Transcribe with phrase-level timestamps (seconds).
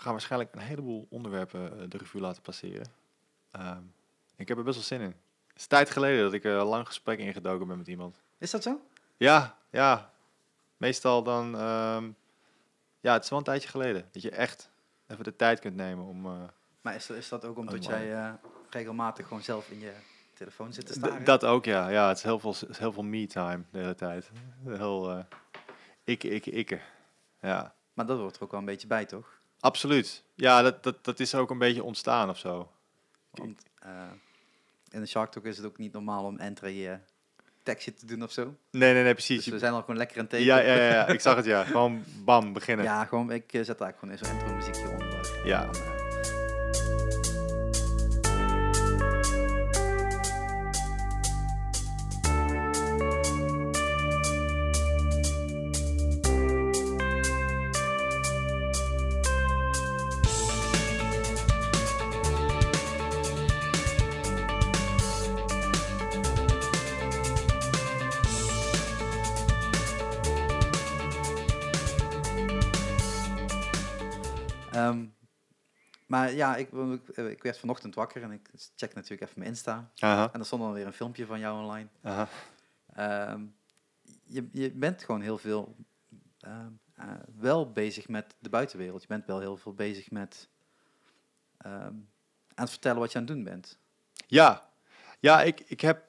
[0.00, 2.86] ga waarschijnlijk een heleboel onderwerpen eh, de revue laten passeren.
[3.50, 3.82] Ehm,
[4.36, 5.14] ik heb er best wel zin in.
[5.46, 8.20] Het is tijd geleden dat ik een lang gesprek ingedoken ben met iemand.
[8.38, 8.80] Is dat zo?
[9.16, 10.10] Ja, ja.
[10.76, 11.54] Meestal dan...
[11.56, 12.10] ehm,
[13.00, 14.08] ja, het is wel een tijdje geleden.
[14.12, 14.70] Dat je echt
[15.06, 16.26] even de tijd kunt nemen om...
[16.26, 16.32] eh,
[16.80, 18.32] Maar is dat, is dat ook omdat Oh, jij eh,
[18.70, 19.92] regelmatig gewoon zelf in je
[20.34, 21.24] telefoon zit te D- staren?
[21.24, 21.88] dat ook, ja.
[21.88, 24.30] Ja, het is heel veel, het is heel veel me-time de hele tijd.
[24.64, 25.24] Heel eh
[26.04, 26.80] ikke, ikke, ikke.
[27.40, 29.37] Ja, Maar dat hoort er ook wel een beetje bij, toch?
[29.60, 30.22] Absoluut.
[30.34, 32.70] Ja, dat, dat, dat is ook een beetje ontstaan of zo.
[33.30, 33.90] Want eh,
[34.90, 36.94] in de Shark Talk is het ook niet normaal om entry eh
[37.62, 38.54] tekstje te doen of zo.
[38.70, 39.44] Nee, nee, nee, precies.
[39.44, 41.44] Dus we zijn al gewoon lekker aan het ja, ja, ja, ja, ik zag het,
[41.44, 41.64] ja.
[41.64, 42.84] Gewoon bam, beginnen.
[42.84, 45.40] Ja, gewoon, ik eh, zet daar gewoon eens zo'n intro muziekje onder.
[45.44, 45.62] Ja.
[45.62, 45.97] En
[76.58, 79.90] ik, ik, eh, ik werd vanochtend wakker en ik check natuurlijk even mijn Insta.
[79.98, 81.88] Aha, En er stond dan weer een filmpje van jou online.
[82.02, 82.28] aha.
[82.94, 83.44] Ehm,
[84.24, 85.76] je, je bent gewoon heel veel
[86.40, 87.06] ehm, eh,
[87.36, 89.02] wel bezig met de buitenwereld.
[89.02, 90.48] Je bent wel heel veel bezig met
[91.58, 91.94] ehm,
[92.54, 93.78] aan het vertellen wat je aan het doen bent.
[94.26, 94.70] Ja,
[95.20, 96.04] ja ik, ik, heb,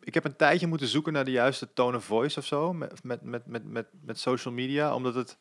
[0.00, 2.72] ik heb een tijdje moeten zoeken naar de juiste tone of voice of zo.
[2.72, 4.94] Met, met, met, met, met, met social media.
[4.94, 5.38] Omdat het...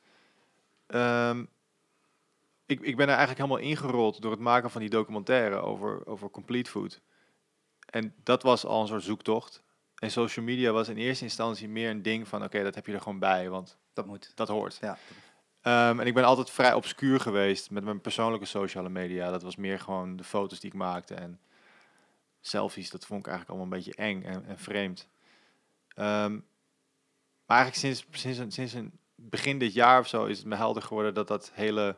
[2.65, 6.29] ik, ik ben er eigenlijk helemaal ingerold door het maken van die documentaire over, over
[6.29, 7.01] Complete Food.
[7.85, 9.63] En dat was al een soort zoektocht.
[9.95, 12.43] En social media was in eerste instantie meer een ding van...
[12.43, 14.31] Oké, dat heb je er gewoon bij, want Dat moet.
[14.35, 14.77] dat hoort.
[14.81, 14.97] Ja.
[15.61, 19.31] Ehm, en ik ben altijd vrij obscuur geweest met mijn persoonlijke sociale media.
[19.31, 21.39] Dat was meer gewoon de foto's die ik maakte en
[22.39, 22.89] selfies.
[22.89, 25.09] Dat vond ik eigenlijk allemaal een beetje eng en, en vreemd.
[25.87, 26.39] Ehm,
[27.45, 30.83] maar eigenlijk sinds, sinds, sinds een begin dit jaar of zo is het me helder
[30.83, 31.97] geworden dat dat hele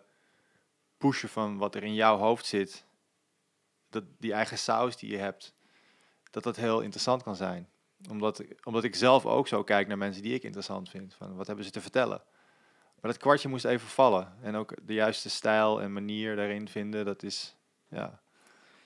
[1.08, 2.86] pushen van wat er in jouw hoofd zit,
[3.90, 5.54] dat die eigen saus die je hebt,
[6.32, 7.70] dat dat heel interessant kan zijn.
[8.10, 11.14] Omdat, ik- omdat ik zelf ook zo kijk naar mensen die ik interessant vind.
[11.14, 12.22] Van wat hebben ze te vertellen?
[13.02, 14.34] Maar dat kwartje moest even vallen.
[14.42, 17.56] En ook de juiste stijl en manier daarin vinden, dat is,
[17.90, 18.22] ja.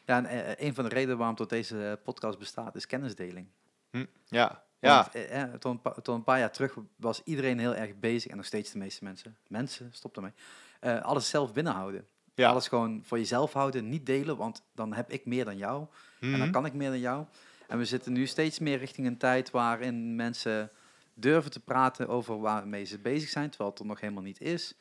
[0.06, 3.48] Ja, en eh, een van de redenen waarom tot deze podcast bestaat is kennisdeling.
[3.90, 7.22] Hm, ja, ja, Want, eh, eh, tot, een pa- tot een paar jaar terug was
[7.24, 10.32] iedereen heel erg bezig, en nog steeds de meeste mensen, mensen, stop ermee,
[10.80, 12.08] eh, alles zelf binnenhouden.
[12.34, 12.50] ja.
[12.50, 15.86] Alles gewoon voor jezelf houden, niet delen, want dan heb ik meer dan jou.
[16.20, 16.52] En dan Mhm.
[16.52, 17.26] kan ik meer dan jou.
[17.68, 20.72] En we zitten nu steeds meer richting een tijd waarin mensen
[21.14, 24.74] durven te praten over waarmee ze bezig zijn, terwijl het er nog helemaal niet is.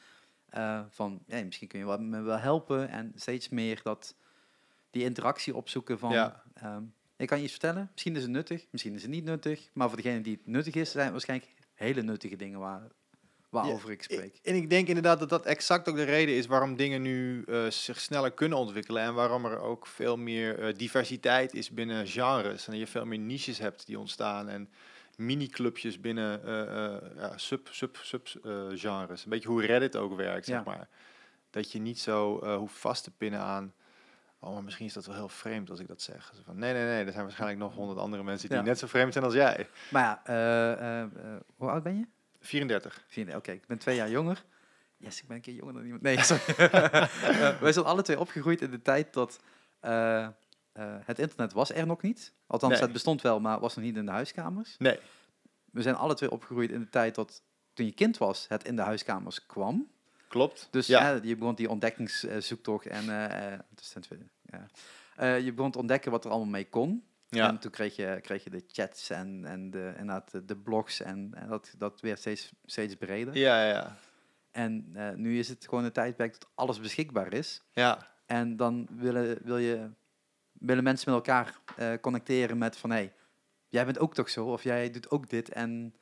[0.48, 2.88] Eh, van, misschien kun je me wel helpen.
[2.88, 4.14] En steeds meer dat,
[4.90, 6.12] die interactie opzoeken van...
[6.12, 6.42] Ja.
[6.54, 6.82] ehm,
[7.16, 9.70] ik kan je iets vertellen, misschien is het nuttig, misschien is het niet nuttig.
[9.72, 12.82] Maar voor degene die het nuttig is, zijn het waarschijnlijk hele nuttige dingen waar,
[13.48, 14.38] waarover ik spreek.
[14.42, 17.66] En ik denk inderdaad dat dat exact ook de reden is waarom dingen nu eh,
[17.70, 19.02] zich sneller kunnen ontwikkelen.
[19.02, 22.68] En waarom er ook veel meer eh, diversiteit is binnen genres.
[22.68, 24.48] En je veel meer niches hebt die ontstaan.
[24.48, 24.70] En
[25.16, 28.28] mini-clubjes binnen eh, ja, sub, sub, sub
[28.74, 29.24] genres.
[29.24, 30.88] Een beetje hoe Reddit ook werkt, zeg maar.
[31.50, 33.74] Dat je niet zo hoeft vast te pinnen aan...
[34.38, 36.32] Oh, maar misschien is dat wel heel vreemd als ik dat zeg.
[36.44, 37.04] Van, nee, nee, nee.
[37.04, 38.64] Er zijn waarschijnlijk nog honderd andere mensen die Ja.
[38.64, 39.68] net zo vreemd zijn als jij.
[39.90, 41.08] Maar ja,
[41.56, 42.06] hoe oud ben je?
[42.46, 43.04] 34.
[43.08, 44.44] Vier- Oké, ik ben twee jaar jonger.
[44.96, 46.02] Yes, ik ben een keer jonger dan iemand.
[46.02, 46.42] Nee, sorry.
[46.66, 49.40] Eh, wij zijn alle twee opgegroeid in de tijd dat
[49.80, 50.30] eh, eh,
[51.04, 52.32] het internet was er nog niet.
[52.46, 52.82] Althans, Nee.
[52.82, 54.74] het bestond wel, maar was nog niet in de huiskamers.
[54.78, 54.98] Nee.
[55.72, 57.42] We zijn alle twee opgegroeid in de tijd dat
[57.72, 59.90] toen je kind was, het in de huiskamers kwam.
[60.28, 60.68] Klopt.
[60.70, 61.20] Dus ja.
[61.22, 63.06] je begon die ontdekkingszoektocht en
[63.74, 63.94] dus
[64.42, 65.36] ja.
[65.36, 67.04] Je begon te ontdekken wat er allemaal mee kon.
[67.28, 67.48] Ja.
[67.48, 71.00] En toen kreeg je, kreeg je de chats en, en de, inderdaad de, de blogs
[71.00, 73.36] en, en dat, dat werd steeds, steeds breder.
[73.36, 73.96] Ja, ja, ja.
[74.50, 77.62] En eh, nu is het gewoon een tijdperk dat alles beschikbaar is.
[77.72, 79.90] Ja, En dan willen, wil je,
[80.52, 82.90] willen mensen met elkaar eh, connecteren met van...
[82.90, 83.12] hé, hey,
[83.68, 84.46] jij bent ook toch zo?
[84.46, 85.48] Of jij doet ook dit?
[85.48, 85.94] En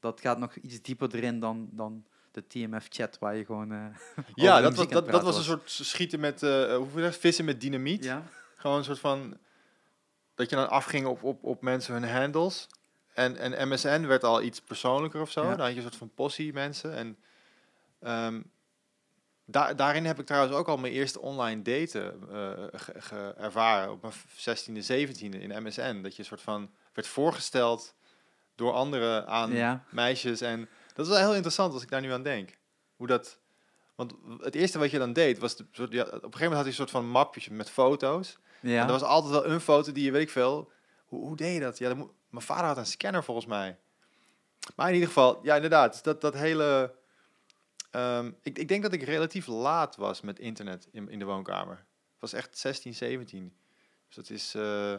[0.00, 3.18] dat gaat nog iets dieper erin dan, dan de TMF-chat...
[3.18, 3.86] waar je gewoon eh,
[4.34, 7.60] ja dat, was, dat, dat was een soort schieten met, eh hoe je, vissen met
[7.60, 8.04] dynamiet.
[8.04, 8.22] Ja,
[8.56, 9.38] Gewoon een soort van,
[10.36, 12.66] dat je dan afging op, op, op mensen hun handles.
[13.14, 15.42] En, en MSN werd al iets persoonlijker of zo.
[15.42, 15.50] Ja.
[15.50, 16.94] Dan had je een soort van possie mensen.
[16.94, 17.18] En
[18.00, 18.40] ehm,
[19.44, 22.20] daar, daarin heb ik trouwens ook al mijn eerste online daten
[22.72, 23.90] ge- ervaren.
[23.90, 26.02] Op mijn 16e, 17e in MSN.
[26.02, 27.94] Dat je een soort van werd voorgesteld
[28.54, 29.84] door anderen aan ja.
[29.90, 30.40] meisjes.
[30.40, 32.58] En dat is wel heel interessant als ik daar nu aan denk.
[32.96, 33.38] Hoe dat,
[33.94, 35.56] Want het eerste wat je dan deed, was...
[35.56, 38.38] De, ja, op een gegeven moment had je een soort van mapje met foto's.
[38.68, 38.80] Ja.
[38.80, 40.70] En er was altijd wel een foto die je, weet ik veel...
[41.04, 41.78] Hoe, hoe deed je dat?
[41.78, 43.78] Ja, dat moet, mijn vader had een scanner volgens mij.
[44.76, 45.92] Maar in ieder geval, ja, inderdaad.
[45.92, 46.94] dus Dat, dat hele...
[47.90, 51.76] ehm, ik, ik denk dat ik relatief laat was met internet in, in de woonkamer.
[51.76, 53.56] Het was echt 16, 17.
[54.06, 54.94] Dus dat is eh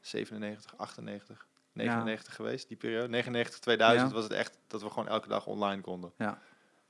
[0.00, 3.08] 97, 98, 99 geweest, die periode.
[3.08, 4.14] 99, 2000 Ja.
[4.14, 6.12] was het echt dat we gewoon elke dag online konden.
[6.18, 6.38] Ja.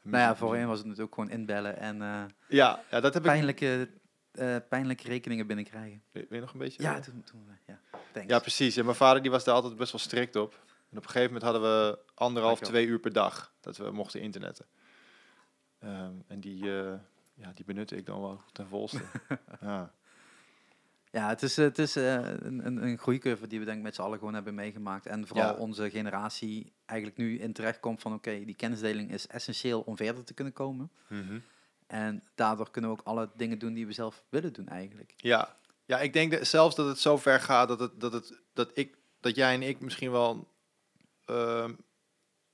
[0.02, 3.88] Nou ja, voorheen was het natuurlijk gewoon inbellen en eh, Ja, ja, dat heb ik...
[4.31, 6.03] pijnlijke, eh, pijnlijke rekeningen binnenkrijgen.
[6.12, 6.82] Weet je nog een beetje?
[6.82, 7.81] Ja, toen, toen we- ja.
[8.12, 8.29] Thanks.
[8.31, 8.77] Ja, precies.
[8.77, 10.53] En mijn vader die was daar altijd best wel strikt op.
[10.91, 12.81] En op een gegeven moment hadden we anderhalf, Dankjewel.
[12.82, 14.67] twee uur per dag dat we mochten internetten.
[15.79, 16.93] Ehm, en die, eh,
[17.35, 19.00] ja, die benutte ik dan wel ten volste.
[19.61, 19.93] ja.
[21.12, 23.94] Ja, het is, eh, het is eh, een, een, groeicurve die we denk ik met
[23.94, 25.06] z'n allen gewoon hebben meegemaakt.
[25.06, 25.59] En vooral Ja.
[25.59, 30.25] onze generatie eigenlijk nu in terecht komt van oké, die kennisdeling is essentieel om verder
[30.25, 30.91] te kunnen komen.
[31.09, 31.38] Mhm.
[31.90, 35.12] En daardoor kunnen we ook alle dingen doen die we zelf willen doen eigenlijk.
[35.16, 35.58] ja.
[35.84, 38.70] Ja, ik denk dat, zelfs dat het zo ver gaat dat, het, dat, het, dat,
[38.75, 40.52] ik, dat jij en ik misschien wel
[41.25, 41.75] ehm,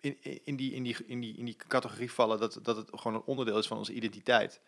[0.00, 3.14] in, in, die, in, die, in, die, in die categorie vallen dat, dat het gewoon
[3.14, 4.60] een onderdeel is van onze identiteit.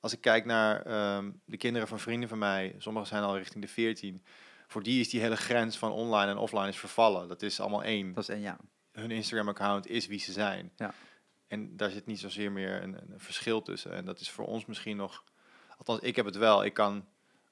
[0.00, 3.64] Als ik kijk naar ehm, de kinderen van vrienden van mij, sommigen zijn al richting
[3.64, 4.24] de 14,
[4.66, 7.28] voor die is die hele grens van online en offline is vervallen.
[7.28, 8.12] Dat is allemaal één.
[8.12, 8.58] Dat is en ja.
[8.92, 10.72] Hun Instagram-account is wie ze zijn.
[10.76, 10.94] Ja.
[11.52, 13.92] En daar zit niet zozeer meer een, een verschil tussen.
[13.92, 15.24] En dat is voor ons misschien nog,
[15.78, 16.64] althans ik heb het wel.
[16.64, 17.06] Ik kan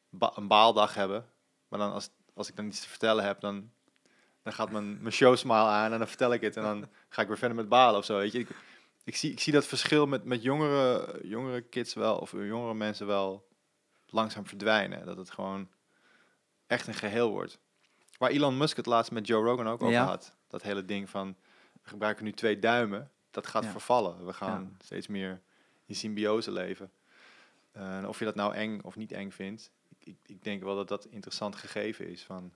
[0.09, 1.27] ba- een baaldag hebben,
[1.69, 3.71] maar dan als, als ik dan iets te vertellen heb, dan,
[4.43, 7.23] dan gaat mijn, mijn show smile aan en dan vertel ik het en dan ga
[7.23, 8.17] ik weer verder met balen of zo.
[8.17, 8.49] Weet je, ik,
[9.05, 13.07] ik, zie, ik zie dat verschil met, met jongere, jongere kids wel, of jongere mensen
[13.07, 13.49] wel
[14.07, 15.07] langzaam verdwijnen.
[15.07, 15.69] Dat het gewoon
[16.67, 17.59] echt een geheel wordt.
[18.19, 20.05] Waar Elon Musk het laatst met Joe Rogan ook over Ja.
[20.05, 20.35] had.
[20.49, 21.37] Dat hele ding van,
[21.83, 23.11] we gebruiken nu twee duimen.
[23.31, 23.71] Dat gaat Ja.
[23.71, 24.27] vervallen.
[24.27, 25.41] We gaan steeds meer
[25.87, 26.91] in symbiose leven.
[27.73, 29.71] Eh, en of je dat nou eng of niet eng vindt.
[29.89, 32.23] Ik, ik, ik denk wel dat dat interessant gegeven is.
[32.23, 32.53] Van,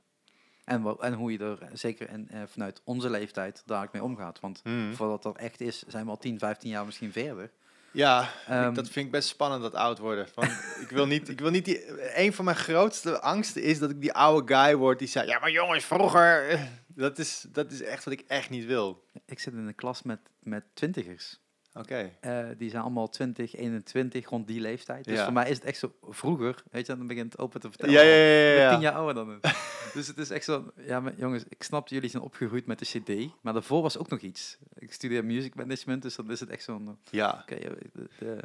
[0.64, 4.40] En, en hoe je er zeker in, eh, vanuit onze leeftijd daar mee omgaat.
[4.40, 4.94] Want Hmm.
[4.94, 7.50] voordat dat echt is, zijn we al 10, 15 jaar misschien verder.
[7.90, 10.28] Ja, ik- Ehm, dat vind ik best spannend, dat oud worden.
[10.28, 10.44] Van,
[10.80, 14.00] ik wil niet, ik wil niet die, een van mijn grootste angsten is dat ik
[14.00, 16.62] die oude guy word die zei, ja maar jongens, vroeger, eh,
[16.94, 19.04] dat is, dat is echt wat ik echt niet wil.
[19.26, 21.42] Ik zit in een klas met, met twintigers.
[21.76, 22.12] Oké.
[22.20, 25.04] Eh, die zijn allemaal 20, 21, rond die leeftijd.
[25.04, 25.24] Dus Ja.
[25.24, 27.94] voor mij is het echt zo vroeger, weet je, dan begint het open te vertellen.
[27.94, 29.42] Ja, ja, ja, tien jaar ouder dan het.
[29.94, 32.84] dus het is echt zo, ja, maar jongens, ik snap jullie zijn opgegroeid met de
[32.84, 34.58] CD, maar daarvoor was ook nog iets.
[34.78, 38.40] Ik studeer music management, dus dan is het echt zo'n, oké, Ja, eh, de- de-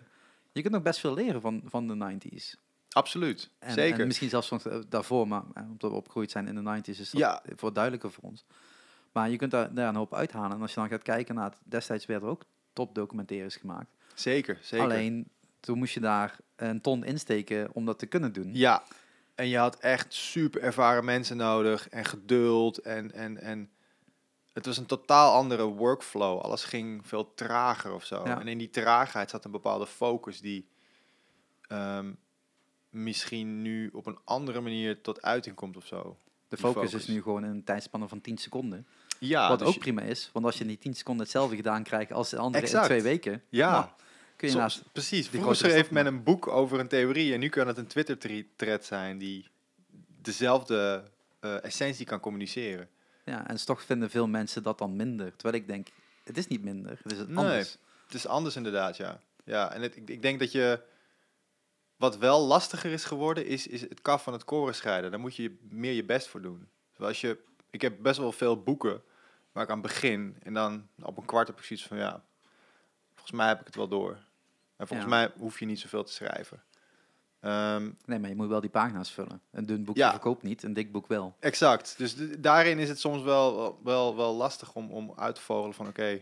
[0.52, 2.57] je kunt nog best veel leren van, van de 90s.
[2.89, 3.50] Absoluut.
[3.59, 4.00] En, Zeker.
[4.00, 7.00] en misschien zelfs van eh, daarvoor, maar eh, omdat we opgegroeid zijn in de 90s,
[7.00, 7.44] is dat Ja.
[7.56, 8.45] voor duidelijker voor ons.
[9.12, 10.51] Maar je kunt daar, daar een hoop uithalen.
[10.51, 12.44] En als je dan gaat kijken naar, het, destijds werden er ook
[12.74, 13.89] topdocumentaires gemaakt.
[14.13, 14.86] zeker, zeker.
[14.86, 18.50] Alleen, toen moest je daar een ton insteken om dat te kunnen doen.
[18.53, 18.83] Ja,
[19.35, 23.69] en je had echt super ervaren mensen nodig en geduld en, en, en
[24.53, 26.39] het was een totaal andere workflow.
[26.39, 28.21] Alles ging veel trager of zo.
[28.25, 28.39] Ja.
[28.39, 30.68] En in die traagheid zat een bepaalde focus die
[31.68, 32.12] ehm,
[32.89, 36.18] misschien nu op een andere manier tot uiting komt of zo.
[36.47, 37.01] De focus, focus.
[37.01, 38.88] is nu gewoon in een tijdspanne van 10 seconden.
[39.19, 41.56] Ja, wat dus ook je- prima is, want als je in die 10 seconden hetzelfde
[41.56, 42.83] gedaan krijgt als de andere Exact.
[42.83, 43.71] in twee weken, ja.
[43.71, 43.86] nou,
[44.36, 44.91] kun je Soms- naast...
[44.91, 45.27] precies.
[45.27, 48.85] Vroeger schreef stap men een boek over een theorie en nu kan het een Twitter-thread
[48.85, 49.47] zijn die
[50.21, 51.04] dezelfde
[51.40, 52.90] eh, essentie kan communiceren.
[53.25, 55.35] Ja, en toch vinden veel mensen dat dan minder.
[55.35, 55.87] Terwijl ik denk,
[56.23, 57.37] het is niet minder, het is het Nee.
[57.37, 57.78] anders.
[58.06, 59.19] Het is anders inderdaad, ja.
[59.44, 60.81] Ja, en het, ik, ik denk dat je...
[61.99, 65.11] Wat wel lastiger is geworden, is, is het kaf van het koren scheiden.
[65.11, 66.68] Daar moet je meer je best voor doen.
[66.97, 67.37] Zoals je,
[67.69, 69.01] ik heb best wel veel boeken
[69.51, 70.37] waar ik aan begin.
[70.44, 72.23] En dan op een kwart heb ik zoiets van, ja...
[73.13, 74.11] Volgens mij heb ik het wel door.
[74.77, 75.15] En volgens Ja.
[75.15, 76.63] mij hoef je niet zoveel te schrijven.
[77.39, 79.41] Ehm, Nee, maar je moet wel die pagina's vullen.
[79.51, 80.09] Een dun boekje Ja.
[80.11, 81.35] verkoopt niet, een dik boek wel.
[81.39, 81.97] exact.
[81.97, 85.73] Dus daarin is het soms wel, wel, wel, wel lastig om, om uit te vogelen
[85.75, 85.87] van...
[85.87, 86.21] Oké,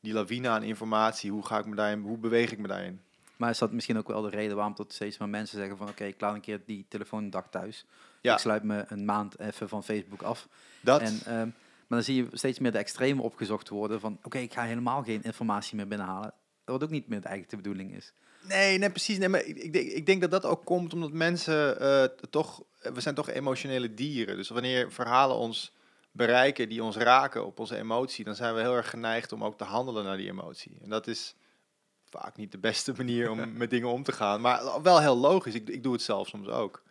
[0.00, 3.00] die lawine aan informatie, hoe, ga ik me daarin, hoe beweeg ik me daarin?
[3.36, 5.88] Maar is dat misschien ook wel de reden waarom tot steeds meer mensen zeggen van...
[5.88, 7.86] oké, ik laat een keer die telefoon een dag thuis.
[8.20, 8.32] Ja.
[8.32, 10.48] Ik sluit me een maand even van Facebook af.
[10.80, 11.48] Dat, En, ehm,
[11.92, 14.18] maar dan zie je steeds meer de extreme opgezocht worden van...
[14.22, 16.34] oké, ik ga helemaal geen informatie meer binnenhalen.
[16.64, 18.12] Wat ook niet meer de eigen bedoeling is.
[18.48, 19.18] Nee, nee, precies.
[19.18, 22.62] Nee, maar ik, denk, ik denk dat dat ook komt omdat mensen eh, toch...
[22.78, 24.36] We zijn toch emotionele dieren.
[24.36, 25.72] Dus wanneer verhalen ons
[26.10, 28.24] bereiken die ons raken op onze emotie...
[28.24, 30.78] dan zijn we heel erg geneigd om ook te handelen naar die emotie.
[30.82, 31.34] En dat is
[32.20, 34.40] vaak niet de beste manier om met dingen om te gaan.
[34.40, 35.54] Maar wel heel logisch.
[35.54, 36.82] Ik, ik doe het zelf soms ook.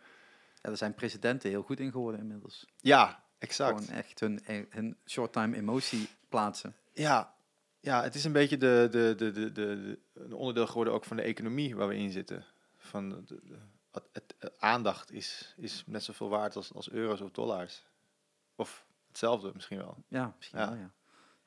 [0.62, 2.66] Ja, er zijn presidenten heel goed in geworden inmiddels.
[2.80, 3.80] Ja, exact.
[3.84, 6.76] Gewoon echt hun, hun short-time emotie plaatsen.
[6.92, 7.34] Ja,
[7.80, 11.16] ja, het is een beetje de, de, de, de, de, een onderdeel geworden ook van
[11.16, 12.44] de economie waar we in zitten.
[12.78, 13.58] Van de, de- de-
[13.90, 17.82] wat- het, het- aandacht is, is net zoveel waard als, als euro's of dollars.
[18.56, 19.96] Of hetzelfde misschien wel.
[20.08, 20.68] Ja, misschien Ja.
[20.68, 20.90] wel, ja.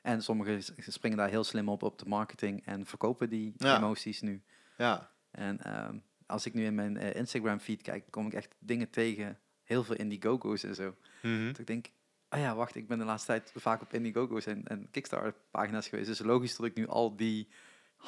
[0.05, 3.77] En sommigen springen daar heel slim op op de marketing en verkopen die Ja.
[3.77, 4.41] emoties nu.
[4.77, 8.55] Ja, En ehm, als ik nu in mijn eh, Instagram feed kijk, kom ik echt
[8.59, 9.39] dingen tegen.
[9.63, 10.95] Heel veel Indiegogo's en zo.
[11.21, 11.47] Mhm.
[11.47, 11.91] Dat ik denk,
[12.29, 15.87] oh ja, wacht, ik ben de laatste tijd vaak op Indiegogo's en, en Kickstarter pagina's
[15.87, 16.07] geweest.
[16.07, 17.47] Dus logisch dat ik nu al die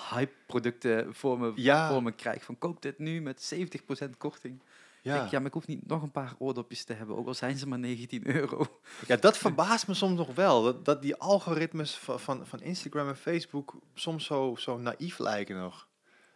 [0.10, 1.89] hype producten voor me, Ja.
[1.89, 2.44] voor me krijg.
[2.44, 4.62] Van koop dit nu met 70% korting.
[5.08, 5.28] Ja.
[5.32, 7.68] ja, maar ik hoef niet nog een paar oordopjes te hebben, ook al zijn ze
[7.68, 8.80] maar 19 euro.
[9.08, 10.64] ja, dat verbaast me soms nog wel.
[10.64, 15.58] Dat, dat die algoritmes van, van, van Instagram en Facebook soms zo, zo naïef lijken
[15.58, 15.88] nog.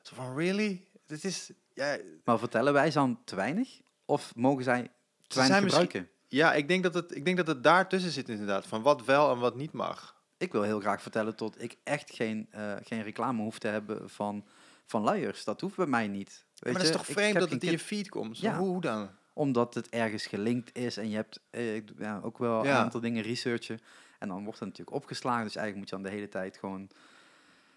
[0.01, 0.86] Zo van, really?
[1.06, 1.51] Dit is...
[1.74, 3.82] Ja, Maar vertellen wij ze dan te weinig?
[4.06, 4.92] Of mogen zij
[5.28, 6.10] te weinig zijn gebruiken?
[6.28, 8.68] ja ik, denk dat het, ik denk dat het daar tussen zit inderdaad.
[8.68, 10.16] Van wat wel en wat niet mag.
[10.38, 14.10] Ik wil heel graag vertellen tot ik echt geen, eh, geen reclame hoef te hebben
[14.10, 14.46] van,
[14.86, 15.44] van luiers.
[15.44, 16.46] Dat hoeft bij mij niet.
[16.62, 18.38] Weet maar dat is toch vreemd dat het in je feed komt?
[18.38, 18.58] Ja.
[18.58, 19.10] Hoe, dan?
[19.34, 22.70] Omdat het ergens gelinkt is en je hebt eh, ja, ook wel Ja.
[22.70, 23.80] een aantal dingen researchen.
[24.20, 25.44] En dan wordt het natuurlijk opgeslagen.
[25.44, 26.89] Dus eigenlijk moet je dan de hele tijd gewoon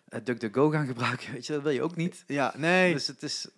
[0.09, 1.33] uh, DuckDuckGo gaan gebruiken.
[1.33, 2.25] Weet je, dat wil je ook niet.
[2.26, 2.93] Ja, nee.
[2.93, 3.49] Dus het is...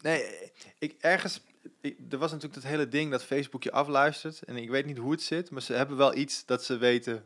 [0.00, 1.40] Nee, ik ergens.
[1.80, 4.42] Ik, er was natuurlijk dat hele ding dat Facebook je afluistert.
[4.42, 7.24] En ik weet niet hoe het zit, maar ze hebben wel iets dat ze weten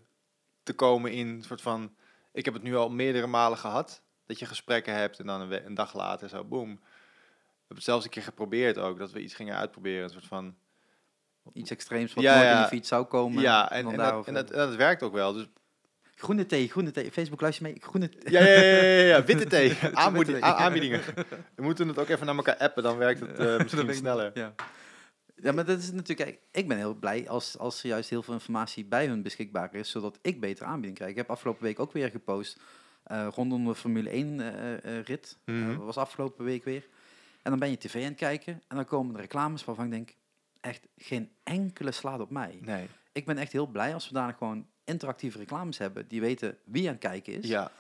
[0.63, 1.95] te komen in een soort van.
[2.33, 4.03] Ik heb het nu al meerdere malen gehad.
[4.27, 6.81] Dat je gesprekken hebt en dan een, een dag later zo boom.
[7.69, 10.03] We hebben het zelfs een keer geprobeerd ook, dat we iets gingen uitproberen.
[10.03, 10.55] Een soort van.
[11.53, 13.43] Iets extreems wat Ja, nooit in je feed zou komen.
[13.43, 15.33] ja, en, dat, en, dat, en dat werkt ook wel.
[15.33, 15.47] Dus,
[16.15, 17.13] Groene thee, groene thee.
[17.13, 17.77] Facebook luister mee.
[17.81, 18.33] Groene thee.
[18.33, 19.79] ja, ja, ja, ja, ja, witte thee.
[20.41, 21.01] Aanbiedingen.
[21.55, 24.31] We moeten het ook even naar elkaar appen, dan werkt het eh, misschien sneller.
[24.35, 24.55] Ja.
[25.37, 26.39] ja, maar dat is natuurlijk...
[26.53, 29.91] Ik ben heel blij als, als er juist heel veel informatie bij hun beschikbaar is,
[29.91, 31.11] zodat ik betere aanbieding krijg.
[31.11, 32.61] Ik heb afgelopen week ook weer gepost
[33.09, 35.39] eh, rondom de Formule 1 eh, rit.
[35.45, 36.89] Eh, was afgelopen week weer.
[37.49, 39.91] En dan ben je tv aan het kijken en dan komen er reclames waarvan ik
[39.91, 40.15] denk,
[40.61, 42.59] echt geen enkele slaat op mij.
[42.63, 42.89] Nee.
[43.13, 46.87] Ik ben echt heel blij als we daar gewoon interactieve reclames hebben, die weten wie
[46.87, 47.49] aan het kijken is.
[47.49, 47.71] Ja,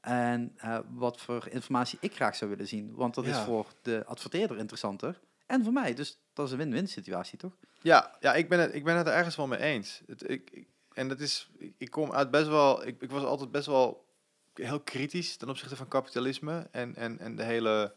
[0.00, 2.94] En eh, wat voor informatie ik graag zou willen zien.
[2.94, 5.20] Want dat is voor de adverteerder interessanter.
[5.46, 5.94] En voor mij.
[5.94, 7.52] Dus dat is een win-win situatie, toch?
[7.80, 10.02] Ja, ja ik, ben het, ik ben het er ergens wel mee eens.
[10.06, 13.22] Het, ik, ik- en dat is, ik, ik kom uit best wel, ik, ik was
[13.24, 14.06] altijd best wel
[14.54, 17.94] heel kritisch ten opzichte van kapitalisme en, en, en de hele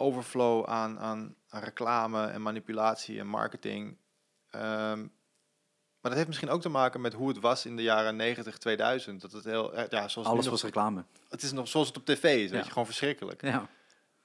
[0.00, 3.96] overflow aan, aan, aan reclame en manipulatie en marketing.
[4.50, 5.00] Ehm,
[6.00, 8.58] maar dat heeft misschien ook te maken met hoe het was in de jaren 90,
[8.58, 9.20] 2000.
[9.20, 11.04] Dat het heel, eh, ja, zoals Alles nog- was reclame.
[11.28, 13.42] Het is nog zoals het op tv is, weet je, gewoon verschrikkelijk.
[13.42, 13.68] Ja.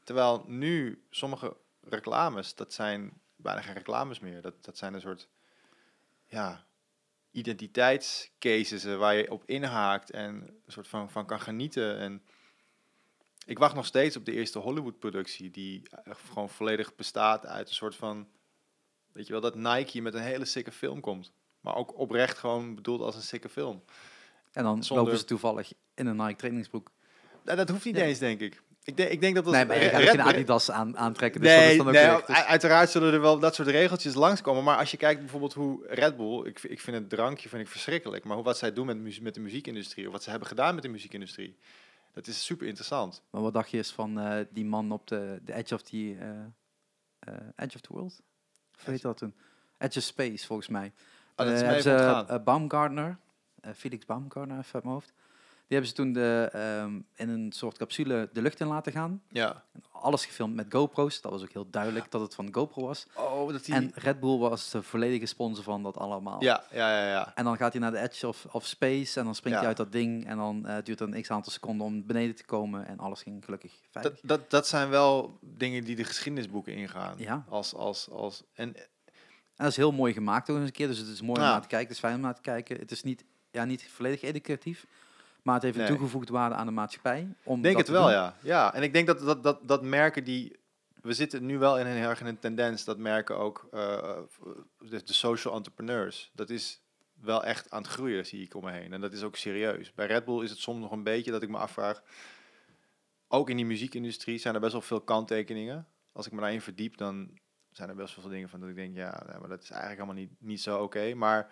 [0.03, 4.41] Terwijl nu sommige reclames, dat zijn bijna geen reclames meer.
[4.41, 5.27] Dat, dat zijn een soort
[6.25, 6.65] ja,
[7.31, 11.97] identiteitscases eh, waar je op inhaakt en een soort van, van kan genieten.
[11.97, 12.23] En
[13.45, 17.73] ik wacht nog steeds op de eerste Hollywood-productie, die echt gewoon volledig bestaat uit een
[17.75, 18.27] soort van,
[19.11, 21.31] weet je wel, dat Nike met een hele sikke film komt.
[21.59, 23.83] Maar ook oprecht gewoon bedoeld als een sikke film.
[24.51, 26.91] En dan Zonder- lopen ze toevallig in een Nike trainingsbroek.
[27.43, 28.03] Nou, dat hoeft niet Ja.
[28.03, 28.61] eens, denk ik.
[28.83, 31.41] Ik, denk ik denk dat dat Nee, maar je gaat geen Adidas aan, aantrekken.
[31.41, 34.63] Dus nee, dan dus- uiteraard zullen er wel dat soort regeltjes langskomen.
[34.63, 36.45] Maar als je kijkt bijvoorbeeld hoe Red Bull...
[36.45, 38.23] Ik, ik vind het drankje vind ik verschrikkelijk.
[38.23, 40.05] Maar hoe, wat zij doen met, met de muziekindustrie...
[40.05, 41.57] of wat ze hebben gedaan met de muziekindustrie...
[42.15, 43.23] dat is super interessant.
[43.29, 46.15] Maar wat dacht je eens van eh, die man op de, de edge of the
[46.19, 46.29] eh,
[47.19, 48.21] eh, edge of the world?
[48.75, 49.35] Of weet dat toen?
[49.77, 50.93] Edge of space, volgens mij.
[51.35, 53.17] Oh, dat is mij eh, Baumgartner,
[53.75, 55.13] Felix Baumgartner, even uit mijn hoofd.
[55.67, 59.21] Die hebben ze toen de, ehm, in een soort capsule de lucht in laten gaan.
[59.29, 59.63] Ja.
[59.91, 61.21] Alles gefilmd met GoPro's.
[61.21, 63.07] Dat was ook heel duidelijk dat het van GoPro was.
[63.15, 63.75] Oh, dat die...
[63.75, 66.43] En Red Bull was de volledige sponsor van dat allemaal.
[66.43, 67.35] ja, ja, ja, ja.
[67.35, 69.77] En dan gaat hij naar de edge of, of space en dan springt hij uit
[69.77, 70.25] dat ding.
[70.27, 72.87] En dan eh, duurt het een x aantal seconden om beneden te komen.
[72.87, 74.13] En alles ging gelukkig veilig.
[74.13, 77.15] Dat, dat, dat zijn wel dingen die de geschiedenisboeken ingaan.
[77.17, 77.45] Ja.
[77.49, 78.75] Als, als, als, en
[79.55, 80.87] En dat is heel mooi gemaakt ook eens een keer.
[80.87, 81.87] Dus het is mooi om naar te kijken.
[81.87, 82.77] Het is fijn om naar te kijken.
[82.77, 84.85] Het is niet, ja, niet volledig educatief.
[85.45, 85.91] Maar het heeft een Nee.
[85.91, 87.35] toegevoegde waarde aan de maatschappij.
[87.43, 88.11] Om denk het wel, doen.
[88.11, 88.35] ja.
[88.41, 88.73] ja.
[88.73, 90.55] En ik denk dat, dat, dat, dat merken die...
[91.01, 92.83] We zitten nu wel in een heel erg in een tendens.
[92.83, 94.17] Dat merken ook eh,
[94.77, 96.31] de, de social entrepreneurs.
[96.33, 96.81] Dat is
[97.21, 98.93] wel echt aan het groeien, zie ik om me heen.
[98.93, 99.93] En dat is ook serieus.
[99.93, 102.01] Bij Red Bull is het soms nog een beetje dat ik me afvraag...
[103.27, 105.87] Ook in die muziekindustrie zijn er best wel veel kanttekeningen.
[106.11, 107.39] Als ik me daarin verdiep, dan
[107.71, 108.95] zijn er best wel veel dingen van dat ik denk...
[108.95, 111.13] Ja, nee, maar dat is eigenlijk allemaal niet, niet zo oké.
[111.13, 111.51] Maar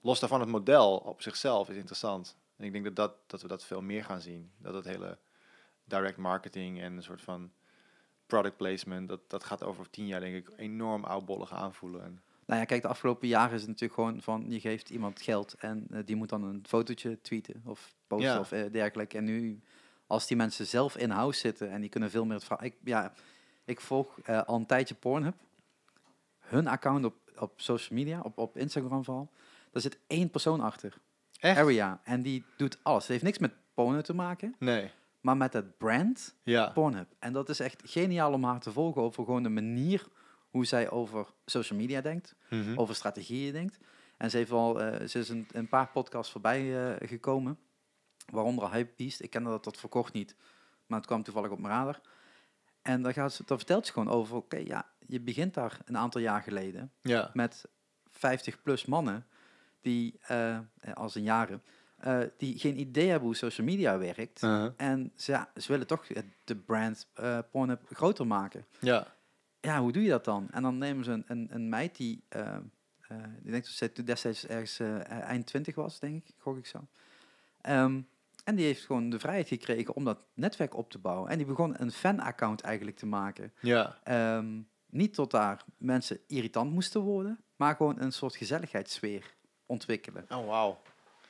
[0.00, 2.36] los daarvan, het model op zichzelf is interessant.
[2.56, 4.50] En ik denk dat, dat, dat we dat veel meer gaan zien.
[4.58, 5.18] Dat het hele
[5.84, 7.52] direct marketing en een soort van
[8.26, 12.02] product placement, dat, dat gaat over tien jaar denk ik enorm oudbollig aanvoelen.
[12.02, 15.22] En Nou ja, kijk, de afgelopen jaren is het natuurlijk gewoon van je geeft iemand
[15.22, 18.38] geld en eh, die moet dan een fotootje tweeten of posten Ja.
[18.38, 19.16] of eh, dergelijke.
[19.16, 19.60] En nu,
[20.06, 22.62] als die mensen zelf in house zitten en die kunnen veel meer het.
[22.62, 23.12] Ik, ja,
[23.64, 25.34] ik volg eh, al een tijdje Pornhub.
[26.38, 29.30] Hun account op, op social media, op, op Instagram vooral,
[29.70, 30.98] daar zit één persoon achter.
[31.40, 31.58] Echt?
[31.58, 32.00] Area.
[32.04, 33.02] En die doet alles.
[33.02, 34.90] Het heeft niks met porno te maken, Nee.
[35.20, 36.68] maar met het brand Ja.
[36.70, 37.08] Pornhub.
[37.18, 40.06] En dat is echt geniaal om haar te volgen over gewoon de manier
[40.50, 42.78] hoe zij over social media denkt, Mhm.
[42.78, 43.78] over strategieën denkt.
[44.16, 47.58] En ze, heeft al, eh, ze is een, een paar podcasts voorbij eh, gekomen,
[48.32, 49.20] waaronder Hypebeast.
[49.22, 50.36] Ik kende dat tot voor kort niet,
[50.86, 52.00] maar het kwam toevallig op mijn radar.
[52.82, 55.96] En daar, gaat ze, daar vertelt ze gewoon over, oké, ja, je begint daar een
[55.96, 57.30] aantal jaar geleden Ja.
[57.32, 57.64] met
[58.10, 59.26] 50 plus mannen
[59.86, 60.58] die, eh,
[60.94, 61.62] als een jaren,
[61.96, 64.42] eh, die geen idee hebben hoe social media werkt.
[64.42, 64.72] Uh-huh.
[64.76, 66.06] En ze, ze willen toch
[66.44, 67.08] de brand
[67.50, 68.64] Pornhub groter maken.
[68.80, 69.14] Ja.
[69.60, 70.48] Ja, hoe doe je dat dan?
[70.50, 72.24] En dan nemen ze een, een, een meid die,
[73.42, 76.86] ik denk dat ze destijds ergens eind 20 was, denk ik, gok ik zo.
[77.60, 78.00] Ehm,
[78.44, 81.30] en die heeft gewoon de vrijheid gekregen om dat netwerk op te bouwen.
[81.30, 83.52] En die begon een fan-account eigenlijk te maken.
[83.60, 83.98] Ja.
[84.04, 89.34] Ehm, niet tot daar mensen irritant moesten worden, maar gewoon een soort gezelligheidssfeer
[89.66, 90.26] ontwikkelen.
[90.30, 90.78] Oh, wauw.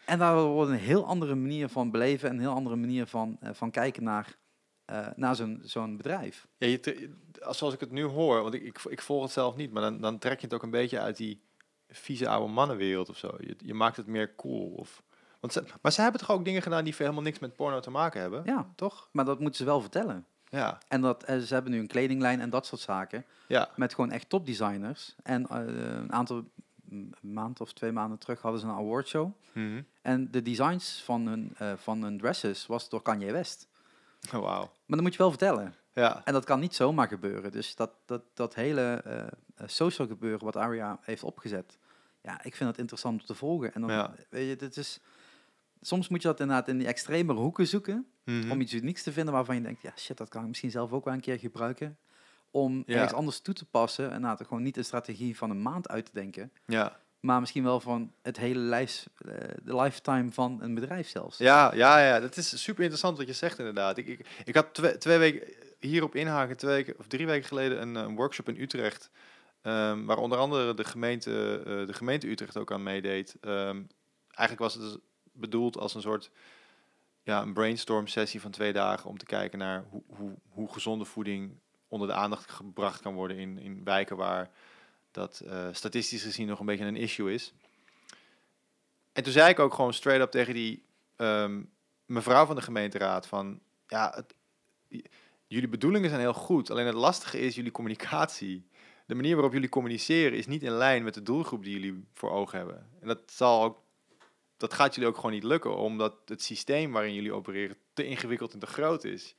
[0.04, 3.50] En daar wordt een heel andere manier van beleven, een heel andere manier van, eh,
[3.52, 4.36] van kijken naar,
[4.84, 6.46] eh, naar zo'n zo'n bedrijf.
[6.56, 7.10] Ja, je te-
[7.50, 10.00] zoals ik het nu hoor, want ik, ik, ik volg het zelf niet, maar dan,
[10.00, 11.40] dan trek je het ook een beetje uit die
[11.88, 13.34] vieze oude mannenwereld of zo.
[13.40, 14.72] Je, je maakt het meer cool.
[14.76, 15.02] Of,
[15.40, 17.90] want ze, maar ze hebben toch ook dingen gedaan die helemaal niks met porno te
[17.90, 18.42] maken hebben?
[18.44, 19.08] Ja, Toch?
[19.12, 20.26] maar dat moeten ze wel vertellen.
[20.48, 20.78] Ja.
[20.88, 23.24] En dat, eh, ze hebben nu een kledinglijn en dat soort zaken.
[23.48, 23.68] Ja.
[23.76, 25.14] Met gewoon echt topdesigners.
[25.22, 26.44] En een aantal
[26.90, 29.32] een maand of twee maanden terug hadden ze een awardshow.
[29.52, 29.82] Mhm.
[30.02, 33.68] En de designs van hun, eh, van hun dresses was door Kanye West.
[34.34, 34.60] Oh, wauw.
[34.60, 35.74] Maar dat moet je wel vertellen.
[35.92, 36.24] Ja.
[36.24, 37.52] En dat kan niet zomaar gebeuren.
[37.52, 39.28] Dus dat, dat, dat hele eh, eh,
[39.66, 41.78] social gebeuren wat Aria heeft opgezet.
[42.22, 43.74] Ja, ik vind dat interessant om te volgen.
[43.74, 44.14] En dan, Ja.
[44.30, 45.00] weet je, dit is...
[45.80, 48.06] Soms moet je dat inderdaad in die extremere hoeken zoeken.
[48.24, 48.50] Mhm.
[48.50, 49.82] Om iets unieks te vinden waarvan je denkt...
[49.82, 51.98] Ja, shit, dat kan ik misschien zelf ook wel een keer gebruiken.
[52.56, 52.94] Om Ja.
[52.94, 54.10] ergens anders toe te passen.
[54.12, 56.52] En nou, gewoon niet een strategie van een maand uit te denken.
[56.66, 56.98] Ja.
[57.20, 61.38] Maar misschien wel van het hele lijf, eh, de lifetime van een bedrijf zelfs.
[61.38, 63.96] Ja, ja, ja, dat is super interessant wat je zegt inderdaad.
[63.96, 67.82] Ik, ik, ik had twee, twee weken hierop inhaken, twee weken, of drie weken geleden,
[67.82, 69.10] een, een workshop in Utrecht.
[69.62, 73.36] ehm, waar onder andere de gemeente, eh, de gemeente Utrecht ook aan meedeed.
[73.40, 73.82] Ehm,
[74.28, 74.96] eigenlijk was het dus
[75.32, 76.30] bedoeld als een soort
[77.22, 81.04] ja, een brainstorm sessie van twee dagen om te kijken naar hoe, hoe, hoe gezonde
[81.04, 84.50] voeding onder de aandacht gebracht kan worden in, in wijken waar
[85.10, 87.52] dat eh, statistisch gezien nog een beetje een issue is.
[89.12, 90.84] En toen zei ik ook gewoon straight up tegen die
[91.16, 91.62] ehm,
[92.06, 94.34] mevrouw van de gemeenteraad van, ja, het,
[95.46, 98.66] jullie bedoelingen zijn heel goed, alleen het lastige is jullie communicatie.
[99.06, 102.30] De manier waarop jullie communiceren is niet in lijn met de doelgroep die jullie voor
[102.30, 102.90] ogen hebben.
[103.00, 103.82] En dat zal ook,
[104.56, 108.52] dat gaat jullie ook gewoon niet lukken, omdat het systeem waarin jullie opereren te ingewikkeld
[108.52, 109.34] en te groot is.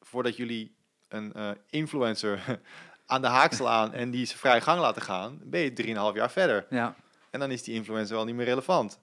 [0.00, 0.74] Voordat jullie
[1.10, 2.60] een eh, influencer
[3.06, 6.30] aan de haak slaan en die zijn vrije gang laten gaan, ben je 3,5 jaar
[6.30, 6.66] verder.
[6.70, 6.94] Ja.
[7.30, 8.98] En dan is die influencer wel niet meer relevant.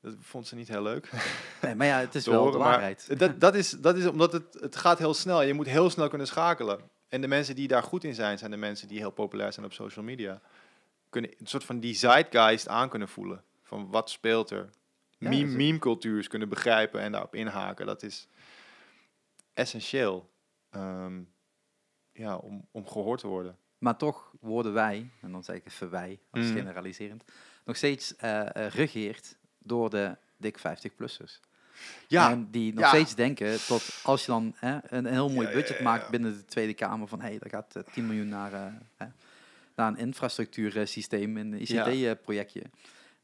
[0.00, 1.10] Dat vond ze niet heel leuk.
[1.62, 3.06] Nee, maar ja, het is wel de waarheid.
[3.18, 5.42] Dat, dat, is, dat is omdat het, het gaat heel snel.
[5.42, 6.80] Je moet heel snel kunnen schakelen.
[7.08, 9.66] En de mensen die daar goed in zijn, zijn de mensen die heel populair zijn
[9.66, 10.40] op social media.
[11.10, 13.42] Kunnen een soort van die zeitgeist aan kunnen voelen.
[13.62, 14.70] Van wat speelt er?
[15.18, 17.86] Ja, meme, dat is- meme cultuurs kunnen begrijpen en daarop inhaken.
[17.86, 18.28] Dat is
[19.54, 20.30] essentieel.
[20.78, 21.22] Ehm,
[22.12, 23.56] ja, om, om gehoord te worden.
[23.78, 26.52] Maar toch worden wij, en dan zeg ik even wij, als Mhm.
[26.56, 27.24] generaliserend,
[27.64, 31.40] nog steeds eh eh, regeerd door de dik 50-plussers.
[32.08, 32.88] Ja, En die nog ja.
[32.88, 36.36] steeds denken tot als je dan hè, een heel mooi Ja, budget ja, maakt binnen
[36.36, 39.06] de Tweede Kamer van hé, hey, daar gaat eh, 10 miljoen naar, eh, hè,
[39.74, 41.60] naar een infrastructuursysteem, een.
[41.60, 42.62] ICT-projectje.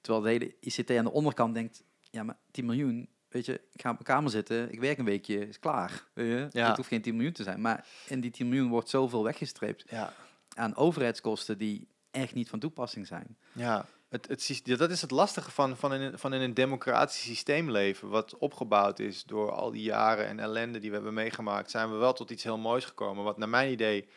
[0.00, 3.80] Terwijl de hele ICT aan de onderkant denkt, ja maar 10 miljoen, weet je, ik
[3.80, 6.04] ga op mijn kamer zitten, ik werk een weekje, is klaar.
[6.12, 6.58] Weet je?
[6.58, 6.68] Ja.
[6.68, 9.84] Het hoeft geen 10 miljoen te zijn, maar in die 10 miljoen wordt zoveel weggestreept
[9.88, 10.12] ja.
[10.54, 13.36] aan overheidskosten die echt niet van toepassing zijn.
[13.52, 17.70] Ja, het, het, dat is het lastige van, van, in, van in een democratisch systeem
[17.70, 21.90] leven, wat opgebouwd is door al die jaren en ellende die we hebben meegemaakt, zijn
[21.90, 24.08] we wel tot iets heel moois gekomen, wat naar mijn idee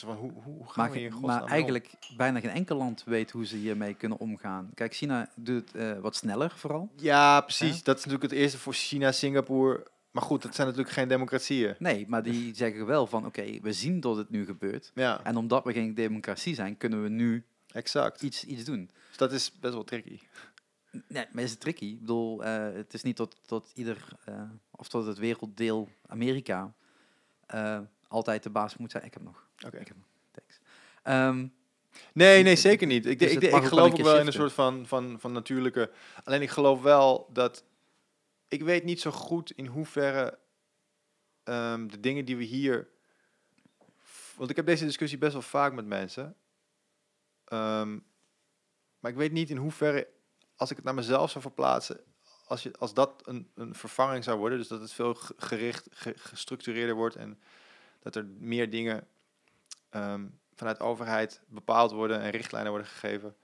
[0.00, 1.48] Dus hoe, hoe gaan Maar, we hier in maar om?
[1.48, 4.70] eigenlijk bijna geen enkel land weet hoe ze hiermee kunnen omgaan.
[4.74, 6.90] Kijk, China doet het eh, wat sneller vooral.
[6.96, 7.76] Ja, precies.
[7.76, 7.82] Ja.
[7.82, 9.86] Dat is natuurlijk het eerste voor China, Singapore.
[10.10, 11.74] Maar goed, dat zijn natuurlijk geen democratieën.
[11.78, 14.90] Nee, maar die zeggen wel van oké, we zien dat het nu gebeurt.
[14.94, 18.22] Ja, En omdat we geen democratie zijn, kunnen we nu exact.
[18.22, 18.90] iets, iets doen.
[19.08, 20.18] Dus dat is best wel tricky.
[21.08, 21.86] Nee, maar is het tricky?
[21.86, 26.74] Ik bedoel, eh, het is niet tot, tot ieder, eh, of tot het werelddeel Amerika
[28.08, 29.04] altijd de baas moet zijn.
[29.04, 29.45] Ik heb nog.
[29.66, 29.78] Oké.
[29.78, 29.92] Ik.
[30.30, 30.60] Thanks.
[31.02, 31.46] Ehm,
[32.12, 33.06] Nee, nee, zeker niet.
[33.06, 35.32] Ik, Dus ik, ik, ook wel geloof ook wel in een soort van, van, van
[35.32, 35.90] natuurlijke...
[36.24, 37.64] Alleen ik geloof wel dat...
[38.48, 40.38] Ik weet niet zo goed in hoeverre
[41.44, 42.88] ehm, de dingen die we hier...
[44.36, 46.36] Want ik heb deze discussie best wel vaak met mensen.
[47.44, 47.98] Ehm,
[49.00, 50.08] maar ik weet niet in hoeverre,
[50.56, 52.00] als ik het naar mezelf zou verplaatsen...
[52.46, 55.86] Als, je, als dat een, een vervanging zou worden, dus dat het veel ge- gericht,
[55.90, 57.16] ge- gestructureerder wordt...
[57.16, 57.40] en
[58.00, 59.06] dat er meer dingen
[59.96, 63.36] ehm, vanuit overheid bepaald worden en richtlijnen worden gegeven.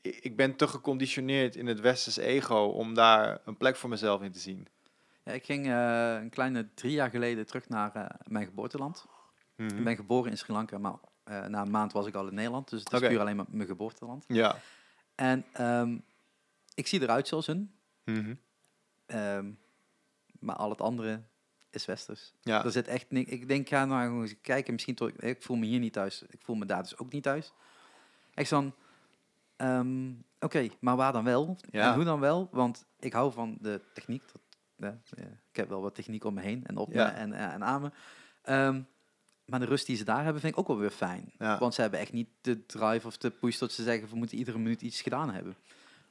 [0.00, 4.32] Ik ben te geconditioneerd in het westerse ego om daar een plek voor mezelf in
[4.32, 4.66] te zien.
[5.24, 9.06] ja, ik ging eh, een kleine drie jaar geleden terug naar eh, mijn geboorteland.
[9.56, 9.76] Mhm.
[9.76, 12.34] Ik ben geboren in Sri Lanka, maar eh, na een maand was ik al in
[12.34, 12.70] Nederland.
[12.70, 14.24] Dus het is puur alleen maar mijn geboorteland.
[14.28, 14.56] Ja.
[15.14, 15.98] En ehm,
[16.74, 17.74] ik zie eruit zoals hun.
[18.04, 18.34] Mhm.
[19.06, 19.52] ehm,
[20.40, 21.22] maar al het andere
[21.74, 22.32] is westers.
[22.42, 22.64] Ja.
[22.64, 23.30] Er zit echt niks.
[23.30, 24.72] Ik denk, ga nou gewoon eens kijken.
[24.72, 25.10] Misschien toch.
[25.10, 26.22] Ik voel me hier niet thuis.
[26.28, 27.52] Ik voel me daar dus ook niet thuis.
[28.34, 28.74] Echt dan.
[29.56, 30.10] ehm,
[30.40, 31.56] Oké, maar waar dan wel?
[31.70, 31.88] Ja.
[31.88, 32.48] En hoe dan wel?
[32.52, 34.22] Want ik hou van de techniek.
[34.32, 34.40] Dat,
[34.76, 37.64] ja, ik heb wel wat techniek om me heen en op me en, en, en
[37.64, 37.90] aan me.
[38.42, 38.82] Ehm,
[39.44, 41.32] maar de rust die ze daar hebben, vind ik ook wel weer fijn.
[41.38, 41.58] Ja.
[41.58, 44.38] Want ze hebben echt niet de drive of de push dat ze zeggen, we moeten
[44.38, 45.56] iedere minuut iets gedaan hebben.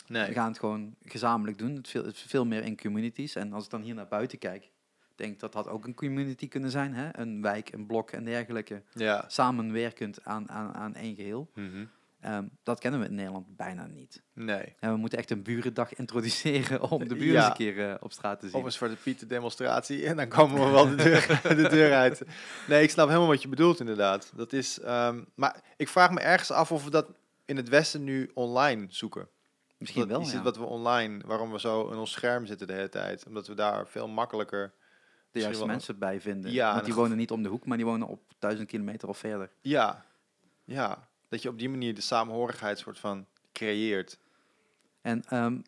[0.07, 0.27] Nee.
[0.27, 1.75] We gaan het gewoon gezamenlijk doen.
[1.75, 3.35] Het veel, het veel meer in communities.
[3.35, 4.69] En als ik dan hier naar buiten kijk,
[5.15, 6.93] denk dat had ook een community kunnen zijn.
[6.93, 7.19] Hè?
[7.19, 8.83] Een wijk, een blok en dergelijke.
[8.93, 9.25] Ja.
[9.27, 11.49] Samenwerkend aan, aan, aan één geheel.
[11.55, 11.85] Mhm.
[12.23, 14.21] Ehm, dat kennen we in Nederland bijna niet.
[14.33, 14.75] Nee.
[14.79, 17.39] En we moeten echt een burendag introduceren om de buren Ja.
[17.39, 18.59] eens een keer eh, op straat te zien.
[18.59, 22.21] Of een Zwarte Piet demonstratie en dan komen we wel de deur, de deur uit.
[22.67, 24.31] Nee, ik snap helemaal wat je bedoelt inderdaad.
[24.35, 27.07] Dat is, ehm, maar ik vraag me ergens af of we dat
[27.45, 29.27] in het Westen nu online zoeken.
[29.77, 30.35] Misschien dat wel, is ja.
[30.35, 33.25] het wat we online, waarom we zo in ons scherm zitten de hele tijd.
[33.27, 34.73] Omdat we daar veel makkelijker...
[35.33, 36.51] de juiste mensen bij vinden.
[36.51, 39.17] Ja, Want die wonen niet om de hoek, maar die wonen op duizend kilometer of
[39.17, 39.49] verder.
[39.61, 40.05] Ja,
[40.63, 41.07] ja.
[41.29, 44.19] Dat je op die manier de samenhorigheid soort van creëert.
[45.01, 45.59] En ehm,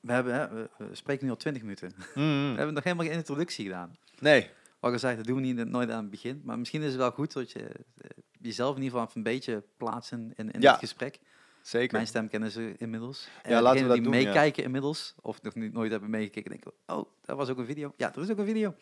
[0.00, 1.92] we, hebben, hè, we, spreken nu al twintig minuten.
[2.14, 3.96] We hebben nog helemaal geen introductie gedaan.
[4.18, 4.50] Nee.
[4.80, 6.40] Wat zei, dat doen we niet, nooit aan het begin.
[6.44, 9.64] Maar misschien is het wel goed dat je eh, jezelf in ieder geval een beetje
[9.76, 11.20] plaatsen in, in Ja, het gesprek.
[11.62, 11.92] Zeker.
[11.92, 13.28] Mijn stem kennen ze inmiddels.
[13.42, 14.24] En Ja, laten we dat die doen, ja.
[14.24, 17.92] meekijken inmiddels, of nog niet, nooit hebben meegekeken, denken, oh, dat was ook een video.
[17.96, 18.74] Ja, er is ook een video.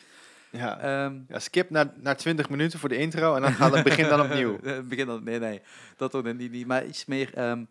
[0.51, 0.79] Ja.
[0.81, 4.09] Ehm, ja, skip naar, naar 20 minuten voor de intro en dan gaat het begin
[4.09, 4.59] dan opnieuw.
[4.88, 5.61] Begin dan, nee, nee,
[5.97, 6.67] dat toch niet, niet.
[6.67, 7.64] Maar iets meer, ehm,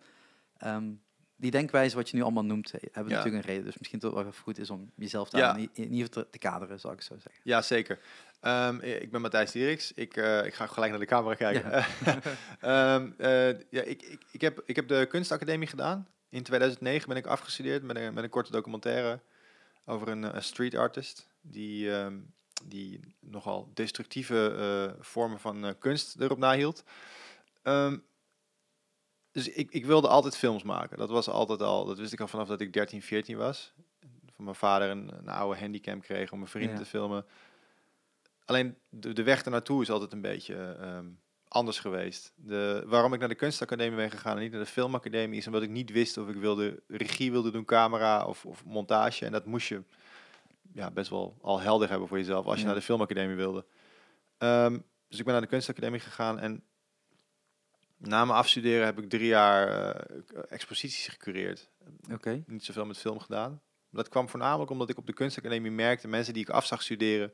[0.57, 0.83] ehm,
[1.37, 3.17] die denkwijze wat je nu allemaal noemt, eh, hebben Ja.
[3.17, 3.65] natuurlijk een reden.
[3.65, 5.39] Dus misschien toch wel even goed is om jezelf Ja.
[5.39, 7.41] daar in, in ieder geval te, te kaderen, zou ik zo zeggen.
[7.43, 7.99] Ja, zeker.
[8.39, 9.93] Ehm, ik ben Matthijs Dieriks.
[9.93, 11.71] Ik, eh, ik ga gelijk naar de camera kijken.
[12.59, 16.07] Ehm, eh, ja, ik, ik, ik, heb, ik heb de kunstacademie gedaan.
[16.29, 19.19] In 2009 ben ik afgestudeerd met een, met een korte documentaire
[19.85, 21.27] over een street artist.
[21.41, 22.17] Die, ehm,
[22.65, 26.83] die nogal destructieve vormen van kunst erop nahield.
[29.43, 30.97] Dus ik, ik wilde altijd films maken.
[30.97, 33.73] Dat was altijd al, dat wist ik al vanaf dat ik 13, 14 was.
[34.35, 36.81] Van mijn vader een, een oude handicam kreeg om mijn vrienden Ja.
[36.83, 37.25] te filmen.
[38.45, 41.05] Alleen de, de weg ernaartoe is altijd een beetje ehm,
[41.47, 42.33] anders geweest.
[42.35, 45.61] De, waarom ik naar de kunstacademie ben gegaan en niet naar de filmacademie is omdat
[45.61, 49.25] ik niet wist of ik wilde regie wilde doen, camera of, of montage.
[49.25, 49.81] En dat moest je
[50.73, 52.65] ja, best wel al helder hebben voor jezelf als je Ja.
[52.67, 53.65] naar de filmacademie wilde.
[54.37, 56.63] Ehm, dus ik ben naar de kunstacademie gegaan en
[57.97, 61.69] na mijn afstuderen heb ik drie jaar eh, exposities gecureerd
[62.11, 62.43] Oké.
[62.47, 63.61] niet zoveel met film gedaan.
[63.89, 67.33] Dat kwam voornamelijk omdat ik op de kunstacademie merkte, mensen die ik af zag studeren,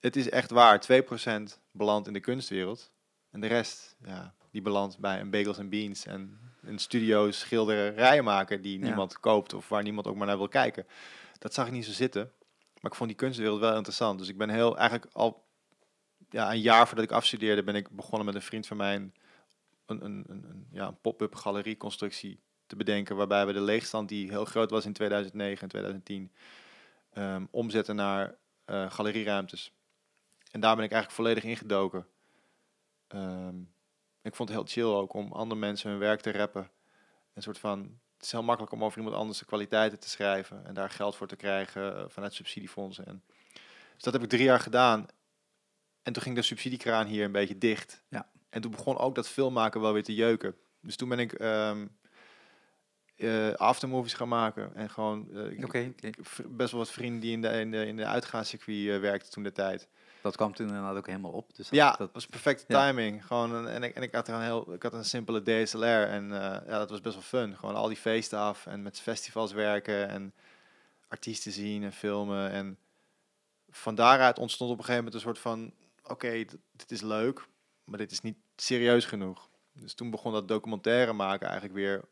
[0.00, 2.92] het is echt waar, 2% belandt in de kunstwereld.
[3.30, 8.24] En de rest, ja, die belandt bij een bagels en beans en een studio schilderijen
[8.24, 8.84] maken die Ja.
[8.84, 10.86] niemand koopt of waar niemand ook maar naar wil kijken.
[11.38, 12.32] Dat zag ik niet zo zitten.
[12.80, 14.18] Maar ik vond die kunstwereld wel interessant.
[14.18, 15.44] Dus ik ben heel, eigenlijk al
[16.30, 19.14] ja, een jaar voordat ik afstudeerde, ben ik begonnen met een vriend van mij een,
[19.86, 24.44] een, een, een, ja, een pop-up galerieconstructie te bedenken, waarbij we de leegstand die heel
[24.44, 26.32] groot was in 2009 en 2010
[27.12, 29.72] ehm, omzetten naar eh, galerieruimtes.
[30.50, 32.06] En daar ben ik eigenlijk volledig ingedoken.
[33.06, 33.60] Ehm,
[34.22, 36.70] ik vond het heel chill ook om andere mensen hun werk te rappen.
[37.34, 37.80] Een soort van,
[38.14, 41.16] het is heel makkelijk om over iemand anders de kwaliteiten te schrijven en daar geld
[41.16, 43.06] voor te krijgen eh, vanuit subsidiefondsen.
[43.06, 43.22] En
[43.94, 45.06] Dus dat heb ik drie jaar gedaan.
[46.02, 48.02] En toen ging de subsidiekraan hier een beetje dicht.
[48.08, 48.28] Ja.
[48.48, 50.56] En toen begon ook dat filmmaken wel weer te jeuken.
[50.80, 51.86] Dus toen ben ik ehm
[53.16, 54.74] eh, aftermovies gaan maken.
[54.74, 55.58] En gewoon eh,
[56.00, 56.16] ik-
[56.48, 59.42] best wel wat vrienden die in de, in de, in de uitgaanscircuit eh, werkten toen
[59.42, 59.88] de tijd.
[60.22, 61.54] Dat kwam toen inderdaad ook helemaal op.
[61.56, 62.86] Dus Ja, dat, was perfecte ja.
[62.86, 63.26] timing.
[63.26, 65.84] Gewoon een, en, ik, en ik had er een heel, ik had een simpele DSLR
[66.08, 67.56] en ja, dat was best wel fun.
[67.56, 70.34] Gewoon al die feesten af en met festivals werken en
[71.08, 72.50] artiesten zien en filmen.
[72.50, 72.78] En
[73.70, 77.46] van daaruit ontstond op een gegeven moment een soort van, oké, dit is leuk,
[77.86, 79.48] maar dit is niet serieus genoeg.
[79.72, 82.04] Dus toen begon dat documentaire maken eigenlijk weer,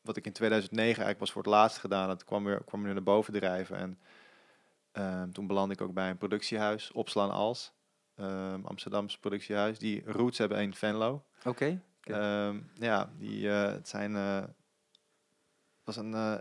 [0.00, 2.08] wat ik in 2009 eigenlijk was voor het laatst gedaan.
[2.08, 3.98] Dat kwam weer, kwam weer naar boven drijven en
[4.92, 7.74] ehm, toen belandde ik ook bij een productiehuis, Opslaan Als.
[8.62, 11.24] Amsterdamse productiehuis, die roots hebben in Venlo.
[11.44, 11.82] Oké.
[12.06, 12.18] Oké.
[12.18, 14.44] Ehm, ja, die, eh, het zijn, eh,
[15.84, 16.38] was een, eh,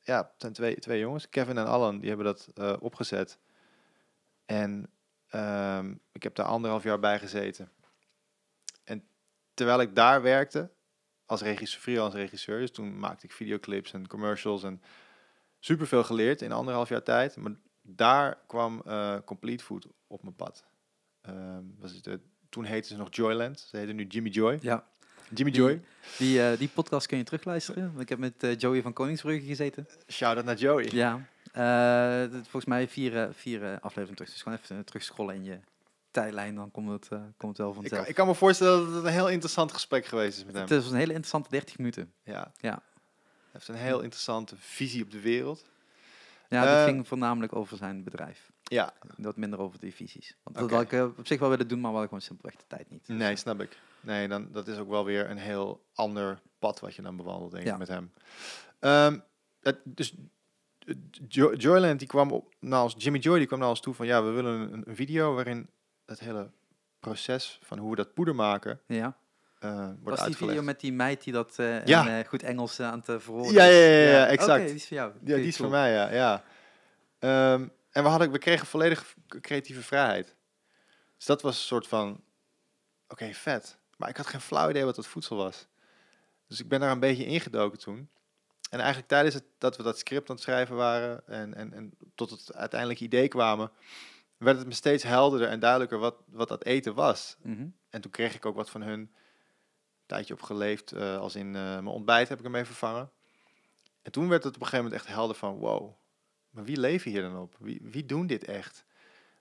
[0.00, 3.38] ja, het zijn twee, twee jongens, Kevin en Allan, die hebben dat opgezet.
[4.46, 4.90] En
[6.12, 7.70] ik heb daar anderhalf jaar bij gezeten.
[9.58, 10.70] Terwijl ik daar werkte,
[11.26, 14.82] als regisseur, freelance regisseur, dus toen maakte ik videoclips en commercials en
[15.58, 17.36] superveel geleerd in anderhalf jaar tijd.
[17.36, 20.64] Maar daar kwam eh, Complete Food op mijn pad.
[21.20, 24.58] Ehm, was het, de- toen heette ze nog Joyland, ze heette nu Jimmy Joy.
[24.60, 24.86] Ja,
[25.34, 25.80] Jimmy Die- Joy.
[26.18, 27.86] die, eh, die podcast kun je terugluisteren.
[27.88, 29.86] want Ik heb met eh, Joey van Koningsbrugge gezeten.
[30.10, 30.88] Shout-out naar Joey.
[30.92, 31.26] Ja.
[31.52, 34.30] Eh, volgens mij vier, eh, vier eh, afleveringen terug.
[34.30, 35.58] Dus gewoon even uh, terugscrollen in je
[36.20, 36.54] tijdlijn.
[36.54, 38.00] Dan komt het, eh, komt het wel Ik, vanzelf.
[38.00, 40.62] kan- ik kan me voorstellen dat het een heel interessant gesprek geweest is met hem.
[40.62, 42.12] Het was een hele interessante 30 minuten.
[42.24, 42.52] Ja.
[42.60, 42.70] Ja.
[42.70, 42.80] Hij
[43.52, 45.64] heeft een heel interessante visie op de wereld.
[46.48, 48.50] Ja, dit Eh, ging voornamelijk over zijn bedrijf.
[48.62, 50.36] Ja, Wat minder over die visies.
[50.42, 52.56] Want dat had ik eh, op zich wel willen doen, maar we hadden gewoon simpelweg
[52.56, 53.08] de tijd niet.
[53.08, 53.78] nee, snap ik.
[54.00, 57.50] Nee, dan, dat is ook wel weer een heel ander pad wat je dan bewandelt,
[57.52, 57.72] denk Ja.
[57.72, 58.12] ik, met hem.
[58.78, 59.18] Ehm,
[59.60, 60.14] het, dus
[61.28, 64.06] Jo- Joyland, die kwam op, naar ons, Jimmy Joy, die kwam naar ons toe van,
[64.06, 65.68] ja, we willen een, een video waarin
[66.08, 66.50] het hele
[67.00, 69.16] proces van hoe we dat poeder maken Ja.
[69.58, 70.38] eh, wordt Was die uitgelegd.
[70.38, 72.18] video met die meid die dat eh Ja.
[72.18, 73.74] eh, goed Engels aan het uh, verwoorden Ja, is?
[73.74, 74.58] ja, ja, ja, exact.
[74.60, 75.12] Oké, die is voor jou.
[75.24, 75.68] Ja, die is cool.
[75.68, 76.12] voor mij, ja.
[76.12, 76.44] ja.
[77.18, 80.34] Ehm, en we, hadden, we kregen volledig creatieve vrijheid.
[81.16, 82.20] Dus dat was een soort van,
[83.08, 83.78] oké, vet.
[83.96, 85.66] Maar ik had geen flauw idee wat dat voedsel was.
[86.46, 88.08] Dus ik ben daar een beetje ingedoken toen.
[88.70, 91.92] En eigenlijk tijdens het, dat we dat script aan het schrijven waren en, en, en
[92.14, 93.70] tot het uiteindelijke idee kwamen,
[94.38, 97.36] werd het me steeds helderder en duidelijker wat, wat dat eten was.
[97.42, 97.68] Mhm.
[97.90, 99.10] En toen kreeg ik ook wat van hun een
[100.06, 103.10] tijdje op geleefd, eh, als in eh, mijn ontbijt heb ik ermee vervangen.
[104.02, 105.94] En toen werd het op een gegeven moment echt helder van, wow,
[106.50, 107.56] maar wie leven hier dan op?
[107.58, 108.84] Wie, wie doen dit echt?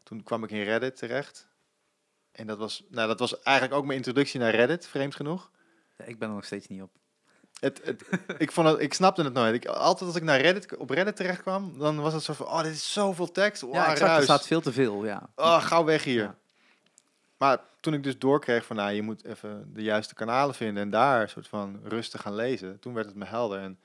[0.03, 1.47] Toen kwam ik in Reddit terecht.
[2.31, 5.51] En dat was, nou, dat was eigenlijk ook mijn introductie naar Reddit, vreemd genoeg.
[5.97, 6.91] Ja, ik ben er nog steeds niet op.
[7.59, 8.03] Het, het,
[8.37, 9.55] ik, vond het, ik snapte het nooit.
[9.55, 12.45] Ik, altijd als ik naar Reddit, op Reddit terecht kwam, dan was het zo van,
[12.45, 13.61] oh, dit is zoveel tekst.
[13.61, 14.17] Wow, ja, exact.
[14.17, 15.29] Er staat veel te veel, ja.
[15.35, 16.23] Oh, gauw weg hier.
[16.23, 16.35] Ja.
[17.37, 20.89] Maar toen ik dus doorkreeg van, nou, je moet even de juiste kanalen vinden en
[20.89, 23.59] daar een soort van rustig gaan lezen, toen werd het me helder.
[23.59, 23.79] En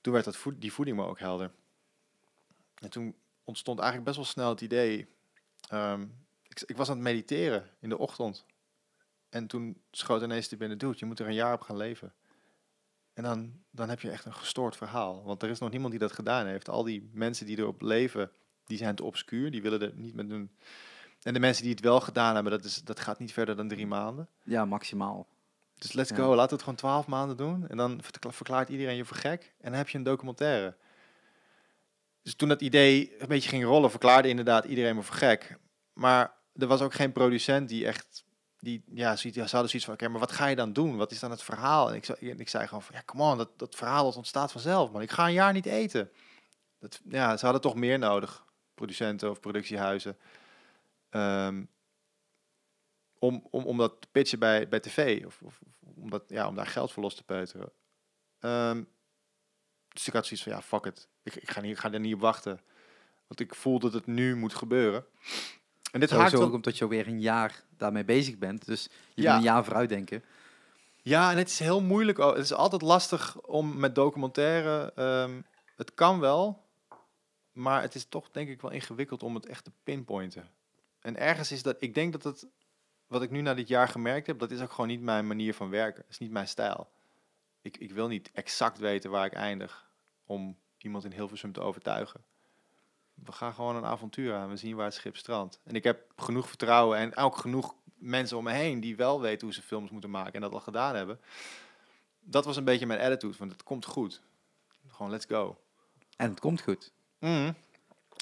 [0.00, 1.50] toen werd dat voed, die voeding me ook helder.
[2.74, 5.08] En toen ontstond eigenlijk best wel snel het idee.
[5.68, 6.06] ehm,
[6.48, 8.44] ik, ik was aan het mediteren in de ochtend.
[9.28, 12.12] En toen schoot ineens te binnen, dude, je moet er een jaar op gaan leven.
[13.20, 15.22] En dan, dan heb je echt een gestoord verhaal.
[15.24, 16.68] Want er is nog niemand die dat gedaan heeft.
[16.68, 18.30] Al die mensen die erop leven,
[18.64, 19.50] die zijn te obscuur.
[19.50, 20.50] Die willen er niet met hun...
[21.22, 23.68] En de mensen die het wel gedaan hebben, dat, is, dat gaat niet verder dan
[23.68, 24.28] drie maanden.
[24.44, 25.26] Ja, maximaal.
[25.74, 26.16] Dus let's Ja.
[26.16, 27.68] go, laten we het gewoon twaalf maanden doen.
[27.68, 29.54] En dan verkla- verklaart iedereen je voor gek.
[29.60, 30.76] En dan heb je een documentaire.
[32.22, 35.58] Dus toen dat idee een beetje ging rollen, verklaarde inderdaad iedereen me voor gek.
[35.92, 38.24] Maar er was ook geen producent die echt...
[38.60, 40.96] Die, ja, ja, ze hadden zoiets van, oké, maar wat ga je dan doen?
[40.96, 41.88] Wat is dan het verhaal?
[41.88, 44.52] En ik, en ik zei gewoon van, ja, come on, dat, dat verhaal dat ontstaat
[44.52, 45.02] vanzelf, man.
[45.02, 46.10] Ik ga een jaar niet eten.
[46.78, 48.44] Dat, ja, ze hadden toch meer nodig,
[48.74, 50.16] producenten of productiehuizen.
[51.10, 51.64] Ehm,
[53.18, 55.26] om, om, om dat te pitchen bij, bij tv.
[55.26, 57.72] Of, of, om, dat, ja, om daar geld voor los te peuteren.
[58.38, 58.82] Ehm,
[59.88, 61.08] dus ik had zoiets van, ja, fuck it.
[61.22, 62.60] Ik, ik, ga niet, ik ga er niet op wachten.
[63.26, 65.04] Want ik voel dat het nu moet gebeuren.
[65.92, 68.66] En dit haakt ook omdat je alweer een jaar daarmee bezig bent.
[68.66, 69.28] Dus je Ja.
[69.30, 70.24] moet een jaar vooruit denken.
[71.02, 72.18] Ja, en het is heel moeilijk.
[72.18, 74.92] Het is altijd lastig om met documentaire.
[74.94, 75.40] ehm,
[75.76, 76.64] het kan wel,
[77.52, 80.48] maar het is toch denk ik wel ingewikkeld om het echt te pinpointen.
[81.00, 82.46] En ergens is dat, ik denk dat het,
[83.06, 85.54] wat ik nu na dit jaar gemerkt heb, dat is ook gewoon niet mijn manier
[85.54, 86.02] van werken.
[86.02, 86.88] Dat is niet mijn stijl.
[87.62, 89.90] Ik, ik wil niet exact weten waar ik eindig
[90.24, 92.20] om iemand in Hilversum te overtuigen.
[93.24, 94.48] We gaan gewoon een avontuur aan.
[94.48, 95.60] We zien waar het schip strandt.
[95.64, 99.46] En ik heb genoeg vertrouwen en ook genoeg mensen om me heen die wel weten
[99.46, 101.20] hoe ze films moeten maken en dat al gedaan hebben.
[102.20, 104.22] Dat was een beetje mijn attitude, van het komt goed.
[104.88, 105.58] Gewoon let's go.
[106.16, 106.92] En het komt goed.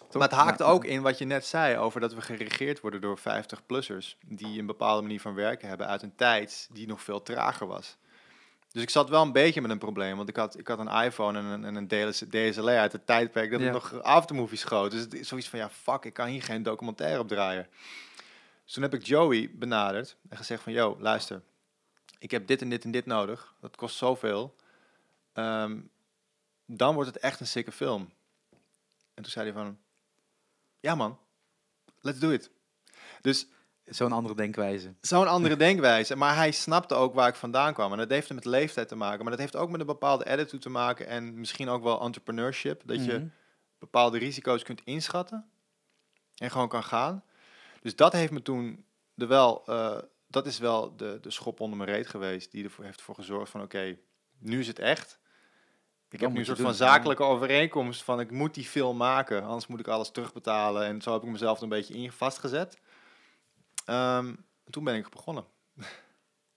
[0.08, 0.12] Toch?
[0.12, 3.18] Maar het haakt ook in wat je net zei over dat we geregeerd worden door
[3.18, 7.66] 50-plussers die een bepaalde manier van werken hebben uit een tijd die nog veel trager
[7.66, 7.96] was.
[8.72, 10.88] Dus ik zat wel een beetje met een probleem, want ik had, ik had een
[11.04, 11.88] iPhone en een, en een
[12.28, 13.66] DSLR uit het tijdperk dat Ja.
[13.66, 14.90] ik nog aftermovies schoot.
[14.90, 17.68] Dus het is zoiets van, ja, fuck, ik kan hier geen documentaire op draaien.
[18.64, 21.42] Dus toen heb ik Joey benaderd en gezegd van, yo, luister,
[22.18, 23.54] ik heb dit en dit en dit nodig.
[23.60, 24.56] Dat kost zoveel.
[25.32, 25.80] Ehm,
[26.66, 28.12] dan wordt het echt een sikke film.
[29.14, 29.78] En toen zei hij van,
[30.80, 31.18] ja man,
[32.00, 32.50] let's do it.
[33.20, 33.46] Dus
[33.90, 34.94] Zo'n andere denkwijze.
[35.00, 36.16] zo'n andere denkwijze.
[36.16, 37.92] Maar hij snapte ook waar ik vandaan kwam.
[37.92, 39.20] En dat heeft met leeftijd te maken.
[39.20, 41.06] Maar dat heeft ook met een bepaalde attitude te maken.
[41.06, 42.82] En misschien ook wel entrepreneurship.
[42.84, 43.26] Dat je Mhm.
[43.78, 45.48] bepaalde risico's kunt inschatten.
[46.36, 47.24] En gewoon kan gaan.
[47.82, 48.84] Dus dat heeft me toen
[49.16, 49.62] er wel...
[49.66, 52.50] eh, dat is wel de, de schop onder mijn reet geweest.
[52.50, 53.62] Die ervoor heeft voor gezorgd van...
[53.62, 53.96] Oké,
[54.38, 55.18] nu is het echt.
[56.10, 58.20] Ik heb nu een soort van zakelijke overeenkomst van...
[58.20, 59.42] Ik moet die film maken.
[59.44, 60.84] Anders moet ik alles terugbetalen.
[60.84, 62.78] En zo heb ik mezelf een beetje in vastgezet.
[63.88, 64.34] Ehm,
[64.70, 65.44] toen ben ik begonnen.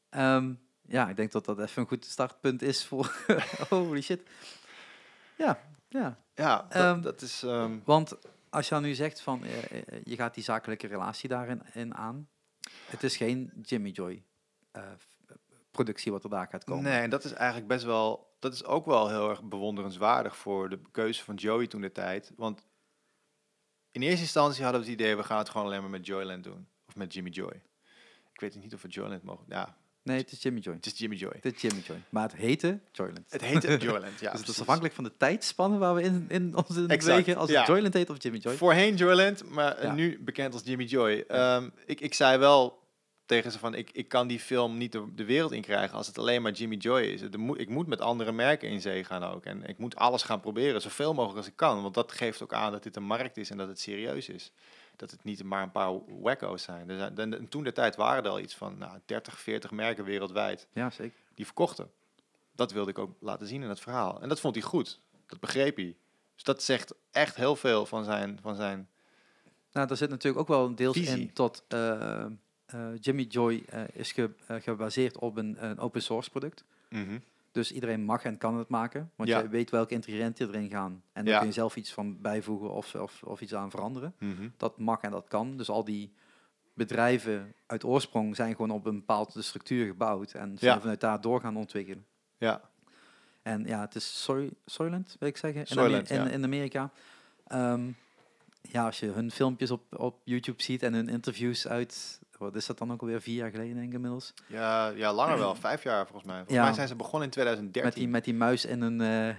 [0.10, 3.26] Ehm, ja, ik denk dat dat even een goed startpunt is voor...
[3.70, 4.22] Holy shit.
[5.38, 6.18] Ja, ja.
[6.36, 7.42] Ja, dat, Ehm, dat is...
[7.84, 8.18] Want
[8.50, 12.30] als je nu zegt van eh, eh, je gaat die zakelijke relatie daarin in aan,
[12.86, 14.24] het is geen Jimmy Joy
[14.72, 14.84] eh,
[15.72, 16.84] productie wat er daar gaat komen.
[16.84, 18.36] Nee, en dat is eigenlijk best wel...
[18.40, 22.32] Dat is ook wel heel erg bewonderenswaardig voor de keuze van Joey toen de tijd.
[22.36, 22.66] Want
[23.92, 25.16] in eerste instantie hadden we het idee...
[25.16, 26.68] we gaan het gewoon alleen maar met Joyland doen.
[26.92, 27.62] Of met Jimmy Joy.
[28.34, 29.46] Ik weet niet of we Joyland mogen...
[29.48, 30.74] Ja, Nee, het is Jimmy Joy.
[30.74, 31.32] het is Jimmy Joy.
[31.42, 31.98] Het is Jimmy Joy.
[32.10, 33.26] Maar het heette Joyland.
[33.30, 34.32] Het heette Joyland, ja.
[34.32, 37.36] dus het is afhankelijk van de tijdspannen waar we in, in ons in bewegen.
[37.36, 37.58] Als ja.
[37.58, 38.56] het Joyland heet of Jimmy Joy.
[38.56, 39.94] Voorheen Joyland, maar Ja.
[39.94, 41.24] nu bekend als Jimmy Joy.
[41.28, 42.80] Ehm, ik, ik zei wel
[43.26, 46.08] tegen ze van, ik, ik kan die film niet de, de wereld in krijgen als
[46.08, 47.22] het alleen maar Jimmy Joy is.
[47.38, 49.46] Moet, ik moet met andere merken in zee gaan ook.
[49.46, 51.82] En ik moet alles gaan proberen, zoveel mogelijk als ik kan.
[51.82, 54.52] Want dat geeft ook aan dat dit een markt is en dat het serieus is.
[54.96, 56.90] Dat het niet maar een paar wacko's zijn.
[56.90, 60.04] Er zijn en toen de tijd waren er al iets van nou, 30, 40 merken
[60.04, 61.20] wereldwijd Ja, zeker.
[61.36, 61.92] die verkochten.
[62.56, 64.22] Dat wilde ik ook laten zien in het verhaal.
[64.22, 65.00] En dat vond hij goed.
[65.26, 65.96] Dat begreep hij.
[66.34, 68.90] Dus dat zegt echt heel veel van zijn, van zijn
[69.72, 71.20] Nou, daar zit natuurlijk ook wel deels Visie.
[71.20, 72.30] in tot eh, eh,
[73.02, 76.64] Jimmy Joy eh, is ge- gebaseerd op een, een open source product.
[76.90, 77.20] Mhm.
[77.52, 79.12] Dus iedereen mag en kan het maken.
[79.16, 79.40] Want Ja.
[79.40, 81.04] je weet welke ingrediënten erin gaan.
[81.14, 81.40] En daar Ja.
[81.40, 84.14] kun je zelf iets van bijvoegen of, of, of iets aan veranderen.
[84.20, 84.50] Mhm.
[84.58, 85.58] Dat mag en dat kan.
[85.58, 86.14] Dus al die
[86.74, 90.32] bedrijven uit oorsprong zijn gewoon op een bepaalde structuur gebouwd.
[90.34, 90.80] En Ja.
[90.80, 92.06] vanuit daar door gaan ontwikkelen.
[92.38, 92.62] Ja,
[93.42, 96.92] En ja, het is Soy, Soylent, wil ik zeggen, in, Soylent, in Amerika.
[97.48, 97.92] Ehm,
[98.62, 102.66] ja, als je hun filmpjes op, op YouTube ziet en hun interviews uit, wat is
[102.66, 104.34] dat dan ook alweer, vier jaar geleden denk ik inmiddels.
[104.48, 105.56] ja, ja langer wel.
[105.70, 106.36] Vijf jaar volgens mij.
[106.38, 106.64] Volgens Ja.
[106.64, 107.84] mij zijn ze begonnen in 2013.
[107.84, 109.36] Met die, met die muis in een, eh,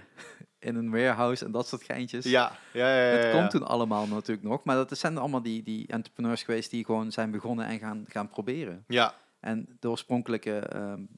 [0.59, 2.25] in een warehouse en dat soort geintjes.
[2.25, 3.13] Ja, ja, ja.
[3.25, 6.85] ja, komt toen allemaal natuurlijk nog, maar dat zijn allemaal die, die entrepreneurs geweest die
[6.85, 8.83] gewoon zijn begonnen en gaan, gaan proberen.
[8.87, 11.09] Ja, En de oorspronkelijke, eh, in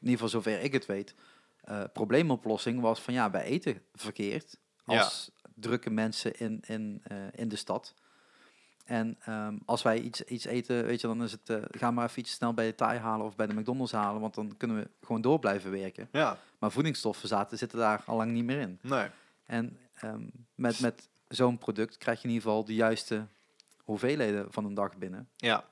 [0.00, 1.14] ieder geval zover ik het weet,
[1.60, 7.02] eh, probleemoplossing was van ja, wij eten verkeerd als drukke mensen in, in,
[7.34, 7.94] in de stad.
[8.86, 12.04] En ehm, als wij iets, iets eten, weet je, dan is het, eh ga maar
[12.08, 14.76] even iets snel bij de Thai halen of bij de McDonald's halen, want dan kunnen
[14.76, 16.08] we gewoon door blijven werken.
[16.12, 16.38] ja.
[16.58, 18.78] Maar voedingsstoffen zaten, zitten daar al lang niet meer in.
[18.80, 19.08] Nee.
[19.46, 20.22] En ehm,
[20.54, 23.26] met, met zo'n product krijg je in ieder geval de juiste
[23.84, 25.28] hoeveelheden van een dag binnen.
[25.36, 25.64] Ja.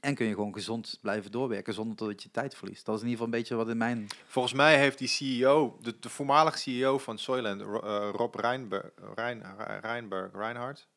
[0.00, 2.84] En kun je gewoon gezond blijven doorwerken zonder dat je tijd verliest.
[2.84, 4.06] Dat is in ieder geval een beetje wat in mijn...
[4.26, 9.42] Volgens mij heeft die CEO, de, de voormalige CEO van Soylent, eh, Rob Reinberg, Rein,
[9.80, 10.88] Reinberg, Reinhardt?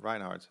[0.00, 0.50] Reinhardt.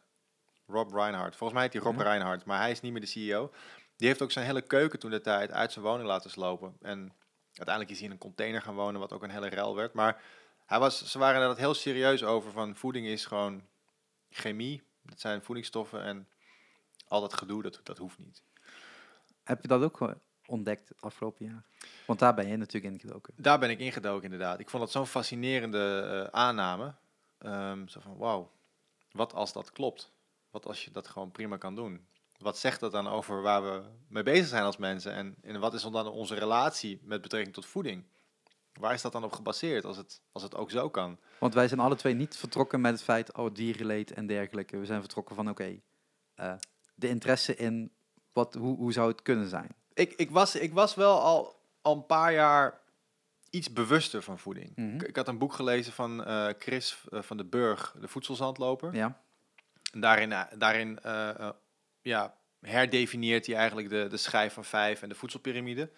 [0.67, 1.35] Rob Reinhardt.
[1.35, 2.03] Volgens mij heet hij Rob Ja.
[2.03, 3.51] Reinhardt, maar hij is niet meer de CEO.
[3.95, 6.77] Die heeft ook zijn hele keuken toen de tijd uit zijn woning laten slopen.
[6.81, 7.13] En
[7.53, 9.93] uiteindelijk is hij in een container gaan wonen, wat ook een hele rel werd.
[9.93, 10.21] Maar
[10.65, 13.61] hij was, ze waren inderdaad heel serieus over van voeding is gewoon
[14.29, 14.83] chemie.
[15.01, 16.27] Dat zijn voedingsstoffen en
[17.07, 18.43] al dat gedoe, dat, dat hoeft niet.
[19.43, 20.11] Heb je dat ook eh,
[20.45, 21.63] ontdekt afgelopen jaar?
[22.05, 23.33] Want daar ben je natuurlijk in gedoken.
[23.37, 24.59] Daar ben ik ingedoken inderdaad.
[24.59, 26.01] Ik vond het zo'n fascinerende
[26.31, 26.93] eh, aanname.
[27.37, 28.51] Ehm, zo van, wauw,
[29.11, 30.11] wat als dat klopt?
[30.51, 32.07] Wat als je dat gewoon prima kan doen?
[32.37, 35.13] Wat zegt dat dan over waar we mee bezig zijn als mensen?
[35.13, 38.03] En, en wat is dan onze relatie met betrekking tot voeding?
[38.73, 41.19] Waar is dat dan op gebaseerd als het, als het ook zo kan?
[41.39, 44.77] Want wij zijn alle twee niet vertrokken met het feit, oh, dierenleed en dergelijke.
[44.77, 45.79] We zijn vertrokken van, oké,
[46.35, 46.53] eh,
[46.95, 47.91] de interesse in
[48.33, 49.75] wat, hoe, hoe zou het kunnen zijn?
[49.93, 52.81] Ik, ik, was, ik was wel al, al een paar jaar
[53.49, 54.71] iets bewuster van voeding.
[54.75, 54.95] Mhm.
[54.95, 58.95] ik, ik had een boek gelezen van eh, Chris eh, van de Burg, de voedselzandloper.
[58.95, 59.21] Ja,
[59.97, 61.49] En daarin, eh, daarin eh, eh,
[62.01, 65.89] ja, herdefinieert hij eigenlijk de, de schijf van vijf en de voedselpyramide.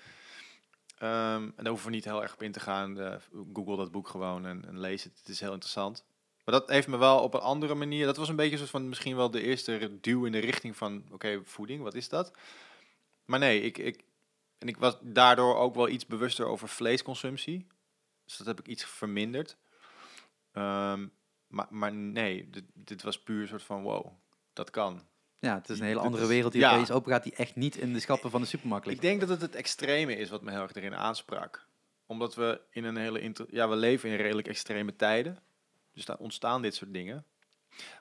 [0.98, 3.20] Ehm, en daar hoeven we niet heel erg op in te gaan.
[3.54, 5.18] Google dat boek gewoon en, en lees het.
[5.20, 6.06] Het is heel interessant.
[6.46, 8.06] Maar dat heeft me wel op een andere manier.
[8.06, 11.04] Dat was een beetje soort van misschien wel de eerste duw in de richting van
[11.12, 12.32] oké, voeding, wat is dat?
[13.26, 14.04] Maar nee, ik, ik,
[14.58, 17.68] en ik was daardoor ook wel iets bewuster over vleesconsumptie.
[18.26, 19.58] Dus dat heb ik iets verminderd.
[20.52, 21.08] Ehm,
[21.50, 24.06] maar, maar nee, dit, dit was puur een soort van wow,
[24.54, 25.08] dat kan.
[25.40, 26.74] Ja, het is een hele andere wereld die ja.
[26.74, 29.04] opeens open gaat, die echt niet in de schappen van de supermarkt Ik ligt.
[29.04, 31.68] denk dat het het extreme is wat me heel erg erin aansprak.
[32.06, 35.40] Omdat we in een hele inter- ja, we leven in redelijk extreme tijden.
[35.94, 37.26] Dus daar ontstaan dit soort dingen.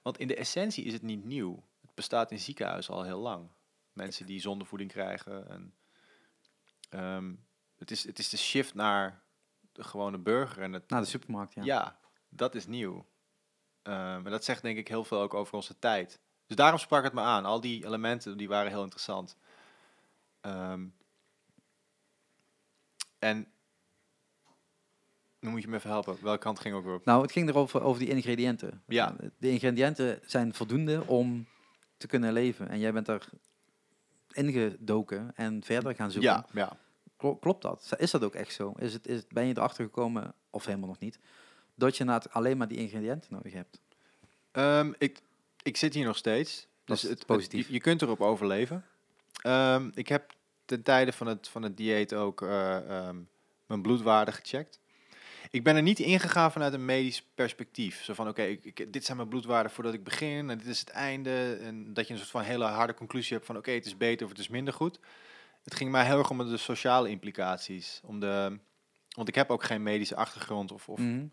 [0.02, 1.64] Want in de essentie is het niet nieuw.
[1.80, 3.48] Het bestaat in ziekenhuizen al heel lang.
[3.92, 5.48] Mensen die zondevoeding krijgen.
[5.48, 5.74] En,
[6.90, 7.34] ehm,
[7.78, 9.22] het, is, het is de shift naar
[9.72, 10.62] de gewone burger.
[10.62, 11.64] En het, Naar de supermarkt, ja.
[11.64, 11.98] ja.
[12.28, 13.06] dat is nieuw.
[13.88, 16.20] Ehm, en dat zegt denk ik heel veel ook over onze tijd.
[16.46, 17.44] Dus daarom sprak het me aan.
[17.44, 19.36] Al die elementen die waren heel interessant.
[20.40, 20.86] Ehm,
[23.18, 23.46] en
[25.40, 26.16] nu moet je me even helpen.
[26.22, 27.04] Welke kant ging ook weer op?
[27.04, 28.82] Nou, het ging erover over die ingrediënten.
[28.86, 29.16] Ja.
[29.20, 31.46] Eh, De ingrediënten zijn voldoende om
[31.96, 32.68] te kunnen leven.
[32.68, 33.28] En jij bent er
[34.32, 36.30] ingedoken en verder gaan zoeken.
[36.30, 36.76] Ja, ja.
[37.16, 37.92] Klo- Klopt dat?
[37.98, 38.72] Is dat ook echt zo?
[38.78, 41.18] Is het, is, het- ben je erachter gekomen, of helemaal nog niet,
[41.78, 43.80] dat je na alleen maar die ingrediënten nodig hebt?
[44.52, 45.20] Ehm, ik,
[45.62, 46.60] ik zit hier nog steeds.
[46.60, 47.66] Dat Dus is het, het- positief.
[47.66, 48.84] je, je kunt erop overleven.
[49.42, 50.32] Ehm, ik heb
[50.64, 52.76] ten tijde van het, van het dieet ook eh,
[53.06, 53.16] ehm,
[53.66, 54.80] mijn bloedwaarde gecheckt.
[55.50, 58.02] Ik ben er niet ingegaan vanuit een medisch perspectief.
[58.04, 58.56] Zo van, oké,
[58.88, 61.58] dit zijn mijn bloedwaarden voordat ik begin en dit is het einde.
[61.62, 64.24] En dat je een soort van hele harde conclusie hebt van, oké, het is beter
[64.24, 64.98] of het is minder goed.
[65.64, 68.00] Het ging mij heel erg om de sociale implicaties.
[68.04, 68.58] Om de,
[69.14, 71.26] want ik heb ook geen medische achtergrond of, of Mhm.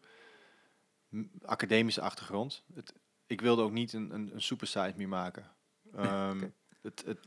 [1.45, 2.63] Academische achtergrond.
[2.73, 2.93] Het,
[3.27, 5.45] ik wilde ook niet een, een, een supersize meer maken.
[5.95, 6.43] Ehm,
[6.81, 7.19] het, het,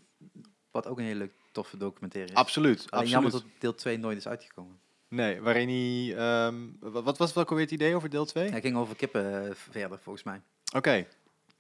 [0.71, 2.37] Wat ook een hele toffe documentaire is.
[2.37, 3.53] absoluut, Alleen jammer absoluut.
[3.53, 4.79] dat deel 2 nooit is uitgekomen.
[5.09, 6.17] Nee, waarin hij...
[6.17, 8.51] ehm, wat, wat was welke weer het idee over deel 2?
[8.51, 10.43] Hij ging over kippen eh, verder, volgens mij.
[10.75, 11.07] Oké,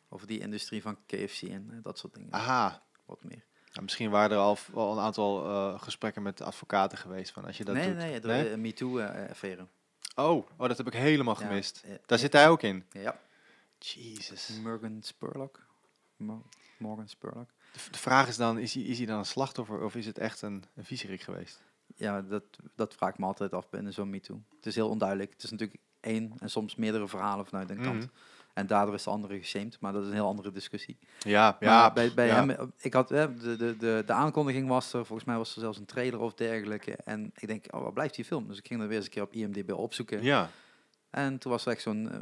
[0.08, 2.32] Over die industrie van KFC en eh, dat soort dingen.
[2.32, 2.82] aha.
[3.06, 3.44] Wat meer.
[3.72, 4.58] Nou, misschien waren er al,
[4.92, 7.96] een aantal eh, gesprekken met advocaten geweest van als je dat nee, doet.
[7.96, 9.66] nee, de eh, MeToo-affaire.
[10.18, 11.80] Oh, oh, dat heb ik helemaal Ja, gemist.
[11.84, 12.84] eh, Daar eh, zit hij ook in.
[12.92, 13.20] Ja,
[13.78, 14.60] Jezus.
[14.62, 15.66] Morgan Spurlock.
[16.16, 16.46] Mo-
[16.78, 17.50] Morgan Spurlock.
[17.90, 20.42] De, vraag is dan, is hij, is hij dan een slachtoffer of is het echt
[20.42, 21.60] een, een viezerik geweest?
[21.96, 22.42] Ja, dat,
[22.74, 24.42] dat vraag ik me altijd af binnen zo'n MeToo.
[24.56, 25.32] Het is heel onduidelijk.
[25.32, 28.08] Het is natuurlijk één en soms meerdere verhalen vanuit een kant.
[28.58, 30.98] En daardoor is de andere geshamed, maar dat is een heel andere discussie.
[31.18, 31.92] Ja, Maar ja.
[31.92, 32.34] bij, bij ja.
[32.34, 35.60] hem, eh, ik had, de, de, de, de aankondiging was er, volgens mij was er
[35.60, 36.96] zelfs een trailer of dergelijke.
[37.04, 38.48] En ik denk, oh, waar blijft die film?
[38.48, 40.22] Dus ik ging er weer eens een keer op IMDb opzoeken.
[40.22, 40.50] Ja,
[41.10, 42.20] En toen was er echt zo'n eh,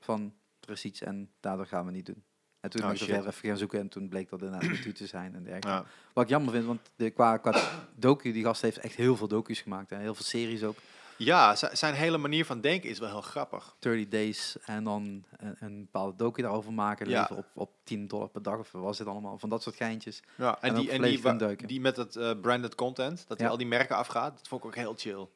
[0.00, 2.22] van, er is iets en daardoor gaan we niet doen.
[2.60, 4.92] En toen Oh, ben ik er even gaan zoeken en toen bleek dat inderdaad MeToo
[4.92, 5.68] te zijn en dergelijke.
[5.68, 5.84] ja.
[6.12, 7.60] Wat ik jammer vind, want de, qua, qua
[7.94, 9.92] docu, die gast heeft echt heel veel docu's gemaakt.
[9.92, 10.76] En heel veel series ook.
[11.16, 13.76] Ja zi- zijn hele manier van denken is wel heel grappig.
[13.78, 17.08] 30 days en dan een, een bepaalde docu daarover maken.
[17.08, 17.20] Ja.
[17.20, 19.38] Leven op, op 10 dollar per dag of wat was het allemaal?
[19.38, 20.22] Van dat soort geintjes.
[20.36, 23.52] Ja, en, En die, en die, die met het eh, branded content, dat hij Ja.
[23.52, 25.26] al die merken afgaat, dat vond ik ook heel chill.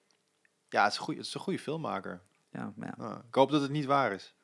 [0.69, 2.21] Ja, het is, een het is een goede filmmaker.
[2.53, 3.23] Ja, maar ja.
[3.29, 4.35] Ik hoop dat het niet waar is.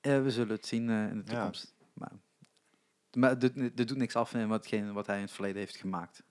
[0.00, 1.32] Eh, we zullen het zien eh, in de Ja.
[1.32, 1.74] toekomst.
[1.92, 2.12] Maar,
[3.12, 5.76] maar het doet, het doet niks af in watgene wat hij in het verleden heeft
[5.76, 6.22] gemaakt.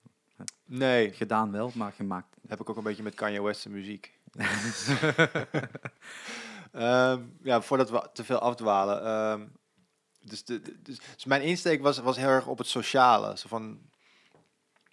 [0.66, 2.36] Nee, Gedaan wel, maar gemaakt.
[2.48, 4.14] heb ik ook een beetje met Kanye West's muziek.
[6.72, 9.04] Ehm, ja, voordat we te veel afdwalen.
[9.04, 9.48] ehm,
[10.22, 13.38] dus, de, dus, dus mijn insteek was, was heel erg op het sociale.
[13.38, 13.80] Zo van,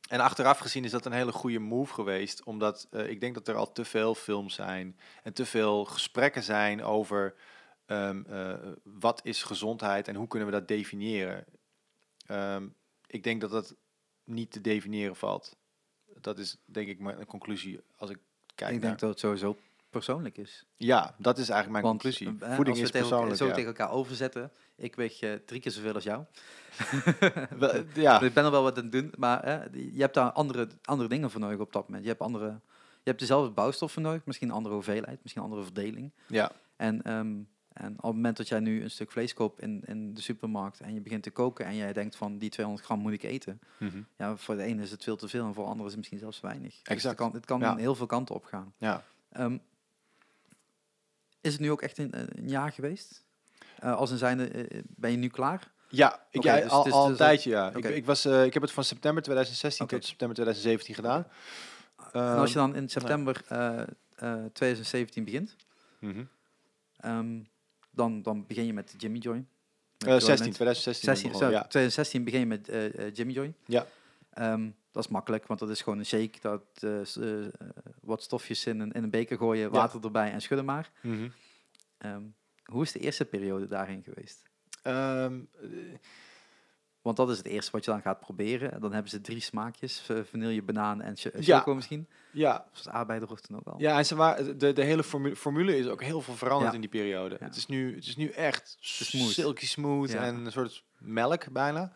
[0.09, 2.43] en achteraf gezien is dat een hele goede move geweest.
[2.43, 4.99] Omdat eh, ik denk dat er al te veel films zijn.
[5.22, 7.34] En te veel gesprekken zijn over
[7.86, 11.45] ehm, eh, wat is gezondheid en hoe kunnen we dat definiëren.
[13.07, 13.74] Ik denk dat dat
[14.24, 15.57] niet te definiëren valt.
[16.20, 18.18] Dat is denk ik mijn conclusie als ik
[18.66, 18.80] ik naar...
[18.80, 19.56] denk dat het sowieso
[19.90, 20.66] persoonlijk is.
[20.76, 22.36] Ja, dat is eigenlijk mijn Want conclusie.
[22.40, 23.36] eh, Voeding we is persoonlijk.
[23.36, 23.52] zo ja.
[23.52, 24.50] tegen elkaar overzetten.
[24.76, 26.24] Ik weeg eh, drie keer zoveel als jou.
[27.94, 30.68] Ja, Ik ben er wel wat aan het doen, maar eh, je hebt daar andere,
[30.84, 32.02] andere dingen voor nodig op dat moment.
[32.02, 32.46] Je hebt, andere,
[33.02, 36.12] je hebt dezelfde bouwstoffen nodig, misschien een andere hoeveelheid, misschien een andere verdeling.
[36.26, 37.34] ja, En, ehm,
[37.74, 40.80] en op het moment dat jij nu een stuk vlees koopt in, in de supermarkt
[40.80, 43.60] en je begint te koken en jij denkt van die 200 gram moet ik eten.
[43.78, 45.90] mhm, Ja, voor de ene is het veel te veel en voor de andere is
[45.90, 46.70] het misschien zelfs weinig.
[46.70, 47.16] Dus het Exact.
[47.16, 47.76] kan, het kan Ja.
[47.76, 48.74] heel veel kanten op gaan.
[48.78, 49.04] ja.
[49.32, 49.58] Ehm,
[51.40, 53.24] is het nu ook echt een, een jaar geweest?
[53.78, 55.70] Eh, als een zijnde, eh, ben je nu klaar?
[55.88, 57.72] Ja, ik, ja, dus al, het een tijdje, ja.
[57.74, 59.94] Ik, ik, was, eh, ik heb het van september 2016 Oké.
[59.94, 61.26] tot september 2017 gedaan.
[62.12, 63.80] en als je Ehm, dan in september eh,
[64.16, 65.56] eh, 2017 begint,
[65.98, 66.24] mhm.
[66.96, 67.40] ehm,
[67.93, 69.34] dan, dan begin je met Jimmy Joy.
[69.36, 69.47] Met
[69.99, 71.09] Eh, Joy 16, Met- 2016.
[71.09, 71.68] 16, begonnen, zo, ja.
[71.68, 73.53] 2016 begin je met eh, eh, Jimmy Joy.
[73.66, 73.86] Ja.
[74.32, 76.38] Ehm, dat is makkelijk, want dat is gewoon een shake.
[76.40, 77.47] Dat, eh,
[78.01, 80.90] wat stofjes in een, in een beker gooien, water erbij en schudden maar.
[81.03, 81.28] Mhm.
[81.99, 82.22] Ehm,
[82.64, 84.43] hoe is de eerste periode daarin geweest?
[84.82, 85.68] Ehm, eh,
[87.03, 88.72] Want dat is het eerste wat je dan gaat proberen.
[88.72, 90.11] En dan hebben ze drie smaakjes.
[90.30, 91.59] Vanille, banaan en ch- Ja.
[91.59, 92.09] choco misschien.
[92.32, 93.74] ja, was arbeider toen ook al.
[93.80, 96.74] Ja, en ze waren, de, de hele formu- formule is ook heel veel veranderd Ja.
[96.74, 97.36] in die periode.
[97.40, 97.46] Ja.
[97.46, 99.30] Het, is nu, het is nu echt smooth.
[99.32, 100.22] silky smooth Ja.
[100.24, 101.80] en een soort melk bijna.
[101.88, 101.92] toen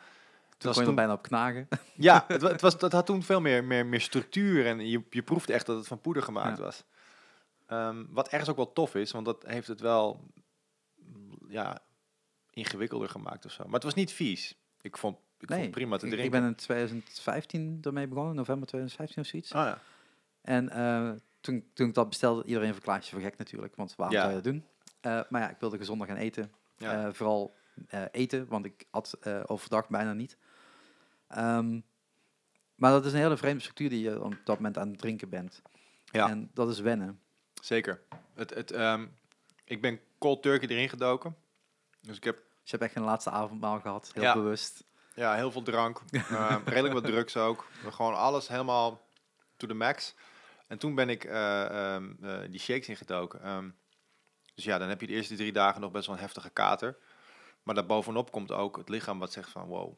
[0.58, 1.68] was kon je toen- bijna op knagen.
[1.96, 5.22] Ja, het, het, was, het had toen veel meer, meer, meer structuur en je, je
[5.22, 6.64] proefde echt dat het van poeder gemaakt Ja.
[6.64, 6.84] was.
[7.66, 10.30] Ehm, wat ergens ook wel tof is, want dat heeft het wel
[11.48, 11.78] ja,
[12.50, 13.64] ingewikkelder gemaakt of zo.
[13.64, 14.54] Maar het was niet vies.
[14.86, 16.24] Ik vond, ik vond het prima te drinken.
[16.24, 19.52] ik ben in 2015 ermee begonnen, november 2015 of zoiets.
[19.52, 19.78] Ah, ja.
[20.42, 21.10] En eh,
[21.40, 23.76] toen, toen ik dat bestelde, iedereen verklaart je voor gek natuurlijk.
[23.76, 24.22] Want waarom Ja.
[24.22, 24.64] zou je dat doen?
[25.00, 26.52] Eh, maar ja, ik wilde gezonder gaan eten.
[26.76, 27.06] Ja.
[27.06, 27.54] Eh, vooral
[28.10, 28.84] eten, want ik
[29.20, 30.36] eh, overdag bijna niet.
[31.28, 31.80] Ehm,
[32.74, 35.28] maar dat is een hele vreemde structuur die je op dat moment aan het drinken
[35.28, 35.62] bent.
[36.04, 36.28] Ja.
[36.28, 37.20] En dat is wennen.
[37.62, 38.02] Zeker.
[38.34, 39.06] Het, het, ehm,
[39.64, 41.36] ik ben cold turkey erin gedoken.
[42.00, 44.34] Dus ik heb je hebt echt een laatste avondmaal gehad, heel Ja.
[44.34, 44.84] bewust.
[45.14, 46.00] Ja, heel veel drank.
[46.10, 47.66] Eh, redelijk wat drugs ook.
[47.90, 49.00] Gewoon alles helemaal
[49.56, 50.14] to the max.
[50.66, 53.42] En toen ben ik eh, ehm, eh, die shakes ingedoken.
[53.42, 53.70] Ehm,
[54.54, 56.98] dus ja, dan heb je de eerste drie dagen nog best wel een heftige kater.
[57.62, 59.66] Maar daarbovenop komt ook het lichaam wat zegt van...
[59.66, 59.94] Wow,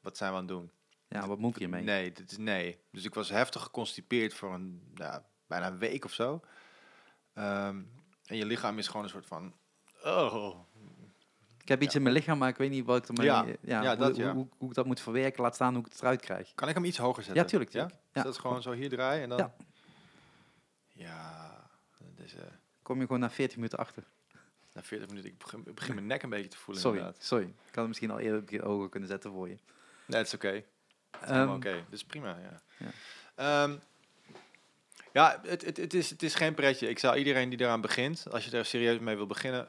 [0.00, 0.70] wat zijn we aan het doen?
[1.08, 1.82] Ja, wat moet ik hiermee?
[1.82, 2.80] Nee, dit is nee.
[2.92, 6.40] Dus ik was heftig geconstipeerd voor een, ja, bijna een week of zo.
[7.34, 7.82] Ehm,
[8.24, 9.54] en je lichaam is gewoon een soort van...
[10.02, 10.54] Oh,
[11.68, 13.56] Ik heb iets in mijn lichaam, maar ik weet niet wat ik ermee...
[13.60, 13.94] Ja.
[13.94, 14.32] Dat, hoe, ja.
[14.32, 16.54] hoe, hoe ik dat moet verwerken, laat staan hoe ik het eruit krijg.
[16.54, 17.42] kan ik hem iets hoger zetten?
[17.42, 17.72] Ja, tuurlijk.
[17.72, 17.86] Ja?
[18.12, 19.38] Dus dat is gewoon zo hier draaien en dan...
[19.38, 19.54] Ja.
[22.16, 22.24] Eh,
[22.82, 24.04] Kom je gewoon na 40 minuten achter.
[24.72, 27.24] Na 40 minuten, ik begin, ik begin mijn nek een beetje te voelen Sorry, inderdaad.
[27.24, 27.44] sorry.
[27.44, 29.56] Ik had het misschien al eerder op je ogen kunnen zetten voor je.
[30.06, 30.62] Nee, het is oké.
[31.20, 31.72] Ehm, oké.
[31.72, 32.62] Dat is prima, ja.
[32.78, 32.90] Ja.
[33.34, 33.76] Ehm,
[35.12, 36.88] ja, het, het, het, is, het is geen pretje.
[36.88, 39.68] Ik zou iedereen die eraan begint, als je er serieus mee wil beginnen,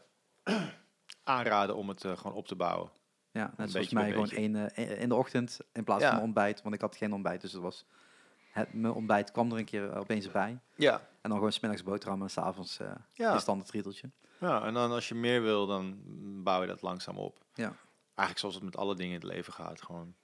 [1.29, 2.89] aanraden om het eh, gewoon op te bouwen.
[3.31, 6.11] Ja, net zoals mij gewoon één, eh, in de ochtend in plaats Ja.
[6.13, 6.61] van ontbijt.
[6.61, 7.85] Want ik had geen ontbijt, dus het was...
[8.51, 10.59] Het, mijn ontbijt kwam er een keer opeens bij.
[10.75, 10.93] Ja.
[10.93, 13.33] En dan gewoon smiddags boterham en s'avonds eh Ja.
[13.33, 14.09] een standaard riedeltje.
[14.39, 15.99] ja, en dan als je meer wil, dan
[16.43, 17.37] bouw je dat langzaam op.
[17.53, 17.73] Ja.
[18.15, 19.81] Eigenlijk zoals het met alle dingen in het leven gaat.
[19.81, 20.15] Gewoon.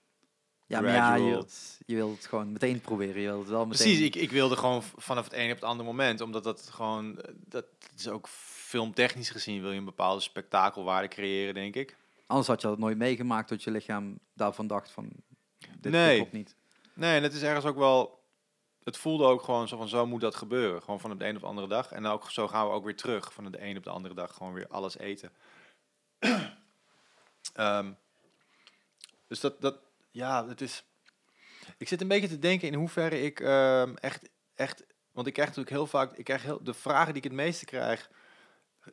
[0.66, 3.20] Ja, maar ja, je wilt, je wilt het gewoon meteen proberen.
[3.20, 3.86] Je wilt het wel meteen...
[3.86, 7.20] Precies, ik, ik wilde gewoon vanaf het ene op het andere moment, omdat dat gewoon,
[7.20, 11.96] eh, dat is ook filmtechnisch gezien, wil je een bepaalde spektakelwaarde creëren, denk ik.
[12.26, 15.10] Anders had je dat nooit meegemaakt tot je lichaam daarvan dacht van...
[15.80, 16.16] Dit Nee.
[16.16, 16.56] klopt niet.
[16.94, 18.22] Nee, en het is ergens ook wel,
[18.84, 20.82] het voelde ook gewoon zo van, zo moet dat gebeuren.
[20.82, 21.92] Gewoon van op de een op de andere dag.
[21.92, 24.34] En ook zo gaan we ook weer terug, van de een op de andere dag,
[24.34, 25.30] gewoon weer alles eten.
[27.54, 27.92] Ehm,
[29.26, 29.78] dus dat, dat,
[30.16, 30.84] ja, het is,
[31.78, 35.48] ik zit een beetje te denken in hoeverre ik ehm, echt, echt, want ik krijg
[35.48, 38.10] natuurlijk heel vaak, ik krijg heel, de vragen die ik het meeste krijg,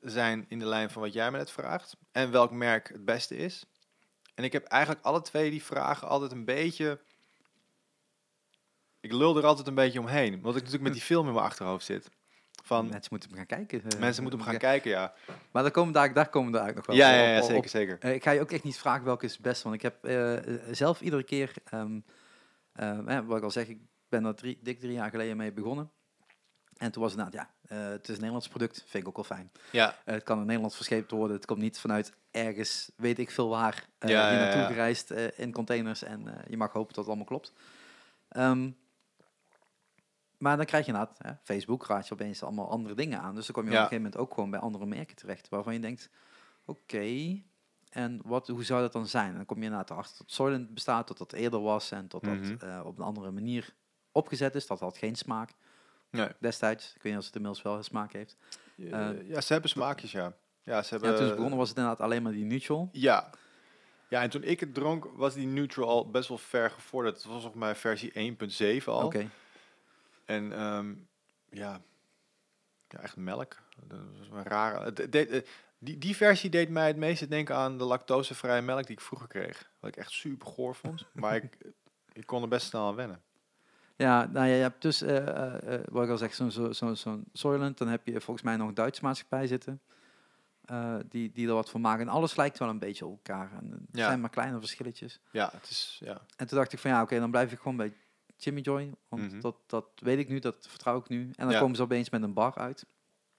[0.01, 1.97] zijn in de lijn van wat jij me net vraagt.
[2.11, 3.65] En welk merk het beste is.
[4.35, 7.01] En ik heb eigenlijk alle twee die vragen altijd een beetje...
[8.99, 10.33] Ik lul er altijd een beetje omheen.
[10.33, 12.09] Omdat ik natuurlijk met die film in mijn achterhoofd zit.
[12.65, 13.91] Van, Mensen moeten hem gaan kijken.
[13.91, 15.13] eh, mensen moeten hem gaan kijken, ja.
[15.51, 17.57] Maar daar komen, daar, daar komen we eigenlijk nog wel Ja, ja, ja, op- zeker,
[17.63, 17.67] op.
[17.67, 17.97] zeker.
[17.99, 19.63] Eh, ik ga je ook echt niet vragen welke is het beste.
[19.63, 21.99] Want ik heb eh, zelf iedere keer, ehm,
[22.73, 25.51] eh, eh, wat ik al zeg, ik ben er drie, dik drie jaar geleden mee
[25.51, 25.91] begonnen.
[26.77, 27.49] En toen was het nou, ja,
[27.93, 29.51] het is een Nederlands product, vind ik ook wel fijn.
[29.71, 31.35] Ja, het kan in Nederland verscheept worden.
[31.35, 34.67] Het komt niet vanuit ergens, weet ik veel waar, eh Ja, hier naartoe ja.
[34.67, 36.03] gereisd in containers.
[36.03, 37.53] En je mag hopen dat het allemaal klopt.
[38.29, 38.69] Ehm,
[40.43, 43.35] maar dan krijg je inderdaad, hè, Facebook raad je opeens allemaal andere dingen aan.
[43.35, 43.75] Dus dan kom je Ja.
[43.77, 45.49] op een gegeven moment ook gewoon bij andere merken terecht.
[45.49, 46.09] Waarvan je denkt,
[46.65, 47.41] oké,
[47.89, 49.29] en wat, hoe zou dat dan zijn?
[49.29, 51.91] En dan kom je inderdaad erachter dat Soylent bestaat, dat dat eerder was.
[51.91, 52.55] En dat dat Mhm.
[52.59, 53.73] eh, op een andere manier
[54.11, 54.67] opgezet is.
[54.67, 55.49] Dat had geen smaak
[56.09, 56.27] nee.
[56.39, 56.93] destijds.
[56.95, 58.37] Ik weet niet of het inmiddels wel smaak heeft.
[58.77, 60.33] Eh, ja, ze hebben smaakjes, ja.
[60.63, 61.11] Ja, ze hebben...
[61.11, 62.89] Ja, toen ze begonnen was het inderdaad alleen maar die neutral.
[62.91, 63.29] Ja.
[64.09, 67.15] Ja, en toen ik het dronk, was die neutral al best wel ver gevorderd.
[67.15, 69.05] Het was volgens mij versie 1.7 al.
[69.05, 69.29] Oké.
[70.25, 70.93] En ehm,
[71.49, 71.81] ja,
[72.87, 73.55] ja, echt melk.
[73.87, 74.83] Dat was een rare.
[74.83, 75.41] het deed, eh,
[75.77, 79.27] die, die versie deed mij het meeste denken aan de lactosevrije melk die ik vroeger
[79.27, 79.71] kreeg.
[79.79, 81.05] Wat ik echt super goor vond.
[81.13, 81.57] maar ik,
[82.13, 83.21] ik kon er best snel aan wennen.
[83.95, 86.93] Ja, nou ja, je hebt dus, eh, eh, wat ik al zeg, zo'n zo, zo,
[86.93, 87.77] zo'n Soylent.
[87.77, 89.81] Dan heb je volgens mij nog een Duitse maatschappij zitten.
[91.09, 92.07] die, die er wat van maken.
[92.07, 93.51] En alles lijkt wel een beetje op elkaar.
[93.53, 94.05] En het Ja.
[94.05, 95.19] zijn maar kleine verschilletjes.
[95.31, 96.21] Ja, het is, ja.
[96.37, 97.93] En toen dacht ik van ja, oké, dan blijf ik gewoon bij
[98.43, 98.91] Jimmy Joy.
[99.09, 99.39] Want Mhm.
[99.41, 101.21] dat, dat weet ik nu, dat vertrouw ik nu.
[101.21, 101.59] En dan Ja.
[101.59, 102.85] komen ze opeens met een bar uit.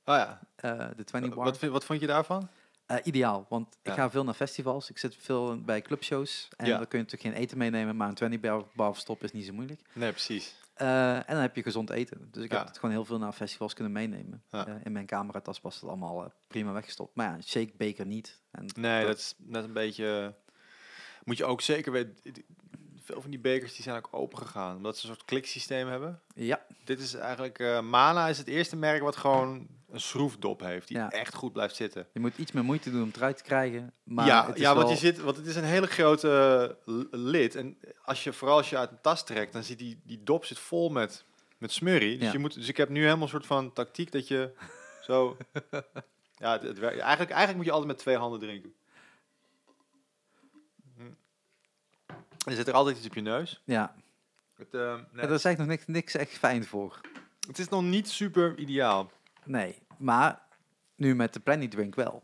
[0.04, 1.44] Oh ja, eh, de 20 bar.
[1.44, 2.48] wat, vind- wat vond je daarvan?
[2.86, 3.90] Eh, ideaal, want Ja.
[3.90, 4.90] ik ga veel naar festivals.
[4.90, 6.48] Ik zit veel bij clubshows.
[6.56, 6.76] En Ja.
[6.78, 7.96] dan kun je natuurlijk geen eten meenemen.
[7.96, 9.80] Maar een 20 bar, bar is niet zo moeilijk.
[9.92, 10.54] Nee, precies.
[10.74, 12.28] Eh, en dan heb je gezond eten.
[12.30, 14.42] Dus ik heb het gewoon heel veel naar festivals kunnen meenemen.
[14.50, 17.14] Eh, in mijn cameratas was het allemaal eh, prima weggestopt.
[17.16, 18.42] Maar ja, shake beker niet.
[18.50, 20.34] En Nee, dat is, dat is een beetje...
[21.24, 22.16] Moet je ook zeker weten...
[23.04, 24.76] Veel van die bekers die zijn ook open gegaan.
[24.76, 26.20] Omdat ze een soort kliksysteem hebben.
[26.34, 27.58] Ja, Dit is eigenlijk...
[27.58, 30.88] eh, Mana is het eerste merk wat gewoon een schroefdop heeft.
[30.88, 31.10] Die Ja.
[31.10, 32.06] echt goed blijft zitten.
[32.12, 33.92] je moet iets meer moeite doen om het eruit te krijgen.
[34.02, 36.92] Maar ja, het is ja want, je zit, want het is een hele grote eh,
[37.10, 37.54] lid.
[37.54, 40.44] En als je, vooral als je uit een tas trekt, dan zit die, die dop
[40.44, 41.24] zit vol met,
[41.58, 42.16] met smurrie.
[42.18, 42.32] Dus, Ja.
[42.32, 44.52] je moet, dus ik heb nu helemaal een soort van tactiek dat je
[45.02, 45.36] zo...
[46.36, 46.98] ja, het, het werkt.
[46.98, 48.74] Eigenlijk, eigenlijk moet je altijd met twee handen drinken.
[50.96, 51.02] Hm.
[52.06, 53.62] En er zit er altijd iets op je neus.
[53.64, 53.94] Ja,
[54.56, 57.00] Het, eh, nee, er is eigenlijk nog niks, niks echt fijn voor.
[57.46, 59.10] het is nog niet super ideaal.
[59.44, 60.42] Nee, maar
[60.96, 62.22] nu met de Planet Drink wel.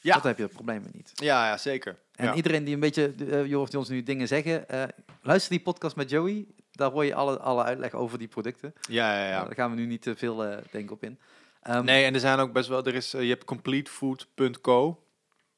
[0.00, 0.14] Ja.
[0.14, 1.12] Dat heb je het weer niet.
[1.14, 1.98] Ja, ja zeker.
[2.14, 2.34] En ja.
[2.34, 4.82] iedereen die een beetje, eh, je hoort ons nu dingen zeggen, eh,
[5.22, 6.46] luister die podcast met Joey.
[6.72, 8.74] Daar hoor je alle, alle uitleg over die producten.
[8.88, 9.34] ja, ja, ja.
[9.34, 11.18] Nou, daar gaan we nu niet te veel eh denk op in.
[11.62, 12.86] Ehm, Nee, en er zijn ook best wel...
[12.86, 15.04] Er is, je hebt completefood.co.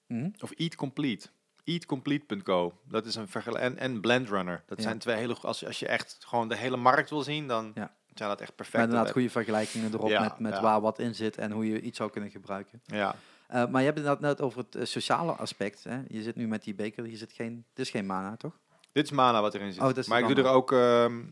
[0.06, 0.28] mhm.
[0.40, 1.28] Of Eat Complete.
[1.66, 2.72] Eatcomplete.co.
[2.88, 3.76] Dat is een vergelijking.
[3.76, 4.62] En, en Blendrunner.
[4.66, 4.82] Dat Ja.
[4.84, 5.36] zijn twee hele.
[5.42, 7.94] Als, je- als je echt gewoon de hele markt wil zien, dan Ja.
[8.14, 8.82] zijn dat echt Maar perfect.
[8.84, 11.96] inderdaad goede vergelijkingen erop Ja, met, met waar wat in zit en hoe je iets
[11.96, 12.80] zou kunnen gebruiken.
[12.84, 13.14] Ja.
[13.46, 15.84] Eh, maar je hebt het net- over het eh, sociale aspect.
[15.84, 16.00] Hè?
[16.08, 18.58] Je zit nu met die beker, je zit geen, het is geen mana, toch?
[18.92, 19.82] Dit is mana wat erin zit.
[19.82, 21.22] Oh, maar ik doe er ook, ehm,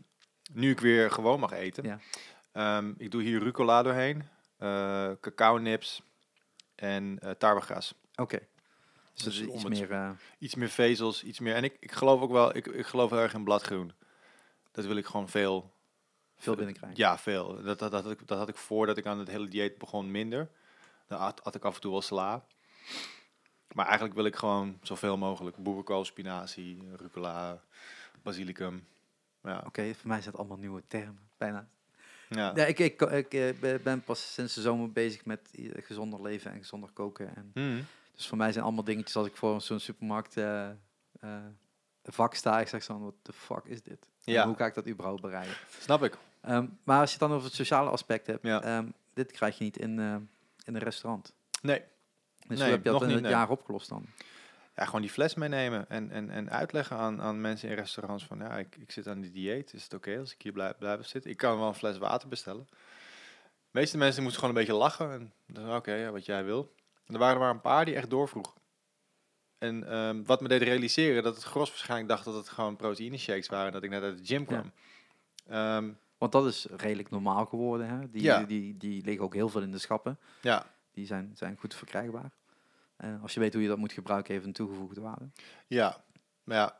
[0.53, 1.83] nu ik weer gewoon mag eten.
[1.83, 1.99] Ja.
[2.51, 4.23] Ehm, ik doe hier rucola doorheen,
[4.57, 6.01] eh cacao nips
[6.75, 7.93] en eh tarwegras.
[8.15, 8.39] Oké.
[9.15, 9.97] Dus Dus dat is om iets het- meer...
[9.99, 10.09] eh,
[10.39, 11.55] Iets meer vezels, iets meer.
[11.55, 13.91] En ik, ik geloof ook wel, ik, ik geloof heel erg in bladgroen.
[14.71, 15.71] Dat wil ik gewoon veel.
[16.37, 16.97] veel binnenkrijgen.
[16.99, 17.61] Ja, veel.
[17.63, 20.11] Dat, dat, dat, had ik, dat had ik voordat ik aan het hele dieet begon
[20.11, 20.49] minder.
[21.07, 22.45] Dan at ik af en toe wel sla.
[23.73, 25.57] Maar eigenlijk wil ik gewoon zoveel mogelijk.
[25.57, 27.61] Boerenkool, spinazie, rucola,
[28.23, 28.87] basilicum.
[29.43, 29.63] Ja.
[29.65, 31.67] Oké, voor mij zijn het allemaal nieuwe termen, bijna.
[32.29, 32.51] ja.
[32.55, 36.21] Ja, ik, ik, ik eh, be- ben pas sinds de zomer bezig met eh, gezonder
[36.21, 37.35] leven en gezonder koken.
[37.35, 37.85] En Hmm.
[38.15, 40.69] Dus voor mij zijn allemaal dingetjes als ik voor zo'n supermarkt eh,
[41.19, 41.45] eh,
[42.03, 42.59] vak sta.
[42.59, 44.07] Ik zeg zo, wat de fuck is dit?
[44.23, 44.45] En Ja.
[44.47, 45.55] hoe ga ik dat überhaupt bereiden?
[45.79, 46.17] Snap ik.
[46.41, 48.61] Ehm, maar als je het dan over het sociale aspect hebt, Ja.
[48.63, 50.15] ehm, dit krijg je niet in, eh,
[50.63, 51.33] in een restaurant.
[51.61, 51.83] Nee.
[52.47, 53.31] Dus Nee, heb je dat in het nee.
[53.31, 54.05] jaar opgelost dan?
[54.75, 58.37] Ja, gewoon die fles meenemen en, en, en uitleggen aan, aan mensen in restaurants van
[58.37, 59.73] ja, ik, ik zit aan die dieet.
[59.73, 61.31] Is het oké als ik hier blijf, blijf zitten?
[61.31, 62.67] Ik kan wel een fles water bestellen.
[63.71, 65.11] De meeste mensen moesten gewoon een beetje lachen.
[65.11, 66.73] En dan oké, ja, wat jij wil.
[67.05, 68.53] En er waren er maar een paar die echt doorvroegen.
[69.57, 73.17] En ehm, wat me deed realiseren, dat het gros waarschijnlijk dacht dat het gewoon proteïne
[73.17, 73.71] shakes waren.
[73.71, 74.71] Dat ik net uit de gym kwam.
[75.47, 77.87] Ehm, Want dat is redelijk normaal geworden.
[77.89, 78.09] Hè?
[78.09, 78.43] Die, Ja.
[78.43, 80.19] die, die liggen ook heel veel in de schappen.
[80.41, 82.31] ja, Die zijn, zijn goed verkrijgbaar.
[83.21, 85.29] Als je weet hoe je dat moet gebruiken, heeft een toegevoegde waarde.
[85.67, 86.03] ja,
[86.43, 86.79] maar ja.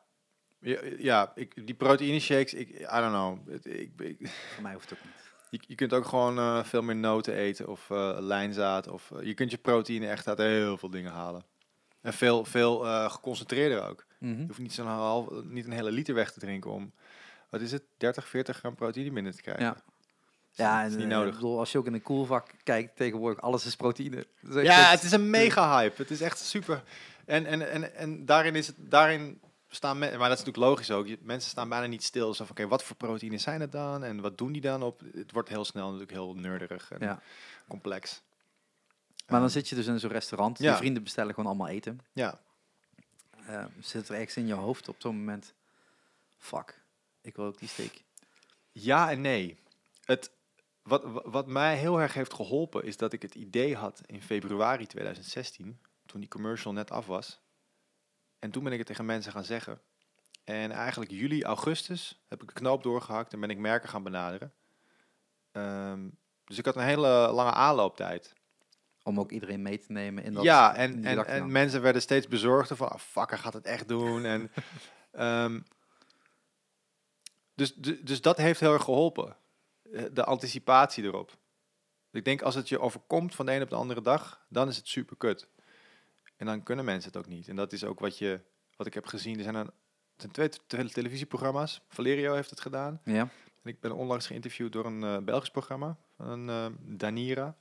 [0.59, 3.53] Ja, ja ik, die proteïne shakes, ik, I don't know.
[3.65, 5.13] Ik, ik, Voor mij hoeft het ook niet.
[5.55, 8.87] Je, je kunt ook gewoon eh, veel meer noten eten of eh, lijnzaad.
[8.87, 11.43] Of, eh, je kunt je proteïne echt uit heel veel dingen halen.
[12.01, 12.79] En veel, veel
[13.09, 14.05] geconcentreerder ook.
[14.19, 14.39] Mhm.
[14.39, 16.91] Je hoeft niet, zo'n half, niet een hele liter weg te drinken om,
[17.49, 19.63] wat is het, 30, 40 gram proteïne binnen te krijgen.
[19.63, 19.75] Ja.
[20.51, 21.29] Ja, is en niet nodig.
[21.29, 24.27] Ik bedoel, als je ook in een koelvak kijkt, tegenwoordig alles is proteïne.
[24.41, 26.01] Dus Ja, het is een mega hype.
[26.01, 26.83] Het is echt super.
[27.25, 31.07] En, en, en, en daarin is het, daarin staan maar dat is natuurlijk logisch ook.
[31.21, 32.33] Mensen staan bijna niet stil.
[32.33, 34.03] Zo van, oké, wat voor proteïnen zijn het dan?
[34.03, 35.01] En wat doen die dan op?
[35.13, 37.21] Het wordt heel snel natuurlijk heel nerderig en Ja.
[37.67, 38.21] complex.
[39.27, 40.57] Maar dan Ehm, zit je dus in zo'n restaurant.
[40.59, 40.71] Ja.
[40.71, 41.99] Je vrienden bestellen gewoon allemaal eten.
[42.13, 42.39] Ja,
[43.47, 45.53] Eh, zit er ergens in je hoofd op zo'n moment...
[46.37, 46.81] Fuck,
[47.21, 47.91] ik wil ook die steak.
[48.71, 49.57] Ja en nee.
[50.05, 50.31] Het,
[50.83, 54.21] wat, wa- wat mij heel erg heeft geholpen is dat ik het idee had in
[54.21, 57.39] februari 2016, toen die commercial net af was.
[58.39, 59.81] En toen ben ik het tegen mensen gaan zeggen.
[60.43, 64.53] En eigenlijk juli, augustus heb ik de knoop doorgehakt en ben ik merken gaan benaderen.
[65.51, 66.09] Ehm,
[66.45, 68.33] dus ik had een hele lange aanlooptijd.
[69.03, 70.43] Om ook iedereen mee te nemen in dat...
[70.43, 73.87] ja, en, en, en mensen werden steeds bezorgder van, ah, fuck, hij gaat het echt
[73.87, 74.25] doen.
[74.25, 74.51] en,
[75.11, 75.59] ehm,
[77.55, 79.35] dus, du- dus dat heeft heel erg geholpen.
[79.93, 81.37] Eh, De anticipatie erop.
[82.11, 84.77] Ik denk als het je overkomt van de een op de andere dag, dan is
[84.77, 85.47] het super kut.
[86.37, 87.47] En dan kunnen mensen het ook niet.
[87.47, 88.39] En dat is ook wat, je,
[88.75, 89.37] wat ik heb gezien.
[89.37, 89.71] Er zijn, een,
[90.15, 90.31] er zijn
[90.67, 91.81] twee, televisieprogramma's.
[91.87, 93.01] Valerio heeft het gedaan.
[93.03, 93.29] Ja,
[93.63, 97.55] En ik ben onlangs geïnterviewd door een eh, Belgisch programma, van eh, Danira.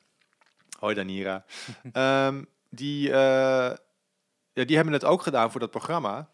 [0.78, 1.44] Hoi Danira.
[1.92, 3.76] Ehm, die, eh,
[4.52, 6.32] ja, die hebben het ook gedaan voor dat programma.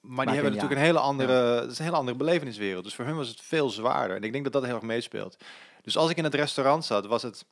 [0.00, 2.84] Maar, die hebben natuurlijk een hele andere, het is een hele andere beleveniswereld.
[2.84, 4.16] Dus voor hun was het veel zwaarder.
[4.16, 5.36] En ik denk dat dat heel erg meespeelt.
[5.82, 7.46] Dus als ik in het restaurant zat, was het...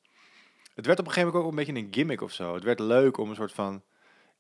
[0.75, 2.55] Het werd op een gegeven moment ook een beetje een gimmick of zo.
[2.55, 3.83] Het werd leuk om een soort van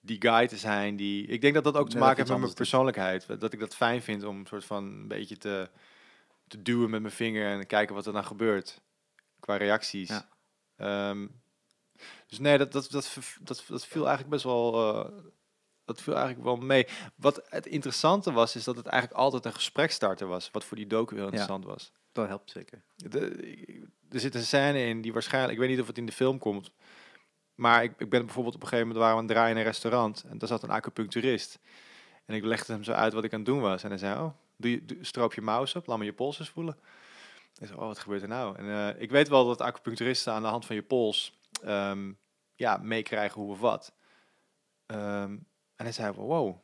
[0.08, 0.96] die guy te zijn.
[0.96, 3.40] Die, ik denk dat dat ook te maken heeft met mijn persoonlijkheid.
[3.40, 5.70] Dat ik dat fijn vind om een soort van een beetje te,
[6.46, 8.80] te duwen met mijn vinger en kijken wat er dan gebeurt.
[9.40, 10.08] Qua reacties.
[10.08, 10.28] Ja.
[10.76, 11.26] Ehm,
[12.26, 14.94] dus nee, dat, dat, dat, dat, dat viel eigenlijk best wel...
[15.04, 15.12] eh,
[15.84, 16.86] dat viel eigenlijk wel mee.
[17.14, 20.50] Wat het interessante was, is dat het eigenlijk altijd een gesprekstarter was.
[20.50, 21.92] Wat voor die docu heel interessant was.
[22.12, 22.82] Dat helpt zeker.
[22.96, 26.12] De- er zit een scène in die waarschijnlijk, ik weet niet of het in de
[26.12, 26.70] film komt,
[27.58, 29.62] maar ik, ik ben bijvoorbeeld op een gegeven moment waren we aan het draaien in
[29.62, 31.58] een restaurant en daar zat een acupuncturist.
[32.24, 33.82] En ik legde hem zo uit wat ik aan het doen was.
[33.82, 36.48] En hij zei, oh, doe je, stroop je mouw op, laat me je pols eens
[36.48, 36.78] voelen.
[37.58, 38.56] Ik zei, oh, wat gebeurt er nou?
[38.56, 42.12] En eh, ik weet wel dat acupuncturisten aan de hand van je pols ehm,
[42.54, 43.92] ja, meekrijgen hoe of wat.
[44.86, 45.32] Ehm,
[45.76, 46.56] en hij zei, wow,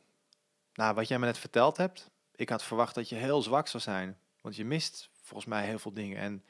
[0.73, 3.83] nou, wat jij me net verteld hebt, ik had verwacht dat je heel zwak zou
[3.83, 4.17] zijn.
[4.41, 6.17] Want je mist volgens mij heel veel dingen.
[6.17, 6.43] En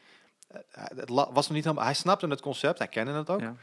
[0.47, 3.39] eh, het was nog niet helemaal, hij snapte het concept, hij kende het ook.
[3.39, 3.55] Ja.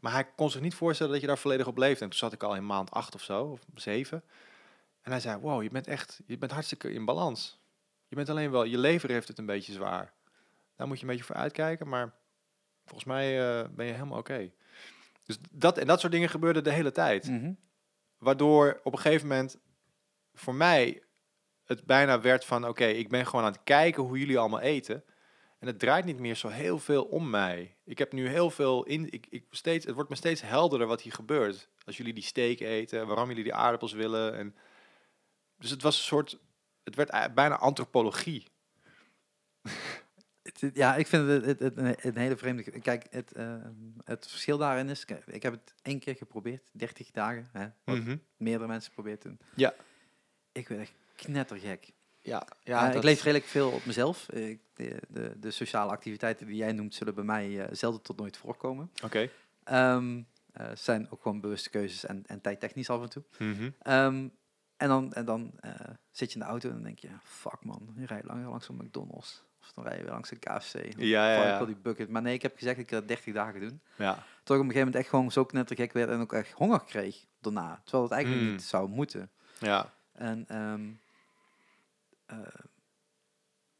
[0.00, 2.04] Maar hij kon zich niet voorstellen dat je daar volledig op leefde.
[2.04, 4.22] En toen zat ik al in maand acht of zo, of zeven.
[5.02, 7.60] En hij zei, wow, je bent echt, je bent hartstikke in balans.
[8.08, 10.12] Je bent alleen wel, je lever heeft het een beetje zwaar.
[10.76, 12.14] Daar moet je een beetje voor uitkijken, maar
[12.84, 14.50] volgens mij eh, ben je helemaal oké.
[15.24, 17.28] Dus dat, en dat soort dingen gebeurden de hele tijd.
[17.28, 17.52] Mhm.
[18.18, 19.58] Waardoor op een gegeven moment
[20.34, 21.02] voor mij
[21.64, 22.68] het bijna werd van...
[22.68, 25.04] oké, ik ben gewoon aan het kijken hoe jullie allemaal eten.
[25.58, 27.76] En het draait niet meer zo heel veel om mij.
[27.84, 29.12] Ik heb nu heel veel in...
[29.12, 31.68] Ik, ik steeds, het wordt me steeds helderder wat hier gebeurt.
[31.84, 34.34] Als jullie die steak eten, waarom jullie die aardappels willen.
[34.34, 34.56] En,
[35.58, 36.38] dus het was een soort...
[36.84, 38.46] Het werd bijna antropologie.
[40.72, 42.62] Ja, ik vind het, het, het een, hele vreemde...
[42.62, 43.56] Kijk, het, eh,
[44.04, 45.04] het verschil daarin is...
[45.26, 47.48] Ik heb het één keer geprobeerd, 30 dagen.
[47.52, 48.16] Hè, wat Mhm.
[48.36, 49.38] meerdere mensen probeert toen.
[49.54, 49.74] Ja.
[50.52, 51.92] Ik ben echt knettergek.
[52.26, 54.30] Ja, Ja, ja ik dat- leef redelijk veel op mezelf.
[54.30, 58.16] Ik, de, de, de sociale activiteiten die jij noemt, zullen bij mij eh, zelden tot
[58.18, 58.90] nooit voorkomen.
[59.04, 59.28] Oké.
[59.64, 60.20] Ehm
[60.52, 63.22] eh, zijn ook gewoon bewuste keuzes en, en tijdtechnisch af en toe.
[63.38, 63.70] Mhm.
[63.82, 64.28] Ehm,
[64.76, 65.70] en dan, en dan eh,
[66.10, 68.68] zit je in de auto en dan denk je, fuck man, je rijdt langer langs
[68.68, 69.44] een McDonald's.
[69.60, 70.72] Of dan rij je weer langs een KFC.
[70.72, 71.52] Dan Ja, ja, ja.
[71.52, 72.08] Ik wil die bucket.
[72.08, 73.80] Maar nee, ik heb gezegd, ik ga het 30 dagen doen.
[73.96, 74.12] Ja.
[74.14, 76.84] Tot ik op een gegeven moment echt gewoon zo knettergek werd en ook echt honger
[76.84, 77.80] kreeg daarna.
[77.84, 78.50] Terwijl het eigenlijk Mm.
[78.50, 79.30] niet zou moeten.
[79.58, 79.92] Ja.
[80.12, 80.94] En ehm, eh,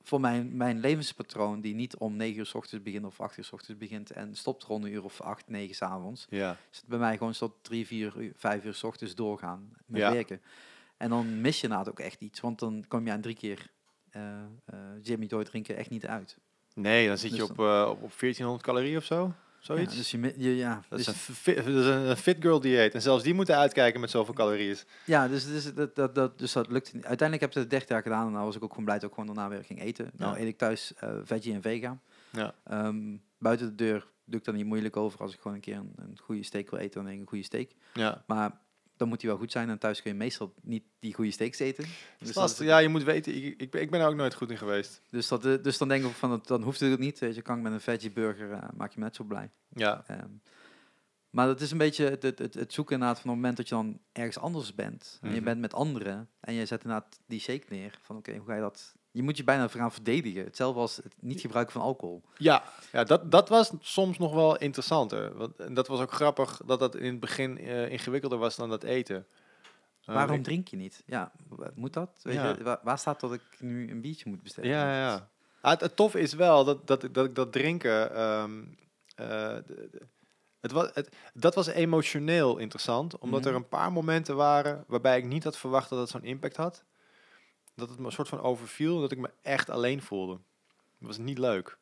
[0.03, 3.45] voor mijn, mijn levenspatroon, die niet om 9 uur s ochtends begint of 8 uur
[3.45, 6.57] s ochtends begint en stopt rond een uur of 8, 9 s avonds, Ja.
[6.71, 10.01] is het bij mij gewoon tot 3, 4, uur, 5 uur s ochtends doorgaan met
[10.01, 10.13] Ja.
[10.13, 10.43] werken.
[10.97, 13.71] En dan mis je inderdaad ook echt iets, want dan kom je aan drie keer
[14.11, 16.39] eh, eh, Jimmy Doy drinken echt niet uit.
[16.75, 19.33] Nee, dan zit je Dus op, eh, op, op 1400 calorieën of zo.
[19.67, 19.97] Ja, Zoiets.
[19.97, 22.95] dus je, ja, Dat is, dus- een fit, dat is een fit girl dieet.
[22.95, 24.77] En zelfs die moeten uitkijken met zoveel calorieën.
[25.05, 27.05] Ja, dus, dus, dat, dat, dat, dus dat lukte niet.
[27.07, 29.09] Uiteindelijk heb ik het 30 jaar gedaan en dan was ik ook gewoon blij dat
[29.09, 30.11] ik gewoon daarna weer ging eten.
[30.17, 30.41] Nou Ja.
[30.43, 32.01] eet ik thuis eh, veggie en vegan.
[32.31, 32.55] Ja.
[32.65, 35.21] Ehm, buiten de deur doe ik dan niet moeilijk over.
[35.21, 37.29] Als ik gewoon een keer een, een goede steak wil eten, dan eet ik een
[37.29, 37.71] goede steak.
[37.93, 38.23] Ja.
[38.27, 38.59] Maar
[38.97, 41.59] dan moet die wel goed zijn en thuis kun je meestal niet die goede steaks
[41.59, 41.85] eten.
[42.19, 42.59] Dus.
[42.59, 45.03] Ja, je moet weten, ik, ik, ben, ik ben er ook nooit goed in geweest.
[45.11, 47.19] dus, dat, eh, dus dan denk ik van, dan hoeft het niet.
[47.19, 49.51] Weet je, kan ik met een veggie burger, eh, maak je me net zo blij.
[49.69, 50.05] Ja.
[50.07, 50.31] Ehm,
[51.31, 53.69] maar dat is een beetje het, het, het, het zoeken inderdaad van het moment dat
[53.69, 55.19] je dan ergens anders bent.
[55.23, 55.45] En je Mhm.
[55.45, 56.29] bent met anderen.
[56.41, 57.99] En je zet inderdaad die shake neer.
[58.03, 58.95] Van oké, hoe ga je dat...
[59.17, 60.45] Je moet je bijna gaan verdedigen.
[60.45, 62.23] Hetzelfde als het niet gebruiken van alcohol.
[62.37, 62.63] Ja,
[62.93, 65.37] ja dat, dat was soms nog wel interessanter.
[65.37, 68.69] Want, en dat was ook grappig dat dat in het begin eh, ingewikkelder was dan
[68.69, 69.27] dat eten.
[70.05, 71.03] Eh, Waarom ik- drink je niet?
[71.07, 71.33] Ja,
[71.75, 72.11] moet dat?
[72.23, 72.49] Weet Ja.
[72.59, 74.71] je, waar, waar staat dat ik nu een biertje moet bestellen?
[74.71, 75.29] Ja, ja, ja.
[75.61, 78.15] Ah, het, het toffe is wel dat, dat, dat ik dat drinken...
[78.15, 78.63] ehm,
[79.15, 79.57] eh,
[80.61, 83.49] het was, het, dat was emotioneel interessant, omdat Mhm.
[83.49, 86.85] er een paar momenten waren waarbij ik niet had verwacht dat het zo'n impact had.
[87.77, 90.39] Dat het me een soort van overviel dat ik me echt alleen voelde.
[90.99, 91.79] Dat was niet leuk.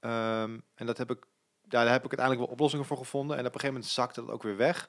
[0.00, 1.26] Ehm, en dat heb ik,
[1.64, 3.36] daar heb ik uiteindelijk wel oplossingen voor gevonden.
[3.36, 4.88] En op een gegeven moment zakte dat ook weer weg.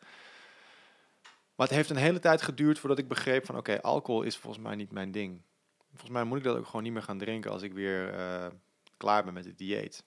[1.56, 4.64] Maar het heeft een hele tijd geduurd voordat ik begreep van oké, alcohol is volgens
[4.64, 5.42] mij niet mijn ding.
[5.90, 8.48] Volgens mij moet ik dat ook gewoon niet meer gaan drinken als ik weer eh,
[8.98, 10.04] klaar ben met het dieet.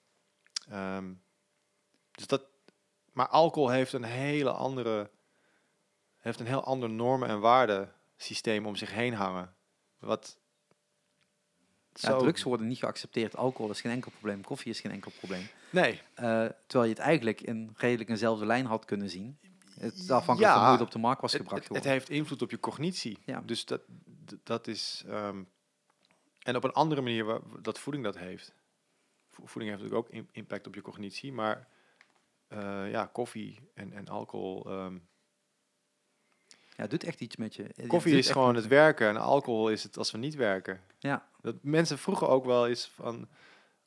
[0.69, 1.13] Ehm,
[2.11, 2.43] dus dat,
[3.13, 5.09] maar alcohol heeft een hele andere,
[6.17, 9.55] heeft een heel ander normen- en waardesysteem om zich heen hangen.
[9.99, 10.37] Wat
[11.93, 13.35] Ja, drugs worden niet geaccepteerd.
[13.35, 14.43] Alcohol is geen enkel probleem.
[14.43, 15.47] Koffie is geen enkel probleem.
[15.71, 19.37] Nee, Eh, terwijl je het eigenlijk in redelijk eenzelfde lijn had kunnen zien.
[19.79, 22.09] Het afhankelijk Ja, van hoe het op de markt was het, gebracht het, het heeft
[22.09, 23.17] invloed op je cognitie.
[23.25, 23.41] Ja.
[23.41, 23.81] Dus dat,
[24.43, 25.03] dat is.
[25.07, 25.43] ehm,
[26.39, 28.53] en op een andere manier waar, dat voeding dat heeft.
[29.29, 31.67] Vo- Voeding heeft natuurlijk ook im- impact op je cognitie, maar
[32.47, 34.65] eh, ja, koffie en, en alcohol.
[34.65, 34.97] ehm,
[36.79, 37.65] Ja, het doet echt iets met je.
[37.87, 40.81] Koffie is gewoon het werken en alcohol is het als we niet werken.
[40.99, 43.27] Ja, Dat mensen vroegen ook wel eens van.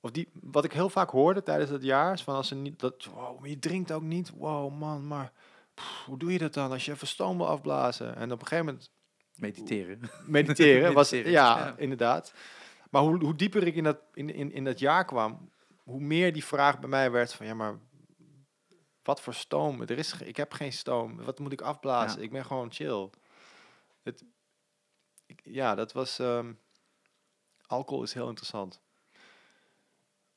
[0.00, 2.80] Of die, wat ik heel vaak hoorde tijdens het jaar, is van als ze niet.
[2.80, 4.30] Dat, wow, maar je drinkt ook niet.
[4.30, 5.32] Wow, man, maar
[5.74, 8.16] pff, hoe doe je dat dan als je even stoom wil afblazen?
[8.16, 8.90] En op een gegeven moment
[9.34, 10.00] mediteren.
[10.26, 11.74] mediteren was Mediteren, ja, ja.
[11.76, 12.34] inderdaad.
[12.90, 15.50] Maar hoe, hoe dieper ik in dat, in, in, in dat jaar kwam,
[15.82, 17.78] hoe meer die vraag bij mij werd van, ja, maar
[19.02, 19.80] wat voor stoom?
[19.80, 21.22] Er is, ik heb geen stoom.
[21.24, 22.18] Wat moet ik afblazen?
[22.18, 22.24] Ja.
[22.24, 23.10] Ik ben gewoon chill.
[24.02, 24.24] Het,
[25.26, 26.18] ik- ja, dat was...
[26.18, 26.52] ehm,
[27.66, 28.80] alcohol is heel interessant.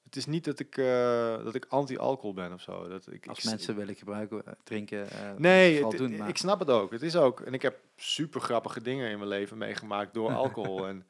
[0.04, 2.88] Het is niet dat ik, eh, dat ik anti-alcohol ben of zo.
[2.88, 6.16] Dat ik, Als ik, mensen willen gebruiken, eh, drinken, eh, Nee, het- doen.
[6.18, 6.92] Maar ik snap het ook.
[6.92, 7.40] Het is ook.
[7.42, 10.88] En ik heb super grappige dingen in mijn leven meegemaakt door alcohol.
[10.88, 11.08] en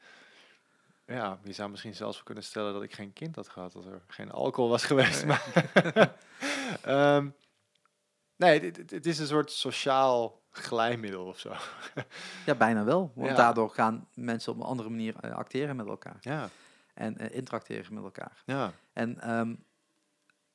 [1.07, 4.01] ja, je zou misschien zelfs kunnen stellen dat ik geen kind had gehad als er
[4.07, 5.25] geen alcohol was geweest.
[5.25, 5.43] Maar
[6.81, 7.29] Ehm,
[8.37, 11.53] nee, het, is een soort sociaal glijmiddel of zo.
[12.45, 13.11] ja, bijna wel.
[13.15, 13.35] Want Ja.
[13.35, 16.17] daardoor gaan mensen op een andere manier eh, acteren met elkaar.
[16.21, 16.49] Ja,
[16.93, 18.43] En eh, interacteren met elkaar.
[18.45, 18.73] ja.
[18.93, 19.55] En ehm,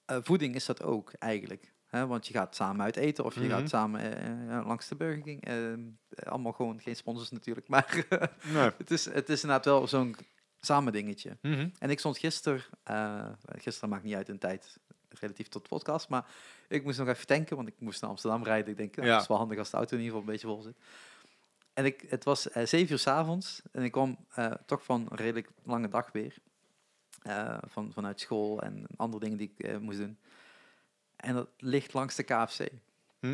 [0.04, 1.72] eh, voeding is dat ook eigenlijk.
[1.86, 2.06] Hè?
[2.06, 3.50] Want je gaat samen uit eten of je Mhm.
[3.50, 5.44] gaat samen langs de Burger King.
[5.44, 7.68] Ehm, eh, allemaal gewoon geen sponsors natuurlijk.
[7.72, 8.04] Maar
[8.52, 8.70] Nee.
[8.78, 10.16] het, is, het is inderdaad wel zo'n
[10.60, 11.36] samen dingetje.
[11.42, 11.68] Mhm.
[11.78, 12.64] En ik stond gisteren,
[13.56, 14.78] gisteren maakt niet uit een tijd
[15.08, 16.26] relatief tot de podcast, maar
[16.70, 18.70] ik moest nog even tanken, want ik moest naar Amsterdam rijden.
[18.70, 19.12] Ik denk, nou, Ja.
[19.12, 20.76] dat is wel handig als de auto in ieder geval een beetje vol zit.
[21.72, 25.16] En ik, het was eh, zeven uur s'avonds en ik kwam eh, toch van een
[25.16, 26.34] redelijk lange dag weer.
[27.22, 30.18] eh, van, vanuit school en andere dingen die ik moest doen.
[31.16, 32.60] En dat ligt langs de KFC.
[33.20, 33.26] Hm.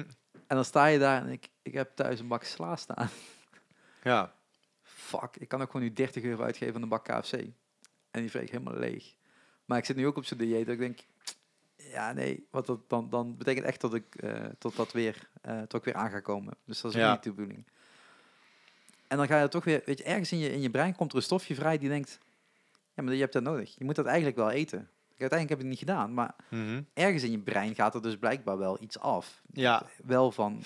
[0.47, 3.09] En dan sta je daar en ik, ik heb thuis een bak sla staan.
[4.03, 4.33] Ja.
[4.83, 7.33] Fuck, ik kan ook gewoon nu 30 euro uitgeven aan een bak KFC.
[8.11, 9.15] En die vreeg helemaal leeg.
[9.65, 10.99] Maar ik zit nu ook op zo'n dieet dat ik denk,
[11.97, 15.61] ja nee, wat dat dan, dan betekent echt dat ik eh, tot dat weer, eh,
[15.63, 16.55] tot ik weer aan ga komen.
[16.65, 17.13] Dus dat is Ja.
[17.13, 17.67] niet de bedoeling.
[19.09, 21.11] En dan ga je toch weer, weet je, ergens in je, in je brein komt
[21.11, 22.19] er een stofje vrij die denkt,
[22.95, 23.75] ja maar je hebt dat nodig.
[23.79, 24.91] Je moet dat eigenlijk wel eten.
[25.19, 26.83] Uiteindelijk heb ik het niet gedaan, maar Mhm.
[26.95, 29.43] ergens in je brein gaat er dus blijkbaar wel iets af.
[29.53, 30.63] Ja, Wel van,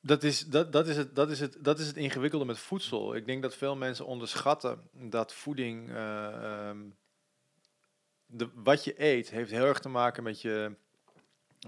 [0.00, 3.14] Dat is, dat, dat, is het, dat, is het, dat is het ingewikkelde met voedsel.
[3.14, 5.88] Ik denk dat veel mensen onderschatten dat voeding.
[5.90, 6.78] eh, ehm,
[8.54, 10.74] wat je eet heeft heel erg te maken met je,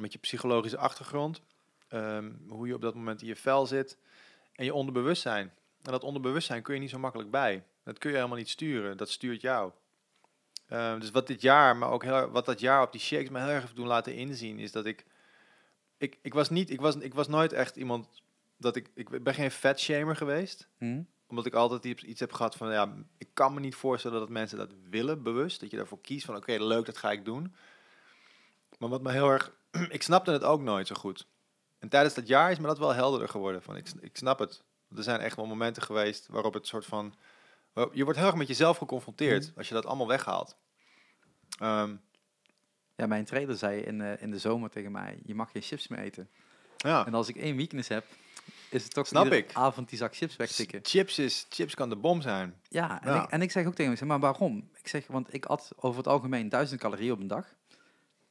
[0.00, 1.42] met je psychologische achtergrond.
[1.88, 3.98] ehm, hoe je op dat moment in je vel zit.
[4.54, 5.52] En je onderbewustzijn.
[5.82, 7.64] En dat onderbewustzijn kun je niet zo makkelijk bij.
[7.84, 8.96] Dat kun je helemaal niet sturen.
[8.96, 9.72] Dat stuurt jou.
[10.68, 13.38] Ehm, dus wat dit jaar, maar ook heel, wat dat jaar op die shakes me
[13.40, 15.04] heel erg heeft doen laten inzien, is dat ik.
[15.98, 18.22] Ik, ik, was niet, ik, was, ik was nooit echt iemand
[18.56, 20.68] dat ik, ik ben geen fat shamer geweest.
[20.78, 24.28] hm, Omdat ik altijd iets, heb gehad van, ja, ik kan me niet voorstellen dat
[24.28, 25.60] mensen dat willen, bewust.
[25.60, 27.54] Dat je daarvoor kiest van, oké, leuk, dat ga ik doen.
[28.78, 29.52] Maar wat me heel erg,
[29.88, 31.26] ik snapte het ook nooit zo goed.
[31.78, 33.62] En tijdens dat jaar is me dat wel helderder geworden.
[33.62, 34.62] Van, ik, ik snap het.
[34.96, 37.14] Er zijn echt wel momenten geweest waarop het soort van,
[37.92, 40.56] je wordt heel erg met jezelf geconfronteerd als je dat allemaal weghaalt.
[41.58, 41.96] Ehm,
[42.94, 45.88] ja, mijn trainer zei in, eh, in de zomer tegen mij, je mag geen chips
[45.88, 46.30] meer eten.
[46.76, 47.06] ja.
[47.06, 48.04] En als ik één weakness heb,
[48.70, 49.50] is het toch Snap ik.
[49.52, 50.80] avond die zak chips wegtikken.
[50.82, 52.54] Chips, is, chips kan de bom zijn.
[52.68, 53.22] Ja, en, Ja.
[53.22, 54.68] Ik, en ik zeg ook tegen zeg, maar waarom?
[54.74, 57.54] Ik zeg, want ik at over het algemeen 1000 calorieën op een dag.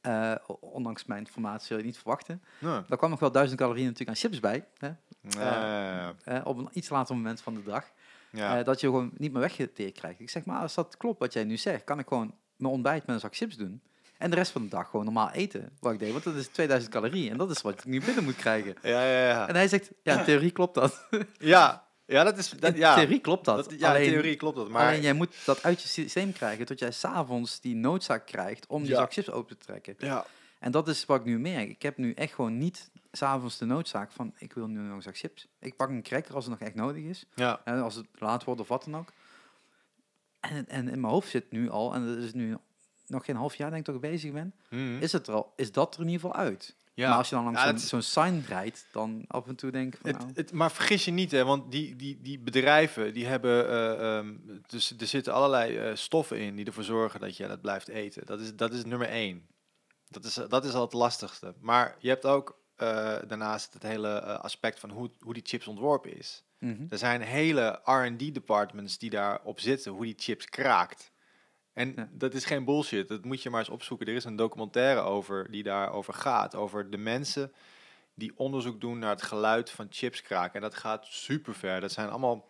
[0.00, 2.42] Eh, ondanks mijn formatie zul je niet verwachten.
[2.58, 2.84] Ja.
[2.88, 4.66] Daar kwam nog wel 1000 calorieën natuurlijk aan chips bij.
[4.78, 4.90] Hè?
[5.28, 6.14] Ja.
[6.24, 7.84] eh, op een iets later moment van de dag.
[8.30, 8.58] ja.
[8.58, 10.20] eh, dat je gewoon niet meer weggeteerd krijgt.
[10.20, 13.06] Ik zeg, maar als dat klopt wat jij nu zegt, kan ik gewoon mijn ontbijt
[13.06, 13.82] met een zak chips doen.
[14.18, 15.70] En de rest van de dag gewoon normaal eten.
[15.80, 17.30] Wat ik deed, want dat is 2000 calorieën.
[17.30, 18.74] En dat is wat ik nu binnen moet krijgen.
[18.82, 19.48] Ja, ja, ja.
[19.48, 21.06] En hij zegt, ja, in theorie klopt dat.
[21.38, 22.50] Ja, ja, dat is.
[22.50, 23.56] Dat, in ja, theorie klopt dat.
[23.70, 24.68] dat, ja, Alleen- in theorie klopt dat.
[24.68, 28.66] Maar Alleen jij moet dat uit je systeem krijgen tot jij s'avonds die noodzaak krijgt
[28.66, 28.96] om die Ja.
[28.96, 29.94] zak chips open te trekken.
[29.98, 30.26] ja,
[30.58, 31.68] En dat is wat ik nu merk.
[31.68, 35.02] Ik heb nu echt gewoon niet s'avonds de noodzaak van ik wil nu nog een
[35.02, 35.46] zak chips.
[35.60, 37.24] Ik pak een cracker als het nog echt nodig is.
[37.34, 39.08] ja, En als het laat wordt of wat dan ook.
[40.40, 42.56] En, en in mijn hoofd zit nu al, en dat is nu
[43.06, 44.98] nog geen half jaar denk ik ik bezig ben, Mhm.
[45.02, 46.76] is, het er al, is dat er in ieder geval uit.
[46.94, 47.08] ja.
[47.08, 50.00] Maar als je dan langs Ja, zo'n sign rijdt, dan af en toe denk ik
[50.00, 53.26] van Het, nou, het, maar vergis je niet, hè, want die, die, die bedrijven die
[53.26, 53.68] hebben.
[53.68, 54.34] eh, ehm,
[54.66, 58.26] dus er zitten allerlei eh, stoffen in die ervoor zorgen dat je dat blijft eten.
[58.26, 59.46] Dat is, dat is nummer één.
[60.08, 61.54] Dat is, dat is al het lastigste.
[61.60, 62.86] Maar je hebt ook eh,
[63.26, 66.44] daarnaast het hele aspect van hoe, hoe die chips ontworpen is.
[66.58, 66.82] mhm.
[66.88, 71.10] Er zijn hele R&D-departments die daarop zitten, hoe die chips kraakt.
[71.76, 72.08] En Ja.
[72.12, 74.06] dat is geen bullshit, dat moet je maar eens opzoeken.
[74.06, 77.52] Er is een documentaire over die daarover gaat, over de mensen
[78.14, 80.54] die onderzoek doen naar het geluid van chips kraken.
[80.54, 81.80] En dat gaat super ver.
[81.80, 82.48] Dat zijn allemaal,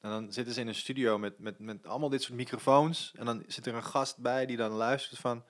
[0.00, 3.12] en dan zitten ze in een studio met, met, met allemaal dit soort microfoons.
[3.16, 5.44] En dan zit er een gast bij die dan luistert van...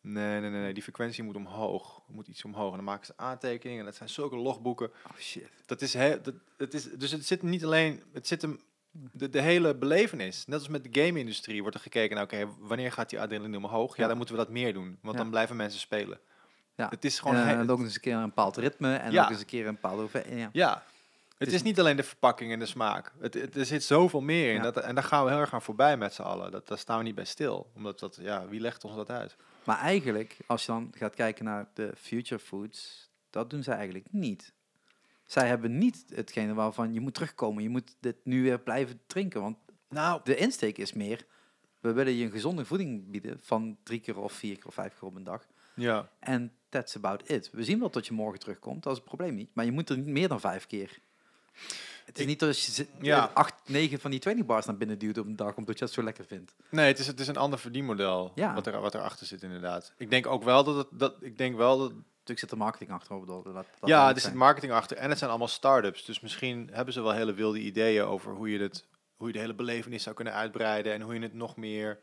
[0.00, 2.02] Nee, nee, nee, nee, die frequentie moet omhoog.
[2.06, 2.70] Moet iets omhoog.
[2.70, 3.78] En dan maken ze aantekeningen.
[3.80, 4.90] En dat zijn zulke logboeken.
[5.10, 5.50] oh shit.
[5.66, 8.60] Dat is, he, dat, het is dus het zit niet alleen, het zit hem,
[9.12, 10.46] de, de hele belevenis.
[10.46, 13.96] Net als met de game-industrie wordt er gekeken naar, oké, wanneer gaat die adrenaline omhoog?
[13.96, 14.08] Ja, Ja.
[14.08, 15.20] dan moeten we dat meer doen, want Ja.
[15.22, 16.18] dan blijven mensen spelen.
[16.74, 16.88] Ja.
[16.88, 19.24] Het is gewoon, En he- dan ook eens een keer een bepaald ritme en Ja.
[19.24, 20.38] ook eens een keer een bepaalde hoeveelheid.
[20.38, 20.48] Ja.
[20.52, 20.82] ja,
[21.38, 23.12] Het is- is niet alleen de verpakking en de smaak.
[23.20, 24.62] Het, het- er zit zoveel meer in.
[24.62, 26.50] Dat, en daar gaan we heel erg aan voorbij met z'n allen.
[26.50, 27.70] Dat, daar staan we niet bij stil.
[27.74, 29.36] Omdat dat, ja, wie legt ons dat uit?
[29.64, 34.06] Maar eigenlijk, als je dan gaat kijken naar de future foods, dat doen zij eigenlijk
[34.10, 34.52] niet.
[35.26, 37.62] Zij hebben niet hetgene waarvan je moet terugkomen.
[37.62, 39.40] Je moet dit nu weer blijven drinken.
[39.40, 39.56] Want
[39.88, 41.26] Nou, de insteek is meer,
[41.80, 44.98] we willen je een gezonde voeding bieden van drie keer of vier keer of vijf
[44.98, 45.46] keer op een dag.
[45.74, 46.10] ja.
[46.20, 47.50] En that's about it.
[47.52, 49.50] We zien wel dat je morgen terugkomt, dat is het probleem niet.
[49.54, 50.98] Maar je moet er niet meer dan vijf keer.
[52.04, 53.30] Het is Ik- niet dat je Ja.
[53.34, 55.94] acht, negen van die training bars naar binnen duwt op een dag, omdat je dat
[55.94, 56.54] zo lekker vindt.
[56.70, 58.54] Nee, het is, het is een ander verdienmodel Ja.
[58.54, 59.92] wat, er, wat erachter zit inderdaad.
[59.98, 60.86] Ik denk ook wel dat het...
[60.92, 61.92] Dat, ik denk wel dat...
[62.26, 63.26] Natuurlijk zit er marketing achterover.
[63.26, 64.96] Dat, dat, dat ja, er zit marketing achter.
[64.96, 66.04] En het zijn allemaal start-ups.
[66.04, 69.38] Dus misschien hebben ze wel hele wilde ideeën over hoe je, het, hoe je de
[69.38, 70.92] hele belevenis zou kunnen uitbreiden.
[70.92, 71.98] En hoe je het nog meer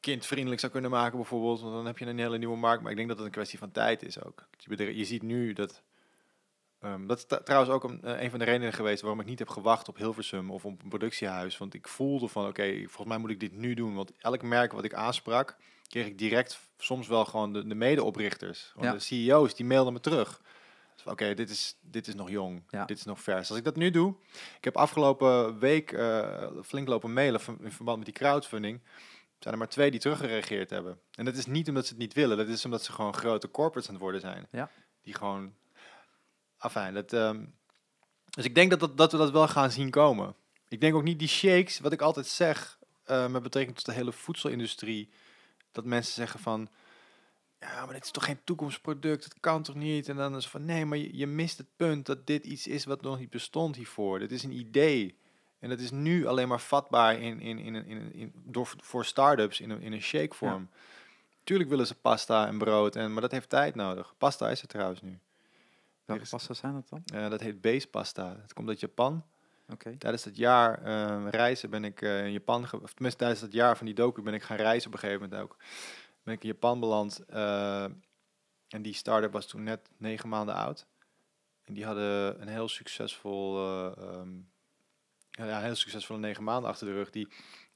[0.00, 1.60] kindvriendelijk zou kunnen maken bijvoorbeeld.
[1.60, 2.82] Want dan heb je een hele nieuwe markt.
[2.82, 4.46] Maar ik denk dat het een kwestie van tijd is ook.
[4.76, 5.82] Je ziet nu dat...
[6.82, 9.38] ehm, dat is trouwens ook een, eh, een van de redenen geweest waarom ik niet
[9.38, 11.58] heb gewacht op Hilversum of op een productiehuis.
[11.58, 13.94] Want ik voelde van, oké, volgens mij moet ik dit nu doen.
[13.94, 15.56] Want elk merk wat ik aansprak,
[15.88, 18.72] kreeg ik direct soms wel gewoon de, de medeoprichters.
[18.80, 18.92] Ja.
[18.92, 20.40] De CEO's, die mailden me terug.
[20.94, 22.84] Dus Oké, dit, is, dit is nog jong, Ja.
[22.84, 23.48] dit is nog vers.
[23.48, 24.14] Als ik dat nu doe,
[24.58, 28.80] ik heb afgelopen week eh, flink lopen mailen in verband met die crowdfunding.
[29.38, 30.98] Zijn er maar twee die teruggereageerd hebben.
[31.14, 33.50] En dat is niet omdat ze het niet willen, dat is omdat ze gewoon grote
[33.50, 34.46] corporates aan het worden zijn.
[34.50, 34.70] Ja.
[35.02, 35.54] Die gewoon,
[36.62, 37.12] afijn, dat...
[37.12, 37.44] ehm,
[38.30, 40.34] dus ik denk dat, dat, dat we dat wel gaan zien komen.
[40.68, 43.92] Ik denk ook niet die shakes, wat ik altijd zeg, eh, met betrekking tot de
[43.92, 45.10] hele voedselindustrie,
[45.72, 46.68] dat mensen zeggen van,
[47.60, 50.08] ja, maar dit is toch geen toekomstproduct, het kan toch niet?
[50.08, 52.84] En dan is van, nee, maar je, je mist het punt dat dit iets is
[52.84, 54.18] wat nog niet bestond hiervoor.
[54.18, 55.18] Dit is een idee.
[55.58, 59.04] En dat is nu alleen maar vatbaar in, in, in, in, in, in- door, voor
[59.04, 60.68] start-ups in een, in een shake vorm.
[61.44, 64.14] Tuurlijk willen ze pasta en brood, en, maar dat heeft tijd nodig.
[64.18, 65.18] Pasta is er trouwens nu.
[66.14, 67.02] Welke pasta zijn dat dan?
[67.14, 68.36] Eh, dat heet base pasta.
[68.42, 69.24] Het komt uit Japan.
[69.68, 69.96] Oké.
[69.96, 73.76] Tijdens dat jaar eh, reizen ben ik eh, in Japan, of tenminste tijdens dat jaar
[73.76, 75.56] van die docu ben ik gaan reizen op een gegeven moment ook.
[76.22, 77.84] Ben ik in Japan beland eh,
[78.68, 80.86] en die start-up was toen net negen maanden oud.
[81.64, 84.28] En die hadden een heel succesvol, eh, ehm,
[85.30, 87.10] ja, heel succesvolle negen maanden achter de rug.
[87.10, 87.28] Die,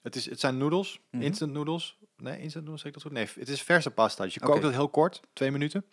[0.03, 1.23] het, is, het zijn noedels, Mhm.
[1.23, 1.99] instant noedels.
[2.17, 3.13] Nee, instant noedels, zeg ik dat goed?
[3.13, 4.25] Nee, het is verse pasta.
[4.25, 5.85] Dus je kookt het heel kort, twee minuten.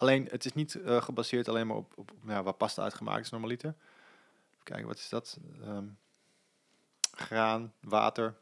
[0.00, 2.94] Alleen, het is niet eh, gebaseerd alleen maar op, op, op ja, waar pasta uit
[2.94, 3.68] gemaakt is normaliter.
[4.50, 5.38] Even kijken, wat is dat?
[5.62, 5.84] Ehm,
[7.10, 8.36] graan, water,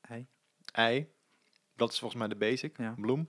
[0.00, 0.26] Ei.
[0.72, 1.08] ei.
[1.76, 2.76] Dat is volgens mij de basic.
[2.78, 2.94] Ja.
[2.98, 3.28] Bloem.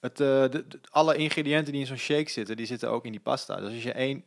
[0.00, 3.12] Het, eh, de, de- alle ingrediënten die in zo'n shake zitten, die zitten ook in
[3.12, 3.56] die pasta.
[3.56, 4.24] Dus als je één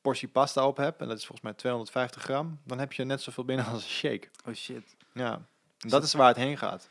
[0.00, 3.20] portie pasta op hebt, en dat is volgens mij 250 gram, dan heb je net
[3.22, 4.28] zoveel binnen als een shake.
[4.46, 4.96] Oh shit.
[5.12, 5.32] Ja.
[5.78, 6.88] En dat is waar het heen gaat.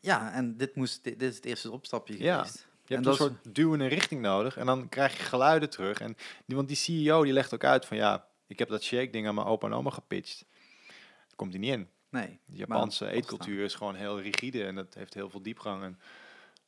[0.00, 2.46] Ja, en dit, moest, dit, dit is het eerste opstapje Ja.
[2.90, 6.00] Je En hebt een soort duwende richting nodig en dan krijg je geluiden terug.
[6.00, 6.16] En
[6.46, 9.26] die, want die CEO die legt ook uit van ja, ik heb dat shake ding
[9.26, 10.44] aan mijn opa en oma gepitcht.
[10.86, 11.88] Daar komt hij niet in.
[12.08, 12.38] Nee.
[12.46, 15.98] De Japanse eetcultuur is gewoon heel rigide en dat heeft heel veel diepgang en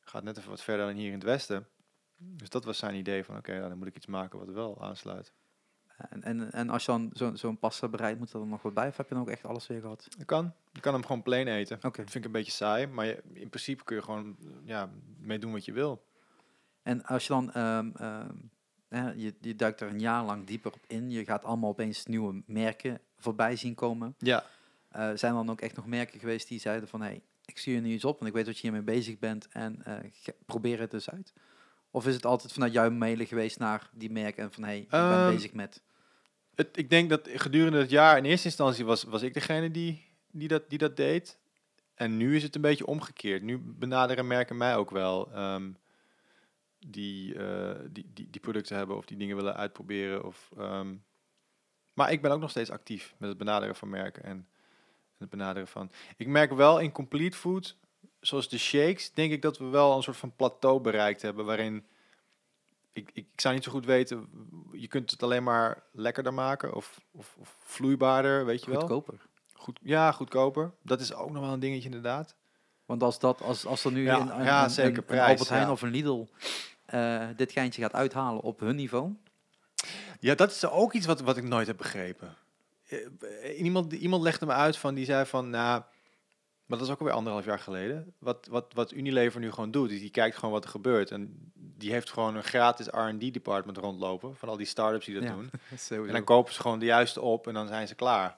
[0.01, 1.67] gaat net even wat verder dan hier in het Westen.
[2.17, 4.81] Dus dat was zijn idee van oké, nou, dan moet ik iets maken wat wel
[4.83, 5.33] aansluit.
[6.09, 8.73] En, en, en als je dan zo- zo'n pasta bereidt, moet er dan nog wat
[8.73, 8.87] bij?
[8.87, 10.07] Of heb je dan ook echt alles weer gehad?
[10.17, 10.53] Dat kan.
[10.71, 11.77] Je kan hem gewoon plain eten.
[11.81, 15.39] Dat vind ik een beetje saai, maar je, in principe kun je gewoon ja, mee
[15.39, 16.03] doen wat je wil.
[16.83, 18.35] En als je dan, ehm, ehm,
[18.89, 22.05] hè, je, je duikt er een jaar lang dieper op in, je gaat allemaal opeens
[22.05, 24.15] nieuwe merken voorbij zien komen.
[24.17, 24.43] Ja,
[24.89, 27.57] Eh, zijn er dan ook echt nog merken geweest die zeiden van, hé, hey, ik
[27.57, 29.95] stuur je nu iets op, want ik weet dat je hiermee bezig bent en eh,
[30.45, 31.33] probeer het dus uit?
[31.91, 34.79] Of is het altijd vanuit jouw mailen geweest naar die merken en van, hé, hey,
[34.79, 35.81] ik ben Ehm, bezig met...
[36.55, 40.05] het, ik denk dat gedurende het jaar in eerste instantie was, was ik degene die,
[40.31, 41.37] die, dat, die dat deed.
[41.95, 43.41] En nu is het een beetje omgekeerd.
[43.41, 45.31] Nu benaderen merken mij ook wel
[46.87, 50.25] die, eh, die, die, die producten hebben of die dingen willen uitproberen.
[50.25, 50.95] Of, ehm,
[51.93, 54.47] maar ik ben ook nog steeds actief met het benaderen van merken en
[55.17, 55.91] het benaderen van.
[56.17, 57.77] Ik merk wel in complete food,
[58.19, 61.85] zoals de shakes, denk ik dat we wel een soort van plateau bereikt hebben waarin
[62.93, 64.29] ik, ik, ik zou niet zo goed weten,
[64.71, 68.79] je kunt het alleen maar lekkerder maken of, of, of vloeibaarder, weet je wel.
[68.79, 69.21] Goedkoper.
[69.53, 70.71] Goed, ja, goedkoper.
[70.81, 72.35] Dat is ook nog wel een dingetje inderdaad.
[72.85, 75.05] Want als, dat, als, als er nu Ja, een, een, ja, een- zeker, een- een
[75.05, 75.71] prijs, Albert Heijn ja.
[75.71, 76.25] of een Lidl
[76.93, 79.13] eh, dit geintje gaat uithalen op hun niveau,
[80.19, 82.35] Ja, dat is ook iets wat, wat ik nooit heb begrepen.
[82.87, 85.81] Eh, Iemand, iemand legde me uit van, die zei van, nou,
[86.65, 88.13] maar dat is ook alweer anderhalf jaar geleden.
[88.19, 91.11] Wat, wat, wat Unilever nu gewoon doet, is die kijkt gewoon wat er gebeurt.
[91.11, 95.29] En die heeft gewoon een gratis R&D-department rondlopen, van al die start-ups die dat Ja.
[95.33, 95.49] doen.
[96.07, 98.37] En dan kopen ze gewoon de juiste op en dan zijn ze klaar.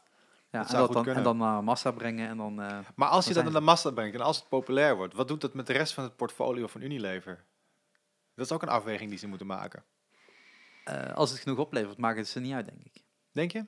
[0.51, 2.61] ja, dat en, zou dat goed dan, en dan naar massa brengen en dan...
[2.61, 5.13] eh, Maar als je Dan dat naar de massa brengt en als het populair wordt,
[5.13, 7.43] wat doet dat met de rest van het portfolio van Unilever?
[8.35, 9.83] Dat is ook een afweging die ze moeten maken.
[10.83, 13.03] eh, als het genoeg oplevert, maakt het ze niet uit, denk ik.
[13.31, 13.65] Denk je?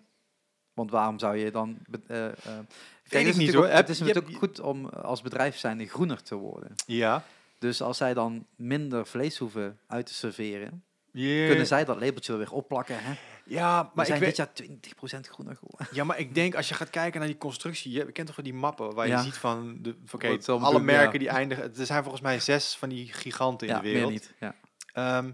[0.73, 1.79] Want waarom zou je dan...
[1.91, 3.63] ik het is niet, natuurlijk hoor.
[3.63, 6.75] ook- Heb- Het is natuurlijk hebt- goed om eh, als bedrijf zijnde groener te worden.
[6.85, 7.23] Ja.
[7.59, 11.47] Dus als zij dan minder vlees hoeven uit te serveren, Yeah.
[11.47, 12.95] kunnen zij dat labeltje er weer opplakken.
[13.03, 13.13] Hè?
[13.47, 15.87] Ja, We maar ik zijn weet, dit jaar 20% groener geworden.
[15.91, 18.45] Ja, maar ik denk als je gaat kijken naar die constructie, je kent toch wel
[18.45, 19.17] die mappen waar Ja.
[19.17, 21.19] je ziet van, de, oké, alle merken ja.
[21.19, 21.63] die eindigen.
[21.77, 24.11] Er zijn volgens mij zes van die giganten in Ja, de wereld.
[24.11, 24.33] meer niet.
[24.39, 24.55] Ja.
[24.93, 25.31] Ehm,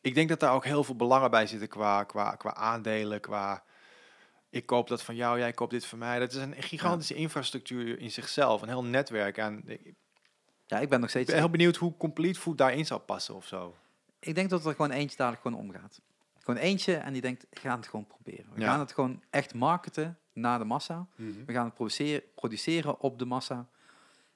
[0.00, 3.64] ik denk dat daar ook heel veel belangen bij zitten qua, qua, qua aandelen, qua
[4.50, 6.18] ik koop dat van jou, jij koopt dit van mij.
[6.18, 9.36] Dat is een gigantische infrastructuur in zichzelf, een heel netwerk.
[9.38, 9.94] En ik
[10.66, 11.30] ja, ik ben nog ik steeds...
[11.30, 13.76] ben heel benieuwd hoe Complete Food daarin zou passen of zo.
[14.20, 16.00] Ik denk dat er gewoon eentje dadelijk gewoon omgaat.
[16.42, 18.46] Gewoon eentje en die denkt, we gaan het gewoon proberen.
[18.54, 18.66] We Ja.
[18.66, 21.06] gaan het gewoon echt marketen naar de massa.
[21.16, 23.68] We gaan het produceren, produceren op de massa.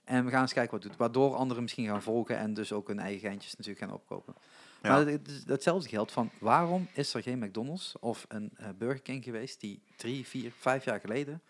[0.04, 1.00] En we gaan eens kijken wat het doet.
[1.00, 4.34] Waardoor anderen misschien gaan volgen en dus ook hun eigen geintjes natuurlijk gaan opkopen.
[4.82, 4.90] Ja.
[4.90, 5.18] Maar
[5.88, 10.26] geldt van waarom is er geen McDonald's of een eh, Burger King geweest die drie,
[10.26, 11.42] vier, vijf jaar geleden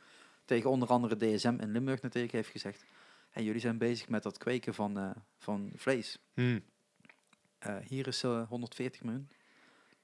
[0.44, 2.84] tegen onder andere DSM in Limburg natuurlijk heeft gezegd.
[3.30, 6.18] Hey, jullie zijn bezig met dat kweken van, eh, van vlees.
[6.34, 6.62] Hmm.
[7.58, 9.28] Eh, hier is eh, 140 miljoen.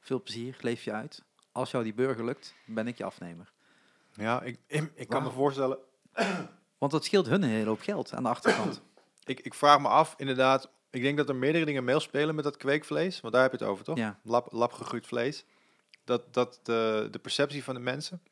[0.03, 1.22] Veel plezier, leef je uit.
[1.53, 3.53] Als jou die burger lukt, ben ik je afnemer.
[4.14, 4.59] Ja, ik,
[4.94, 5.78] ik kan me voorstellen.
[6.78, 8.80] Want dat scheelt hun een hele hoop geld aan de achterkant.
[9.24, 10.70] Ik, ik vraag me af, inderdaad.
[10.90, 13.20] Ik denk dat er meerdere dingen meespelen met dat kweekvlees.
[13.20, 13.96] Want daar heb je het over, toch?
[13.96, 14.18] ja.
[14.22, 15.44] lab, labgegroeid vlees.
[16.05, 18.22] Dat, dat de, de perceptie van de mensen,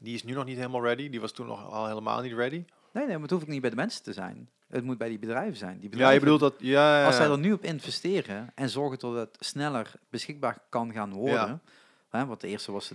[0.00, 1.08] die is nu nog niet helemaal ready.
[1.08, 2.64] Die was toen nog al helemaal niet ready.
[2.92, 4.48] Nee, nee, maar het hoeft ook niet bij de mensen te zijn.
[4.68, 5.74] Het moet bij die bedrijven zijn.
[5.74, 6.54] Die Ja, bedrijven, je bedoelt dat...
[6.58, 7.32] Ja, ja, Als zij ja.
[7.32, 11.62] er nu op investeren en zorgen dat het sneller beschikbaar kan gaan worden.
[12.10, 12.92] Hè, want de eerste was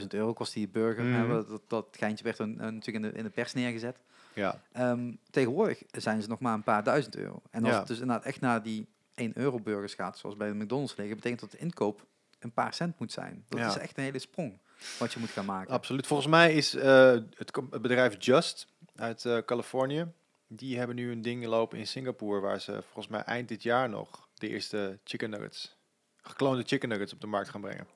[0.00, 1.04] 30.000 euro, kost die burger.
[1.04, 1.48] hè, Mhm.
[1.48, 3.96] dat, dat geintje werd een, een- natuurlijk in de, in de pers neergezet.
[4.34, 4.60] ja.
[4.72, 7.42] Ehm, tegenwoordig zijn ze nog maar een paar duizend euro.
[7.50, 7.78] En als Ja.
[7.78, 11.16] het dus inderdaad echt naar die 1 euro burgers gaat, zoals bij de McDonald's liggen,
[11.16, 12.06] betekent dat de inkoop
[12.38, 13.44] een paar cent moet zijn.
[13.48, 13.68] Dat Ja.
[13.68, 14.58] is echt een hele sprong
[14.98, 15.72] wat je moet gaan maken.
[15.74, 16.06] absoluut.
[16.06, 18.66] Volgens mij is eh, het bedrijf Just
[18.96, 20.06] uit eh, Californië,
[20.46, 23.88] die hebben nu een ding lopen in Singapore, waar ze volgens mij eind dit jaar
[23.88, 25.76] nog de eerste chicken nuggets,
[26.16, 27.86] gekloonde chicken nuggets op de markt gaan brengen.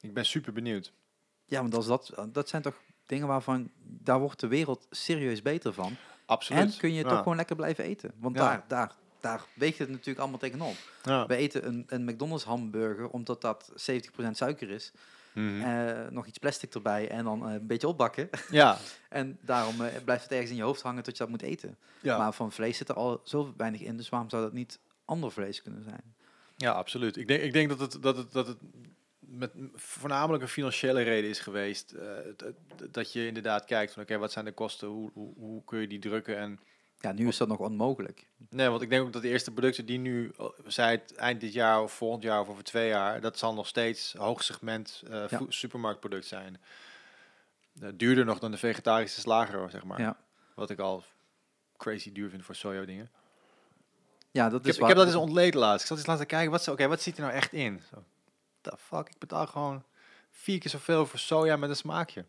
[0.00, 0.92] Ik ben super benieuwd.
[1.46, 5.72] Ja, want als dat, dat zijn toch dingen waarvan, daar wordt de wereld serieus beter
[5.72, 5.96] van.
[6.26, 6.62] Absoluut.
[6.62, 7.08] En kun je Ja.
[7.08, 8.12] toch gewoon lekker blijven eten.
[8.16, 8.42] Want Ja.
[8.48, 10.74] daar, daar, daar weegt het natuurlijk allemaal tegenop.
[11.02, 11.26] Ja.
[11.26, 14.92] We eten een, een McDonald's hamburger, omdat dat 70% suiker is.
[15.34, 15.60] Mhm.
[15.62, 18.28] Eh, nog iets plastic erbij en dan eh, een beetje opbakken.
[18.50, 18.78] ja.
[19.08, 21.76] en daarom eh, blijft het ergens in je hoofd hangen tot je dat moet eten.
[22.00, 22.18] Ja.
[22.18, 25.30] Maar van vlees zit er al zo weinig in, dus waarom zou dat niet ander
[25.32, 26.14] vlees kunnen zijn?
[26.56, 27.16] Ja, absoluut.
[27.16, 28.58] Ik denk, ik denk dat, het, dat, het, dat het
[29.18, 31.94] met voornamelijk een financiële reden is geweest.
[32.36, 32.54] dat-
[32.92, 34.88] dat je inderdaad kijkt van oké, wat zijn de kosten?
[34.88, 36.38] Hoe, hoe, hoe kun je die drukken?
[36.38, 36.60] En,
[37.00, 38.26] Ja, nu is dat nog onmogelijk.
[38.50, 40.32] nee, want ik denk ook dat de eerste producten die nu,
[40.66, 43.66] zij het eind dit jaar of volgend jaar of over twee jaar, dat zal nog
[43.66, 45.40] steeds hoog segment eh, Ja.
[45.48, 46.60] supermarktproduct zijn.
[47.80, 50.00] Eh, duurder nog dan de vegetarische slager, zeg maar.
[50.00, 50.16] Ja.
[50.54, 51.04] Wat ik al
[51.76, 53.10] crazy duur vind voor soja dingen.
[54.30, 55.80] Ja, dat Ik is heb, ik waar- heb dat eens ontleed laatst.
[55.80, 57.82] Ik zat eens laten kijken, wat, oké, wat zit er nou echt in?
[57.90, 58.04] Zo,
[58.60, 59.82] the fuck, ik betaal gewoon
[60.30, 62.24] vier keer zoveel voor soja met een smaakje.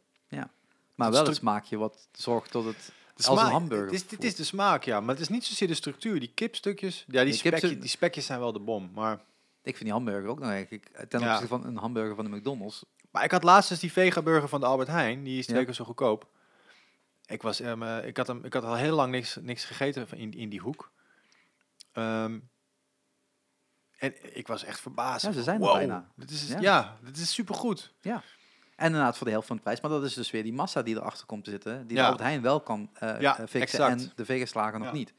[0.96, 2.92] Maar het wel een smaakje wat zorgt tot het...
[3.16, 4.24] De Als een hamburger Het is, het voelt.
[4.24, 5.00] is de smaak, ja.
[5.00, 6.20] Maar het is niet zozeer de structuur.
[6.20, 8.92] Die kipstukjes, ja, die, Die kips- spekje, die spekjes zijn wel de bom.
[8.94, 9.14] Maar,
[9.64, 11.26] Ik vind die hamburger ook nog eigenlijk, eh, ten Ja.
[11.26, 12.84] opzichte van een hamburger van de McDonald's.
[13.12, 15.24] maar ik had laatst eens die vega-burger van de Albert Heijn.
[15.24, 15.66] Die is twee Ja.
[15.66, 16.28] keer zo goedkoop.
[17.26, 20.18] Ik, was, eh, ik, had hem, ik had al heel lang niks, niks gegeten van
[20.18, 20.92] in, in die hoek.
[21.92, 22.40] Ehm,
[23.98, 25.26] en ik was echt verbaasd.
[25.26, 26.12] Ja, ze zijn er wow, bijna.
[26.16, 26.60] Dit is, Ja.
[26.60, 26.98] ja.
[27.04, 27.94] dit is supergoed.
[28.76, 29.82] En inderdaad voor de helft van de prijs.
[29.82, 31.88] Maar dat is dus weer die massa die erachter komt te zitten.
[31.88, 32.02] Die Ja.
[32.02, 34.02] de Albert Heijn wel kan eh, Ja, eh, fixen exact.
[34.02, 34.94] en de vegaslager nog Ja.
[34.94, 35.14] niet.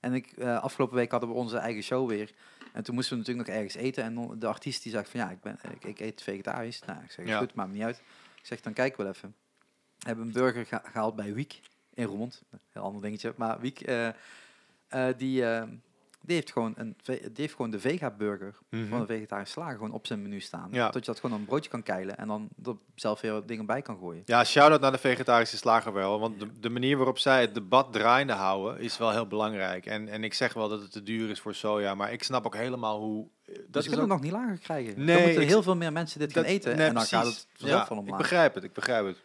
[0.00, 2.30] En ik, eh, afgelopen week hadden we onze eigen show weer.
[2.72, 4.04] En toen moesten we natuurlijk nog ergens eten.
[4.04, 6.82] En de artiest die zegt van ja, ik, ben, ik, ik eet vegetarisch.
[6.86, 7.38] Nou, ik zeg Ja.
[7.38, 7.96] goed, maakt me niet uit.
[8.40, 9.34] Ik zeg dan kijk wel even.
[9.98, 11.60] We hebben een burger geha- gehaald bij Wiek
[11.94, 12.42] in Roermond.
[12.50, 13.34] Een heel ander dingetje.
[13.36, 13.78] Maar Wiek,
[15.16, 15.62] die, eh,
[16.22, 20.06] die, heeft gewoon een, die heeft gewoon de vega-burger van een vegetarische slager gewoon op
[20.06, 20.66] zijn menu staan.
[20.66, 20.74] Mhm.
[20.74, 20.84] Ja.
[20.90, 23.82] Dat je dat gewoon een broodje kan keilen en dan er zelf weer dingen bij
[23.82, 24.22] kan gooien.
[24.24, 26.20] Ja, shout-out naar de vegetarische slager wel.
[26.20, 29.86] Want de, de manier waarop zij het debat draaiende houden is wel heel belangrijk.
[29.86, 32.46] En, en ik zeg wel dat het te duur is voor soja, maar ik snap
[32.46, 33.26] ook helemaal hoe...
[33.46, 34.94] eh, Dat ze is kunnen ook, nog niet lager krijgen.
[35.04, 37.26] Nee, dan moeten ik- heel veel meer mensen dit gaan eten nee, en dan gaat
[37.26, 38.18] het vanzelf Ja, van Ik omlaag.
[38.18, 39.22] begrijp het, ik begrijp het.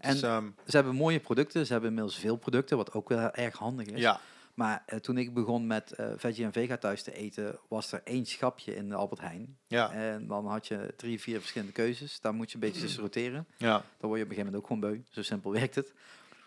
[0.00, 3.30] En- is, ehm, Ze hebben mooie producten, ze hebben inmiddels veel producten, wat ook wel
[3.30, 4.00] erg handig is.
[4.00, 4.20] ja,
[4.58, 8.00] Maar eh, toen ik begon met eh, veggie en vega thuis te eten, was er
[8.04, 9.58] één schapje in de Albert Heijn.
[9.66, 12.20] ja, En dan had je drie, vier verschillende keuzes.
[12.20, 13.46] Daar moet je een beetje tussen roteren.
[13.56, 13.72] ja.
[13.98, 15.00] Dan word je op een gegeven moment ook gewoon beu.
[15.10, 15.92] Zo simpel werkt het.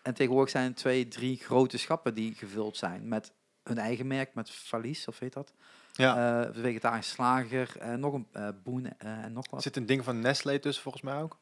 [0.01, 3.31] En tegenwoordig zijn er twee, drie grote schappen die gevuld zijn met
[3.63, 5.53] hun eigen merk met valies, of weet dat?
[5.93, 6.43] Ja.
[6.45, 8.27] Eh, vegetarisch slager, eh, nog een
[8.63, 9.61] boen en nog er wat.
[9.61, 11.37] zit een ding van Nestlé tussen volgens mij ook.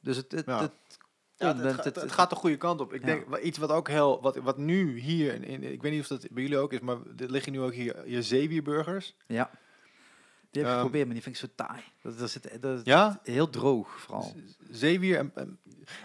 [0.00, 0.60] Dus het, het, Ja.
[0.60, 0.98] het,
[1.38, 2.92] Ja, het, gaat- het- het gaat de goede kant op.
[2.92, 6.00] Ik denk iets wat ook heel, wat, wat nu hier, in, in- ik weet niet
[6.00, 9.14] of dat bij jullie ook is, maar er liggen nu ook hier je zeewierburgers.
[9.26, 9.50] ja.
[10.50, 11.82] Die heb ik Ehm, geprobeerd, maar die vind ik zo taai.
[12.02, 13.20] Dat, dat, zit, dat is Ja?
[13.22, 14.34] heel droog vooral.
[14.70, 15.58] Zeewier en, en-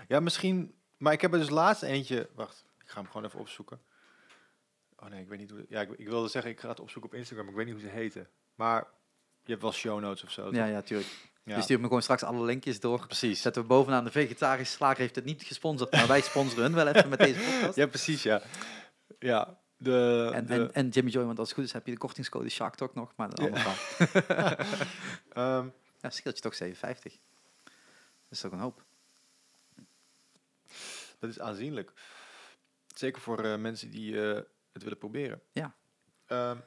[0.08, 3.40] ja, misschien, maar ik heb er dus laatst eentje, wacht, ik ga hem gewoon even
[3.40, 3.80] opzoeken.
[5.00, 7.12] Oh nee, ik weet niet hoe, ja, ik, ik wilde zeggen, ik ga het opzoeken
[7.12, 8.28] op Instagram, ik weet niet hoe ze heten.
[8.56, 8.88] Maar
[9.44, 10.44] je hebt wel show notes of zo.
[10.46, 10.56] toch?
[10.56, 11.10] Ja, ja, tuurlijk.
[11.46, 11.56] Ja.
[11.56, 13.06] Je stuurt me gewoon straks alle linkjes door.
[13.08, 13.42] precies.
[13.42, 16.88] Zetten we bovenaan de vegetarische slager heeft het niet gesponsord, maar wij sponsoren hun wel
[16.88, 17.76] even met deze podcast.
[17.82, 18.42] Ja, precies, ja.
[19.20, 20.30] Ja, de...
[20.34, 22.50] En, de en, en Jimmy Joy, want als het goed is heb je de kortingscode
[22.50, 23.52] Shark Talk nog, maar een Ja.
[23.52, 23.76] ander
[24.22, 24.56] verhaal.
[25.60, 25.68] ehm,
[26.02, 26.80] Ja, scheelt je toch 7,50.
[26.80, 27.12] Dat
[28.30, 28.84] is toch een hoop.
[31.20, 31.92] Dat is aanzienlijk.
[32.96, 34.42] Zeker voor eh, mensen die eh,
[34.74, 35.42] het willen proberen.
[35.52, 35.76] Ja.
[36.26, 36.58] Ehm,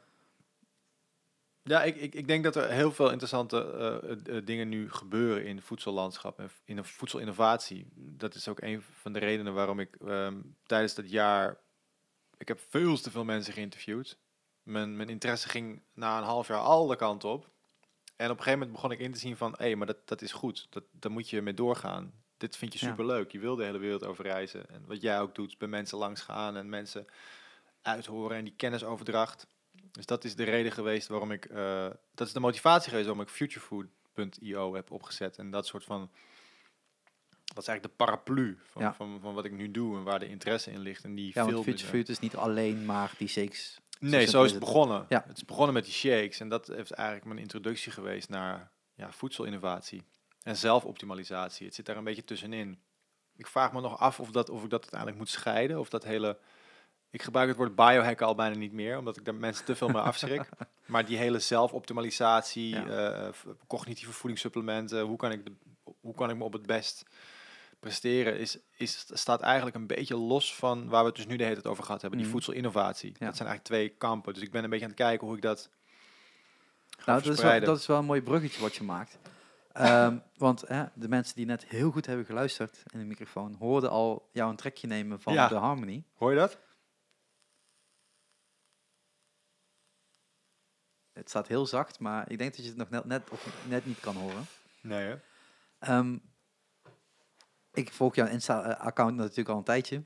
[1.67, 4.91] ja, ik, ik, ik denk dat er heel veel interessante eh, eh, eh, dingen nu
[4.91, 7.87] gebeuren in het voedsellandschap en in de voedselinnovatie.
[7.95, 11.59] Dat is ook een van de redenen waarom ik ehm, tijdens dat jaar.
[12.37, 14.19] Ik heb veel te veel mensen geïnterviewd.
[14.63, 17.49] Mijn, mijn interesse ging na een half jaar alle kanten op.
[18.17, 20.23] En op een gegeven moment begon ik in te zien van, hé, maar dat, dat
[20.23, 20.67] is goed.
[20.71, 22.13] Dat, daar moet je mee doorgaan.
[22.37, 23.33] Dit vind je superleuk.
[23.33, 24.69] Je wil de hele wereld over reizen.
[24.69, 27.07] En wat jij ook doet, bij mensen langs gaan en mensen
[27.83, 29.47] uithoren en die kennisoverdracht.
[29.93, 33.25] Dus dat is de reden geweest waarom ik, eh, dat is de motivatie geweest waarom
[33.25, 35.39] ik futurefood.io heb opgezet.
[35.39, 36.11] En dat soort van,
[37.45, 38.95] dat is eigenlijk de paraplu van, Ja.
[38.95, 41.05] van, van wat ik nu doe en waar de interesse in ligt.
[41.05, 41.97] En die Ja, want filmen Future ze.
[41.97, 43.81] Food is niet alleen maar die shakes.
[43.99, 44.61] Nee, zo is het.
[44.61, 45.07] begonnen.
[45.09, 45.25] Ja.
[45.27, 49.13] Het is begonnen met die shakes en dat heeft eigenlijk mijn introductie geweest naar ja,
[49.13, 50.03] voedselinnovatie
[50.43, 51.67] en zelfoptimalisatie.
[51.67, 52.81] Het zit daar een beetje tussenin.
[53.37, 56.05] Ik vraag me nog af of, dat, of ik dat uiteindelijk moet scheiden, of dat
[56.05, 56.39] hele...
[57.11, 59.89] Ik gebruik het woord biohacken al bijna niet meer, omdat ik daar mensen te veel
[59.89, 60.49] mee afschrik.
[60.87, 62.87] Maar die hele zelfoptimalisatie, Ja.
[62.87, 63.29] eh,
[63.67, 65.53] cognitieve voedingssupplementen, hoe kan ik, de,
[66.01, 67.05] hoe kan ik me op het best
[67.81, 71.43] presteren, is, is, staat eigenlijk een beetje los van waar we het dus nu de
[71.43, 72.37] hele tijd over gehad hebben, die Mhm.
[72.39, 73.09] voedselinnovatie.
[73.11, 74.35] Dat zijn eigenlijk twee kampen.
[74.35, 75.71] Dus ik ben een beetje aan het kijken hoe ik dat
[76.99, 79.19] ga Nou, dat is, wel, dat is wel een mooi bruggetje wat je maakt.
[79.73, 83.91] Ehm, want hè, de mensen die net heel goed hebben geluisterd in de microfoon, hoorden
[83.91, 85.49] al jou een trekje nemen van Ja.
[85.49, 86.05] de Harmony.
[86.17, 86.59] Hoor je dat?
[91.17, 93.87] Het staat heel zacht, maar ik denk dat je het nog net, net, of net
[93.87, 94.47] niet kan horen.
[94.81, 95.15] Nee?
[95.79, 96.17] Ehm,
[97.73, 100.03] ik volg jouw Insta-account natuurlijk al een tijdje.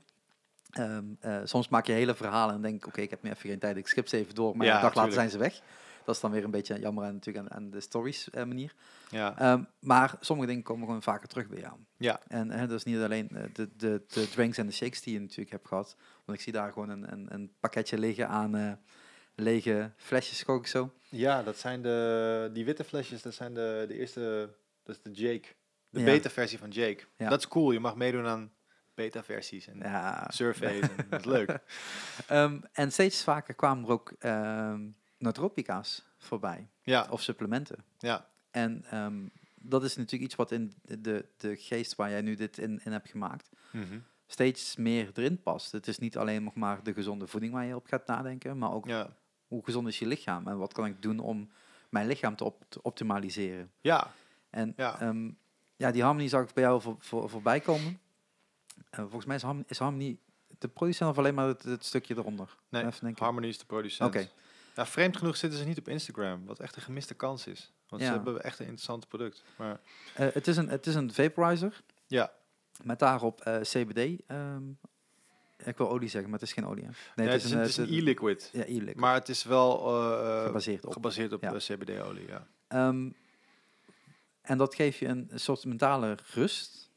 [0.71, 3.59] Ehm, eh, soms maak je hele verhalen en denk, oké, ik heb nu even geen
[3.59, 5.61] tijd, ik skip ze even door, maar Ja, een dag later zijn ze weg.
[6.03, 8.73] Dat is dan weer een beetje jammer aan, natuurlijk aan, aan de stories eh, manier.
[9.09, 9.37] Ja.
[9.37, 11.73] Ehm, maar sommige dingen komen gewoon vaker terug bij jou.
[11.97, 12.19] Ja.
[12.27, 15.13] En hè, dat is niet alleen eh, de, de, de drinks en de shakes die
[15.13, 15.95] je natuurlijk hebt gehad.
[16.25, 18.79] Want ik zie daar gewoon een, een, een pakketje liggen aan
[19.35, 20.93] lege flesjes, kook ik zo.
[21.09, 24.53] ja, dat zijn de, die witte flesjes, dat zijn de, de eerste,
[24.83, 25.47] dat is de Jake.
[25.89, 26.05] De Ja.
[26.05, 27.03] beta-versie van Jake.
[27.17, 27.29] Ja.
[27.29, 28.51] Dat is cool, je mag meedoen aan
[28.93, 30.27] beta-versies en Ja.
[30.31, 30.81] surveys.
[30.81, 31.59] en, dat is leuk.
[32.27, 34.87] Ehm, en steeds vaker kwamen er ook ehm
[35.17, 36.67] nootropica's voorbij.
[36.81, 37.83] Ja, Of supplementen.
[37.97, 42.35] ja, En ehm, dat is natuurlijk iets wat in de, de geest waar jij nu
[42.35, 43.99] dit in, in hebt gemaakt, Mhm.
[44.27, 45.71] steeds meer erin past.
[45.71, 48.71] Het is niet alleen nog maar de gezonde voeding waar je op gaat nadenken, maar
[48.73, 49.15] ook ja.
[49.51, 51.49] Hoe gezond is je lichaam en wat kan ik doen om
[51.89, 53.71] mijn lichaam te, op, te optimaliseren.
[53.81, 54.11] ja.
[54.49, 54.95] En Ja.
[54.99, 55.13] ja,
[55.77, 57.99] ja die Harmony zag ik bij jou voor, voor, voorbij komen.
[58.89, 60.17] En volgens mij is Harmony, is Harmony
[60.59, 62.55] de producent of alleen maar het, het stukje eronder?
[62.69, 63.13] Nee, Even.
[63.17, 64.09] Harmony is de producent.
[64.15, 64.29] Oké.
[64.75, 67.71] Ja, vreemd genoeg zitten ze niet op Instagram, wat echt een gemiste kans is.
[67.89, 68.07] Want Ja.
[68.07, 69.43] ze hebben echt een interessant product.
[69.57, 69.79] Maar
[70.15, 72.31] Eh, het, is een, het is een vaporizer ja,
[72.83, 74.21] met daarop eh, CBD.
[74.27, 74.63] ehm,
[75.65, 76.83] ik wil olie zeggen, maar het is geen olie.
[76.83, 76.89] hè?
[77.15, 78.49] nee, het, is een, het is een eh, e-liquid.
[78.53, 78.95] Ja, e-liquid.
[78.95, 80.91] Maar het is wel eh, gebaseerd op.
[80.93, 81.53] gebaseerd op Ja.
[81.53, 82.47] eh, CBD-olie, ja.
[82.67, 83.09] Ehm,
[84.41, 86.89] en dat geeft je een soort mentale rust,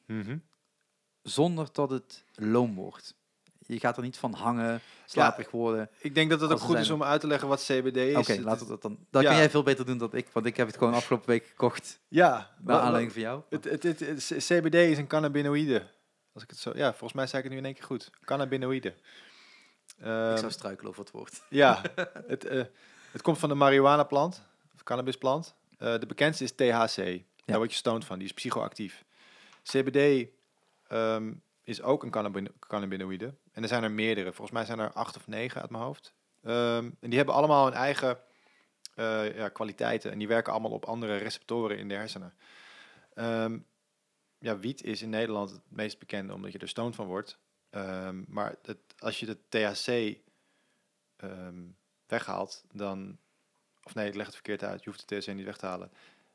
[1.22, 3.14] zonder dat het loom wordt.
[3.66, 5.90] Je gaat er niet van hangen, slaperig worden.
[5.98, 8.16] Ik denk dat het ook goed zijn is om uit te leggen wat CBD is.
[8.16, 8.98] Oké, Het laten we dat dan.
[9.10, 9.28] Dat ja.
[9.28, 12.00] kan jij veel beter doen dan ik, want ik heb het gewoon afgelopen week gekocht.
[12.08, 13.42] Ja, Naar aanleiding van jou.
[13.48, 15.86] het, het- CBD is een cannabinoïde.
[16.34, 18.10] Als ik het zo, ja, volgens mij zei ik het nu in één keer goed.
[18.24, 18.88] Cannabinoïde.
[18.88, 21.42] ik Ehm, zou struikelen over het woord.
[21.48, 21.82] Ja,
[22.26, 22.62] het, eh,
[23.12, 24.42] het komt van de marihuana-plant,
[24.74, 25.54] of cannabisplant.
[25.78, 27.22] Eh de bekendste is THC.
[27.44, 29.04] Daar word je stoned van, die is psychoactief.
[29.62, 30.28] CBD
[30.88, 31.32] ehm,
[31.62, 33.34] is ook een cannabino- cannabinoïde.
[33.52, 34.32] En er zijn er meerdere.
[34.32, 36.14] Volgens mij zijn er acht of negen uit mijn hoofd.
[36.42, 38.18] Ehm, en die hebben allemaal hun eigen
[38.94, 40.10] eh, ja, kwaliteiten.
[40.12, 42.34] En die werken allemaal op andere receptoren in de hersenen.
[43.14, 43.58] Ehm,
[44.44, 47.38] ja, wiet is in Nederland het meest bekende, omdat je er stoned van wordt.
[47.70, 50.18] Ehm, maar het, als je de THC
[51.16, 51.62] ehm,
[52.06, 53.18] weghaalt, dan...
[53.82, 54.84] Of nee, ik leg het verkeerd uit.
[54.84, 55.90] Je hoeft de THC niet weg te halen.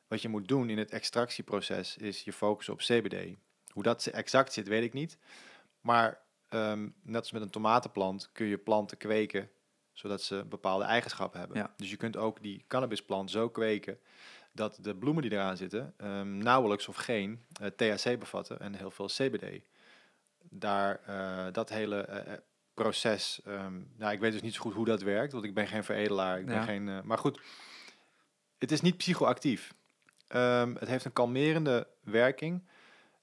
[0.07, 3.37] Wat je moet doen in het extractieproces is je focussen op CBD.
[3.71, 5.17] Hoe dat exact zit, weet ik niet.
[5.81, 9.49] Maar ehm, net als met een tomatenplant kun je planten kweken
[9.93, 11.57] zodat ze bepaalde eigenschappen hebben.
[11.57, 11.73] Ja.
[11.77, 13.99] Dus je kunt ook die cannabisplant zo kweken
[14.51, 18.91] dat de bloemen die eraan zitten ehm, nauwelijks of geen eh, THC bevatten en heel
[18.91, 19.61] veel CBD.
[20.49, 22.33] Daar eh, dat hele eh,
[22.73, 25.67] proces, ehm, nou, ik weet dus niet zo goed hoe dat werkt, want ik ben
[25.67, 27.41] geen veredelaar, ik ben geen, maar goed,
[28.57, 29.73] het is niet psychoactief.
[30.27, 32.61] Ehm, het heeft een kalmerende werking.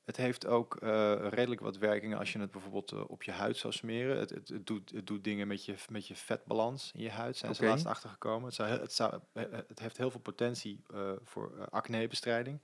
[0.07, 3.57] Het heeft ook eh, redelijk wat werkingen als je het bijvoorbeeld eh, op je huid
[3.57, 4.19] zou smeren.
[4.19, 7.37] Het, het, het, doet, het doet dingen met je, met je vetbalans in je huid,
[7.37, 7.71] zijn ze Oké.
[7.71, 8.45] laatst achtergekomen.
[8.45, 10.83] Het, zou, het, zou, eh, het heeft heel veel potentie
[11.25, 12.61] voor acnebestrijding.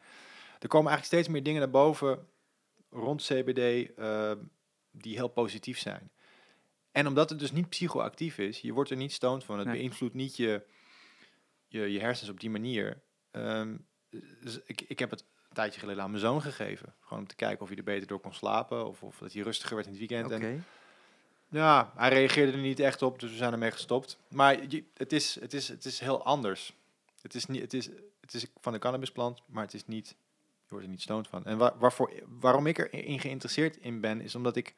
[0.58, 2.28] Er komen eigenlijk steeds meer dingen naar boven
[2.90, 3.90] rond CBD
[4.90, 6.10] die heel positief zijn.
[6.92, 9.58] En omdat het dus niet psychoactief is, je wordt er niet stoned van.
[9.58, 9.76] Het Nee.
[9.76, 10.62] beïnvloedt niet je,
[11.66, 13.02] je, je hersens op die manier.
[13.30, 13.76] Ehm,
[14.40, 16.94] dus ik, ik heb het een tijdje geleden aan mijn zoon gegeven.
[17.00, 18.86] Gewoon om te kijken of hij er beter door kon slapen.
[18.86, 20.30] Of, of dat hij rustiger werd in het weekend.
[20.30, 20.64] En
[21.48, 24.18] ja, hij reageerde er niet echt op, dus we zijn ermee gestopt.
[24.28, 24.56] Maar
[24.94, 26.74] het, is, het, is, het is heel anders.
[27.22, 27.88] Het is, niet, het, is,
[28.20, 31.44] het is van de cannabisplant, maar het is niet, je wordt er niet stoned van.
[31.44, 34.74] En waar, waarvoor, waarom ik erin geïnteresseerd in ben, is omdat ik,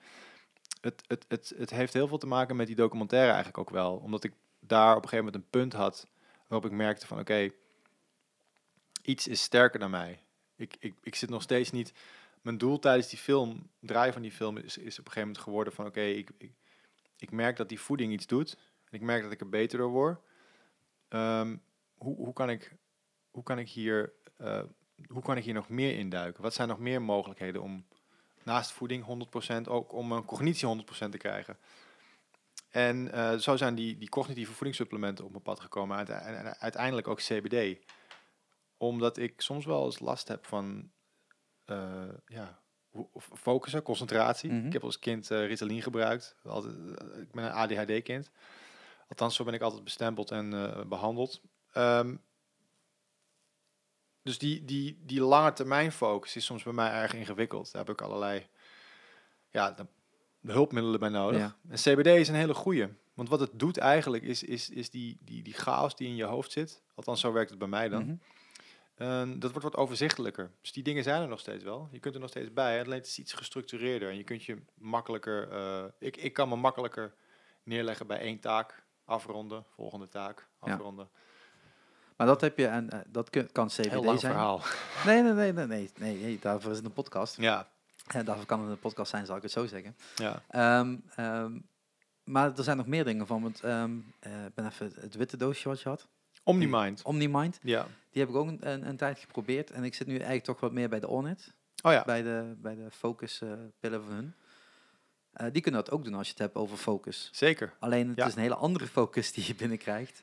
[0.81, 3.97] het, het, het, het heeft heel veel te maken met die documentaire eigenlijk ook wel.
[3.97, 6.07] Omdat ik daar op een gegeven moment een punt had
[6.47, 7.51] waarop ik merkte van oké,
[9.03, 10.21] iets is sterker dan mij.
[10.57, 11.93] Ik, ik, ik zit nog steeds niet.
[12.43, 15.39] Mijn doel tijdens die film, draaien van die film, is, is op een gegeven moment
[15.39, 16.53] geworden van oké, ik, ik,
[17.17, 18.57] ik merk dat die voeding iets doet.
[18.91, 20.21] En ik merk dat ik er beter door word.
[21.09, 21.57] Ehm,
[21.95, 22.77] hoe, hoe, kan ik,
[23.31, 24.63] hoe, kan ik hier, eh,
[25.07, 26.43] hoe kan ik hier nog meer induiken?
[26.43, 27.87] Wat zijn nog meer mogelijkheden om
[28.43, 29.05] naast voeding
[29.67, 31.59] 100% ook om een cognitie 100% te krijgen?
[32.71, 36.07] En eh, zo zijn die, die cognitieve voedingssupplementen op mijn pad gekomen.
[36.07, 37.79] En uiteindelijk ook CBD.
[38.77, 40.91] Omdat ik soms wel eens last heb van
[41.65, 42.65] eh, ja,
[43.33, 44.53] focussen, concentratie.
[44.53, 44.67] Mhm.
[44.67, 46.37] Ik heb als kind eh, Ritalin gebruikt.
[46.45, 48.31] Altijd, eh, ik ben een ADHD-kind.
[49.09, 51.41] Althans, zo ben ik altijd bestempeld en eh, behandeld.
[51.73, 52.17] Ehm,
[54.23, 57.73] dus die, die, die lange termijn focus is soms bij mij erg ingewikkeld.
[57.73, 58.47] Daar heb ik allerlei
[59.51, 59.87] ja, de,
[60.41, 61.41] de hulpmiddelen bij nodig.
[61.41, 61.57] Ja.
[61.69, 62.89] En CBD is een hele goeie.
[63.15, 66.25] Want wat het doet eigenlijk is, is, is die, die, die chaos die in je
[66.25, 66.83] hoofd zit.
[66.95, 68.05] Althans, zo werkt het bij mij dan.
[68.05, 68.15] Mhm.
[68.95, 70.51] En dat wordt wat overzichtelijker.
[70.61, 71.89] Dus die dingen zijn er nog steeds wel.
[71.91, 72.83] Je kunt er nog steeds bij.
[72.85, 74.09] Alleen het is iets gestructureerder.
[74.11, 75.51] En je kunt je makkelijker...
[75.51, 77.15] eh, ik, ik kan me makkelijker
[77.63, 78.83] neerleggen bij één taak.
[79.05, 79.65] Afronden.
[79.75, 80.47] Volgende taak.
[80.63, 80.73] Ja.
[80.73, 81.09] Afronden.
[82.17, 84.33] Maar dat heb je, en eh, dat kan CBD Heel lang zijn.
[84.33, 84.61] verhaal.
[85.07, 87.37] Nee, nee, nee, nee, nee, nee, nee, daarvoor is het een podcast.
[87.37, 87.69] Ja.
[88.07, 89.97] En daarvoor kan het een podcast zijn, zal ik het zo zeggen.
[90.17, 90.43] ja.
[90.49, 91.59] Ehm, ehm,
[92.25, 93.43] maar er zijn nog meer dingen van.
[93.43, 96.09] Want ehm, eh, ik ben even het, het witte doosje wat je had.
[96.43, 97.03] Omnimind.
[97.03, 97.59] Omnimind.
[97.63, 97.87] Ja.
[98.15, 99.71] Die heb ik ook een, een, een tijd geprobeerd.
[99.71, 101.53] En ik zit nu eigenlijk toch wat meer bij de Onnit.
[101.83, 102.03] Oh ja.
[102.05, 104.35] Bij de, bij de focus eh, pillen van hun.
[105.33, 107.29] Eh, die kunnen dat ook doen als je het hebt over focus.
[107.33, 107.73] Zeker.
[107.79, 108.27] Alleen het Ja.
[108.27, 110.23] is een hele andere focus die je binnenkrijgt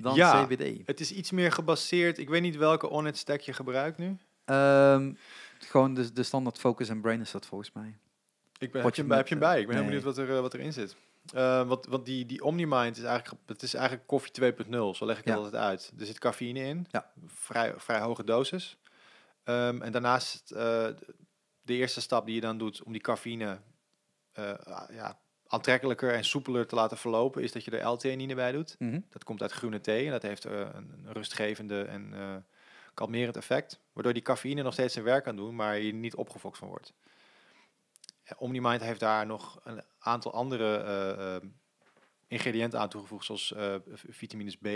[0.00, 0.44] dan Ja.
[0.46, 0.86] CBD.
[0.86, 2.18] Het is iets meer gebaseerd.
[2.18, 4.16] Ik weet niet welke on-it stack je gebruikt nu.
[4.44, 5.12] Ehm,
[5.58, 7.96] gewoon de, de standaard focus en brain is dat volgens mij.
[8.58, 9.60] Ik ben, heb, je hem bij, heb je hem met, bij?
[9.60, 10.96] Ik ben heel benieuwd wat, er, eh, wat erin zit.
[11.34, 14.94] Eh, want, want die, die Omnimind is eigenlijk, het is eigenlijk koffie 2.0.
[14.94, 15.30] Zo leg ik Ja.
[15.34, 15.92] het altijd uit.
[15.98, 16.86] Er zit cafeïne in.
[16.90, 17.10] Ja.
[17.26, 18.78] Vrij, vrij hoge dosis.
[19.44, 20.86] Ehm, en daarnaast eh,
[21.62, 23.58] de eerste stap die je dan doet om die cafeïne
[24.32, 24.54] eh,
[24.90, 28.76] ja, aantrekkelijker en soepeler te laten verlopen, is dat je er L-theanine bij doet.
[28.78, 29.00] Mhm.
[29.10, 32.14] Dat komt uit groene thee en dat heeft een, rustgevende en
[32.94, 33.80] kalmerend effect.
[33.92, 36.92] Waardoor die cafeïne nog steeds zijn werk kan doen, maar je niet opgefokt van wordt.
[38.36, 41.42] Omnimind heeft daar nog een aantal andere eh, eh,
[42.26, 44.66] ingrediënten aan toegevoegd, zoals v- vitamines B.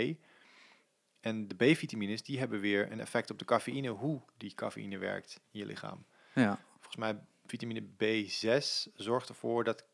[1.19, 5.39] En de B-vitamines die hebben weer een effect op de cafeïne, hoe die cafeïne werkt
[5.51, 6.05] in je lichaam.
[6.35, 6.59] Ja.
[6.71, 9.85] Volgens mij vitamine B6 zorgt ervoor dat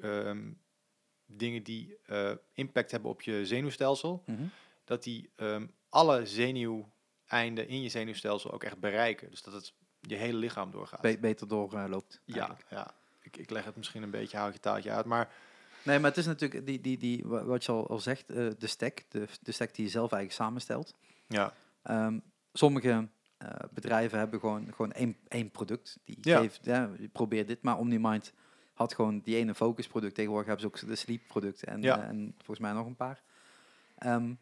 [0.00, 0.52] ehm,
[1.26, 1.98] dingen die
[2.52, 4.44] impact hebben op je zenuwstelsel, Mhm.
[4.84, 9.30] dat die ehm, alle zenuweinden in je zenuwstelsel ook echt bereiken.
[9.30, 9.74] Dus dat het
[10.06, 11.00] je hele lichaam doorgaat.
[11.00, 12.20] Be- beter doorloopt.
[12.24, 12.94] ja, ja.
[13.22, 15.32] Ik, ik leg het misschien een beetje houtje taaltje uit, maar
[15.82, 18.48] Nee, maar het is natuurlijk die, die, die, wa- wat je al, al zegt, eh,
[18.58, 19.02] de stack.
[19.08, 20.94] De, de stack die je zelf eigenlijk samenstelt.
[21.26, 21.52] ja,
[21.82, 22.18] Ehm,
[22.52, 23.08] sommige
[23.38, 25.98] eh, bedrijven hebben gewoon, gewoon één, één product.
[26.04, 26.38] Die Ja.
[26.40, 28.32] geeft, ja, je probeert dit, maar OmniMind
[28.74, 30.14] had gewoon die ene focus product.
[30.14, 32.02] Tegenwoordig hebben ze ook de sleep producten en, Ja.
[32.02, 33.22] eh, en volgens mij nog een paar.
[33.98, 34.34] Ehm,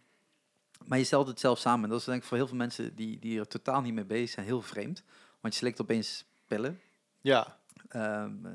[0.86, 1.88] maar je stelt het zelf samen.
[1.88, 4.30] Dat is denk ik voor heel veel mensen die, die er totaal niet mee bezig
[4.30, 5.02] zijn heel vreemd.
[5.42, 6.80] Want je slikt opeens pillen.
[7.20, 8.52] ja, Ehm, eh,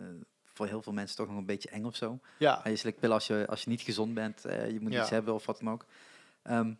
[0.53, 2.19] voor heel veel mensen toch nog een beetje eng of zo.
[2.39, 4.91] Ja, En je slikt pillen als je, als je niet gezond bent, eh, je moet
[4.93, 5.01] Ja.
[5.01, 5.85] iets hebben of wat dan ook.
[6.43, 6.73] Ehm,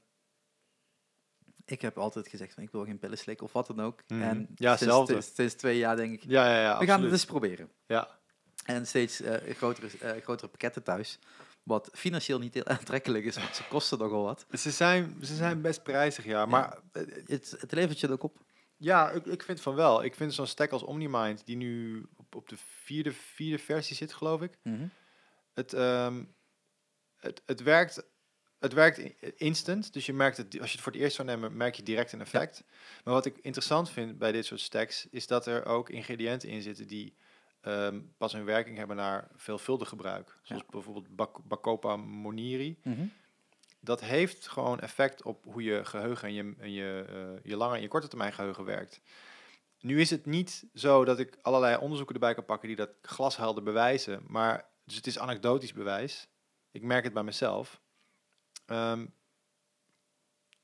[1.66, 4.04] ik heb altijd gezegd van ik wil geen pillen slikken of wat dan ook.
[4.08, 4.22] Mhm.
[4.22, 5.12] En Ja, sinds, hetzelfde.
[5.14, 7.70] sinds, sinds twee jaar denk ik, ja, ja, ja we gaan het eens proberen.
[7.86, 8.20] Ja,
[8.66, 11.20] En steeds eh, grotere, grotere pakketten thuis.
[11.64, 14.46] Wat financieel niet heel aantrekkelijk is, want ze kosten nogal wat.
[14.52, 16.46] ze zijn, ze zijn best prijzig, ja.
[16.46, 16.78] Maar
[17.26, 18.38] Het, het levert je ook op.
[18.78, 20.04] ja, ik, ik vind van wel.
[20.04, 24.14] Ik vind zo'n stack als OmniMind, die nu op, op de vierde, vierde versie zit,
[24.14, 24.58] geloof ik.
[25.54, 26.24] Het, ehm,
[27.18, 28.08] het, het, werkt,
[28.60, 28.98] het werkt
[29.38, 29.94] instant.
[29.94, 32.12] Dus je merkt het, als je het voor het eerst zou nemen, merk je direct
[32.12, 32.64] een effect.
[33.04, 36.62] Maar wat ik interessant vind bij dit soort stacks, is dat er ook ingrediënten in
[36.62, 37.18] zitten die
[37.62, 40.40] ehm, pas een werking hebben naar veelvuldig gebruik.
[40.44, 42.80] Zoals bijvoorbeeld Bak Bacopa moniri.
[43.88, 47.76] Dat heeft gewoon effect op hoe je geheugen en je, en je, eh, je lange
[47.76, 49.02] en je korte termijn geheugen werkt.
[49.80, 53.64] Nu is het niet zo dat ik allerlei onderzoeken erbij kan pakken die dat glashelder
[53.64, 56.28] bewijzen, maar dus het is anekdotisch bewijs.
[56.72, 57.82] Ik merk het bij mezelf.
[58.66, 59.06] Ehm,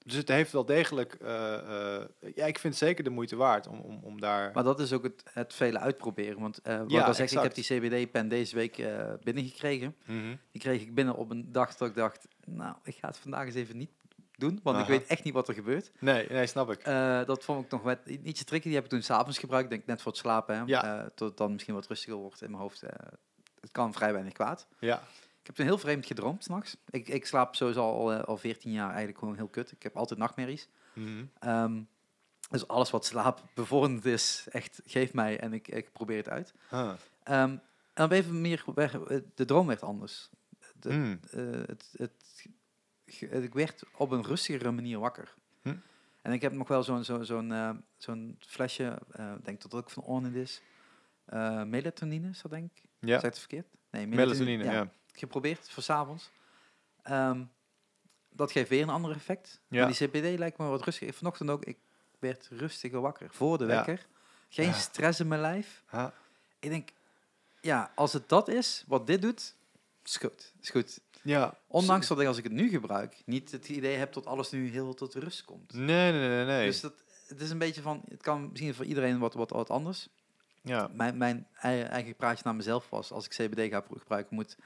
[0.04, 3.68] dus het heeft wel degelijk, eh, eh, ja, ik vind het zeker de moeite waard
[3.68, 4.52] om, om, om daar.
[4.54, 6.40] Maar dat is ook het, het vele uitproberen.
[6.40, 8.88] Want eh wat Ja, ik al zeg, ik heb die CBD-pen deze week
[9.24, 9.96] binnengekregen.
[10.06, 10.36] Mhm.
[10.52, 13.46] Die kreeg ik binnen op een dag dat ik dacht, nou, ik ga het vandaag
[13.46, 13.92] eens even niet
[14.38, 14.60] doen.
[14.64, 15.92] Want ik weet echt niet wat er gebeurt.
[16.00, 16.86] Nee, nee, snap ik.
[17.26, 18.66] Dat vond ik nog wat, ietsje tricky.
[18.66, 20.56] Die heb ik toen s'avonds gebruikt, denk net voor het slapen.
[20.56, 20.64] Hè?
[20.66, 21.10] Ja.
[21.16, 22.82] Tot het dan misschien wat rustiger wordt in mijn hoofd.
[23.62, 24.68] Het kan vrij weinig kwaad.
[24.80, 25.04] Ja,
[25.44, 26.78] Ik heb toen heel vreemd gedroomd s'nachts.
[26.90, 29.72] Ik, ik slaap sowieso al, eh, al 14 jaar eigenlijk gewoon heel kut.
[29.72, 30.68] Ik heb altijd nachtmerries.
[30.94, 31.26] Mhm.
[31.40, 31.82] Ehm,
[32.50, 36.54] dus alles wat slaap bevorderend is, echt geef mij en ik, ik probeer het uit.
[36.70, 36.92] Huh.
[37.24, 37.62] Ehm, en
[37.94, 40.30] dan even meer, weg- eh, de droom werd anders.
[40.80, 41.20] De, Mm.
[41.32, 42.46] eh, het, het,
[43.44, 45.34] ik werd op een rustigere manier wakker.
[45.62, 45.76] Hm.
[46.22, 48.98] En ik heb nog wel zo'n zo'n zo'n zo'n flesje,
[49.38, 50.62] ik denk dat het ook van Ornid is.
[51.66, 52.84] Melatonine dat denk ik?
[53.00, 53.68] Ja, Zeg het verkeerd?
[53.92, 54.90] Nee, melatonine, ja.
[55.14, 56.30] Geprobeerd voor 's avonds.
[57.04, 57.44] Ehm,
[58.30, 59.62] dat geeft weer een ander effect.
[59.68, 59.80] Ja.
[59.88, 61.14] Maar die CBD lijkt me wat rustiger.
[61.14, 61.78] Vanochtend ook, ik
[62.20, 63.28] werd rustiger wakker.
[63.32, 63.70] Voor de Ja.
[63.70, 64.06] wekker.
[64.50, 64.74] Geen Ja.
[64.74, 65.84] stress in mijn lijf.
[65.86, 66.14] Ha.
[66.60, 66.90] Ik denk,
[67.62, 69.56] ja, als het dat is, wat dit doet,
[70.06, 70.54] is goed.
[70.62, 71.00] Is goed.
[71.22, 71.58] Ja.
[71.68, 74.70] Ondanks dat ik als ik het nu gebruik, niet het idee heb dat alles nu
[74.70, 75.74] heel tot rust komt.
[75.74, 76.66] Nee, nee, nee, nee.
[76.66, 76.94] Dus dat,
[77.28, 80.08] het is een beetje van, het kan misschien voor iedereen wat, wat, wat anders.
[80.62, 80.90] ja.
[80.94, 84.58] Mijn, mijn ei- eigen praatje naar mezelf was, als ik CBD ga gebruiken, moet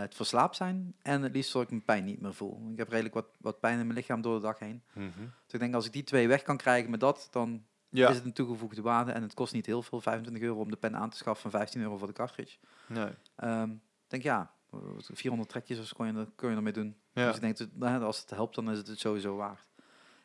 [0.00, 0.94] het verslaafd zijn.
[1.02, 2.68] En het liefst zodat ik mijn pijn niet meer voel.
[2.72, 4.82] Ik heb redelijk wat, wat pijn in mijn lichaam door de dag heen.
[4.92, 5.08] Mhm.
[5.44, 8.08] Dus ik denk, als ik die twee weg kan krijgen met dat, dan Ja.
[8.08, 9.12] is het een toegevoegde waarde.
[9.12, 11.58] En het kost niet heel veel, 25 euro om de pen aan te schaffen en
[11.58, 12.56] 15 euro voor de cartridge.
[12.86, 13.08] Nee.
[13.36, 13.78] Ehm, ik
[14.10, 14.78] denk, ja, eh,
[15.12, 16.96] 400 trekjes of zo kon je, er- kun je ermee doen.
[17.12, 17.26] Ja.
[17.26, 19.64] Dus ik denk, dat, als het helpt, dan is het het sowieso waard.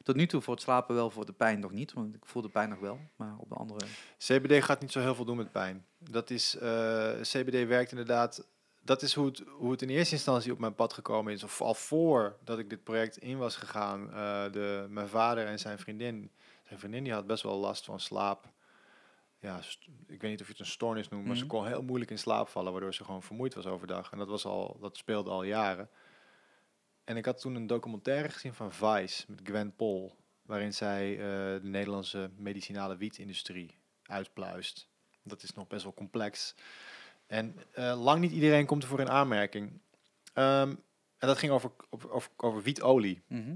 [0.04, 1.94] Tot nu toe voor het slapen wel, voor de pijn nog niet.
[1.94, 3.86] Want ik voel de pijn nog wel, maar op de andere...
[4.18, 5.86] CBD gaat niet zo heel veel doen met pijn.
[5.98, 8.48] Dat is, eh, CBD werkt inderdaad,
[8.90, 11.44] dat is hoe het, hoe het in eerste instantie op mijn pad gekomen is.
[11.44, 14.14] Of al voor dat ik dit project in was gegaan.
[14.14, 16.32] eh, de, mijn vader en zijn vriendin,
[16.64, 18.52] zijn vriendin die had best wel last van slaap.
[19.40, 19.60] Ja,
[20.07, 21.52] ik weet niet of je het een stoornis noemt, maar ze Mhm.
[21.52, 24.11] kon heel moeilijk in slaap vallen, waardoor ze gewoon vermoeid was overdag.
[24.11, 25.90] En dat, was al, dat speelde al jaren.
[27.03, 31.18] En ik had toen een documentaire gezien van Vice met Gwen Pol, waarin zij eh,
[31.61, 34.90] de Nederlandse medicinale wietindustrie uitpluist.
[35.24, 36.56] Dat is nog best wel complex.
[37.30, 39.80] En eh, lang niet iedereen komt ervoor in aanmerking.
[40.34, 40.69] Ehm,
[41.18, 43.22] en dat ging over, over, over, wietolie.
[43.27, 43.56] Mhm.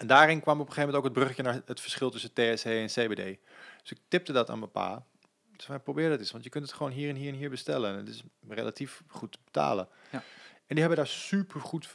[0.00, 2.64] En daarin kwam op een gegeven moment ook het bruggetje naar het verschil tussen THC
[2.64, 3.38] en CBD.
[3.80, 5.06] Dus ik tipte dat aan mijn pa.
[5.56, 7.50] Dus wij probeer dat eens, want je kunt het gewoon hier en hier en hier
[7.50, 7.90] bestellen.
[7.90, 9.88] En het is relatief goed te betalen.
[10.10, 10.22] Ja.
[10.66, 11.90] En die hebben daar super goed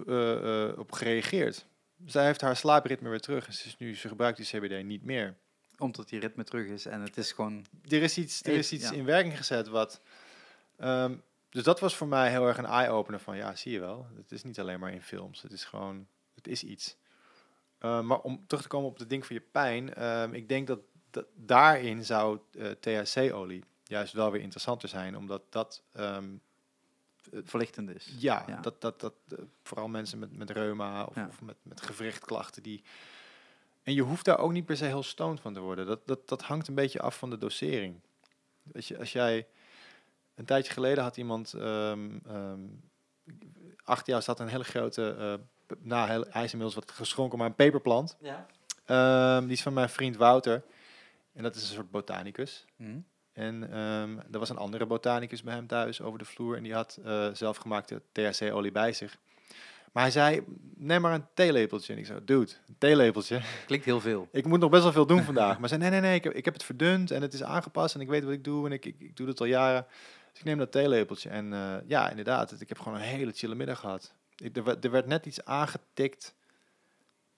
[0.77, 1.65] op gereageerd.
[2.05, 3.47] Zij heeft haar slaapritme weer terug.
[3.47, 5.35] En ze, is nu, ze gebruikt die CBD niet meer.
[5.77, 7.65] Omdat die ritme terug is en het is gewoon...
[7.87, 8.95] Er is iets, er is iets ja.
[8.95, 10.01] in werking gezet wat...
[10.77, 11.15] ehm,
[11.49, 13.37] dus dat was voor mij heel erg een eye-opener van...
[13.37, 14.07] Ja, zie je wel.
[14.15, 15.41] Het is niet alleen maar in films.
[15.41, 16.07] Het is gewoon...
[16.35, 16.97] Het is iets.
[17.77, 19.93] Eh, maar om terug te komen op het ding van je pijn.
[19.93, 20.79] ehm, ik denk dat,
[21.11, 25.17] dat daarin zou eh, THC-olie juist wel weer interessanter zijn.
[25.17, 25.83] Omdat dat...
[25.93, 26.29] ehm,
[27.43, 28.13] verlichtend is.
[28.19, 28.61] ja, Ja.
[28.61, 31.27] dat, dat, dat eh, vooral mensen met, met reuma of, Ja.
[31.27, 32.83] of met, met gewrichtklachten die.
[33.83, 35.85] En je hoeft daar ook niet per se heel stoned van te worden.
[35.85, 37.99] Dat, dat, dat hangt een beetje af van de dosering.
[38.75, 39.47] Als, je, als jij.
[40.37, 41.53] Een tijdje geleden had iemand.
[41.53, 42.59] ehm ehm,
[43.83, 45.15] achter jou zat een hele grote.
[45.19, 45.33] eh,
[45.65, 48.17] p- nou, heel, hij is inmiddels wat geschonken, maar een peperplant.
[48.19, 48.45] Ja.
[48.85, 50.63] Ehm, die is van mijn vriend Wouter.
[51.33, 52.65] En dat is een soort botanicus.
[52.75, 52.99] Mhm.
[53.33, 56.55] En ehm, er was een andere botanicus bij hem thuis over de vloer.
[56.57, 59.17] En die had eh, zelfgemaakte THC-olie bij zich.
[59.91, 60.43] Maar hij zei,
[60.75, 61.93] neem maar een theelepeltje.
[61.93, 63.41] En ik zei, dude, een theelepeltje.
[63.65, 64.27] Klinkt heel veel.
[64.31, 65.59] Ik moet nog best wel veel doen vandaag.
[65.59, 67.43] Maar hij zei, nee, nee, nee, ik heb, ik heb het verdund en het is
[67.43, 67.95] aangepast.
[67.95, 69.85] En ik weet wat ik doe en ik, ik, ik doe het al jaren.
[70.37, 73.55] Dus ik neem dat theelepeltje en eh, ja, inderdaad, ik heb gewoon een hele chille
[73.55, 74.13] middag gehad.
[74.35, 76.35] Ik, er, werd- er werd net iets aangetikt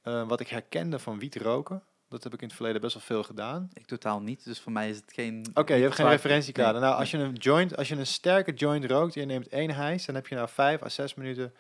[0.02, 1.84] eh, wat ik herkende van wiet roken.
[2.10, 3.70] Dat heb ik in het verleden best wel veel gedaan.
[3.74, 5.46] Ik totaal niet, dus voor mij is het geen...
[5.54, 6.74] Oké, je hebt geen referentiekader.
[6.74, 6.82] nee.
[6.90, 9.72] Nou, als je een joint, als je een sterke joint rookt en je neemt één
[9.72, 11.54] hijs, dan heb je na vijf à zes minuten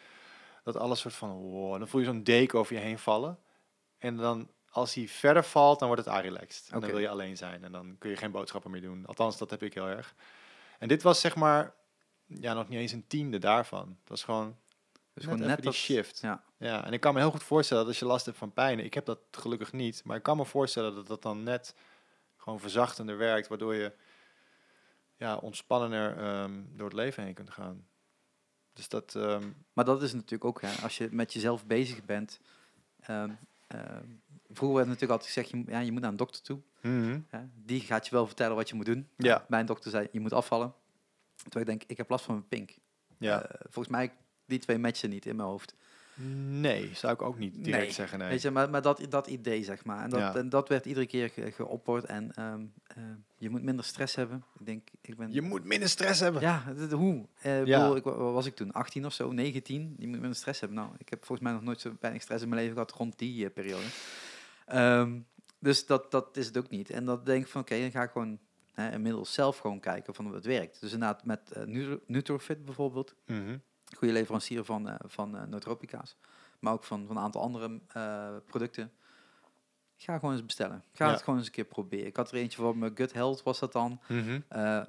[0.63, 3.37] dat alles soort van, wow, dan voel je zo'n deken over je heen vallen.
[3.97, 6.69] En dan, als hij verder valt, dan wordt het relaxed.
[6.71, 9.05] En dan wil je alleen zijn en dan kun je geen boodschappen meer doen.
[9.05, 10.13] Althans, dat heb ik heel erg.
[10.79, 11.73] En dit was zeg maar,
[12.25, 13.85] ja, nog niet eens een tiende daarvan.
[13.87, 14.57] Dat was gewoon
[15.13, 15.73] Dus net gewoon net die dat...
[15.73, 16.19] shift.
[16.19, 16.43] Ja.
[16.57, 18.79] Ja, en ik kan me heel goed voorstellen dat als je last hebt van pijn,
[18.79, 21.75] ik heb dat gelukkig niet, maar ik kan me voorstellen dat dat dan net
[22.37, 23.93] gewoon verzachtender werkt, waardoor je
[25.17, 27.87] ja, ontspannender ehm, door het leven heen kunt gaan.
[28.73, 32.39] Dus dat, ehm, Maar dat is natuurlijk ook, hè, als je met jezelf bezig bent.
[32.99, 33.31] ehm,
[34.51, 36.59] vroeger werd natuurlijk altijd gezegd, je, moet- ja, je moet naar een dokter toe.
[37.29, 37.39] Hè.
[37.65, 39.07] Die gaat je wel vertellen wat je moet doen.
[39.17, 39.45] Ja.
[39.47, 40.73] Mijn dokter zei, je moet afvallen.
[41.35, 42.75] Terwijl ik denk, ik heb last van mijn pink.
[43.17, 43.41] ja.
[43.45, 44.11] Eh, volgens mij,
[44.45, 45.75] die twee matchen niet in mijn hoofd.
[46.49, 48.19] nee, zou ik ook niet direct Nee, zeggen.
[48.19, 48.29] Nee.
[48.29, 50.03] Weet je, maar, maar dat, dat idee, zeg maar.
[50.03, 50.35] En dat, Ja.
[50.35, 52.05] en dat werd iedere keer ge, geopperd.
[52.05, 54.43] En ehm, ehm, je moet minder stress hebben.
[54.59, 55.31] Ik denk, ik ben...
[55.31, 56.41] Je moet minder stress hebben.
[56.41, 57.25] Ja, hoe?
[57.41, 57.79] Eh, ik Ja.
[57.79, 58.71] bedoel, ik, wa- wat was ik toen?
[58.71, 59.95] 18 of zo, 19?
[59.97, 60.77] Je moet minder stress hebben.
[60.77, 63.17] Nou, ik heb volgens mij nog nooit zo weinig stress in mijn leven gehad rond
[63.19, 63.85] die eh, periode.
[64.69, 65.19] Ehm,
[65.59, 66.89] dus dat, dat is het ook niet.
[66.89, 68.39] En dan denk ik van, oké, dan ga ik gewoon
[68.73, 70.81] hè, inmiddels zelf gewoon kijken van hoe het werkt.
[70.81, 73.57] Dus inderdaad met Nutro- Nutrofit bijvoorbeeld, Mhm.
[73.97, 76.15] goede leverancier van, eh van eh nootropica's,
[76.59, 77.79] maar ook van, van een aantal andere
[78.45, 78.91] producten.
[80.01, 80.83] Ga gewoon eens bestellen.
[80.93, 81.11] Ga Ja.
[81.11, 82.05] het gewoon eens een keer proberen.
[82.05, 83.99] Ik had er eentje van mijn Gut Health was dat dan.
[84.07, 84.39] Mhm.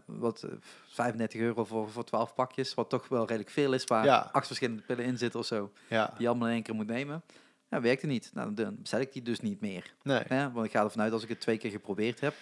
[0.05, 0.51] Wat eh,
[0.89, 4.29] 35 euro voor, voor 12 pakjes, wat toch wel redelijk veel is, waar Ja.
[4.33, 6.87] acht verschillende pillen in zitten of zo, Ja, die je allemaal in één keer moet
[6.87, 7.23] nemen.
[7.71, 8.31] Ja, werkte niet.
[8.35, 9.95] Nou, dan bestel ik die dus niet meer.
[10.03, 10.21] nee.
[10.27, 10.51] Hè?
[10.53, 12.35] Want ik ga ervan uit, als ik het twee keer geprobeerd heb,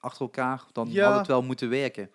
[0.00, 1.08] achter elkaar, dan Ja.
[1.08, 2.10] had het wel moeten werken.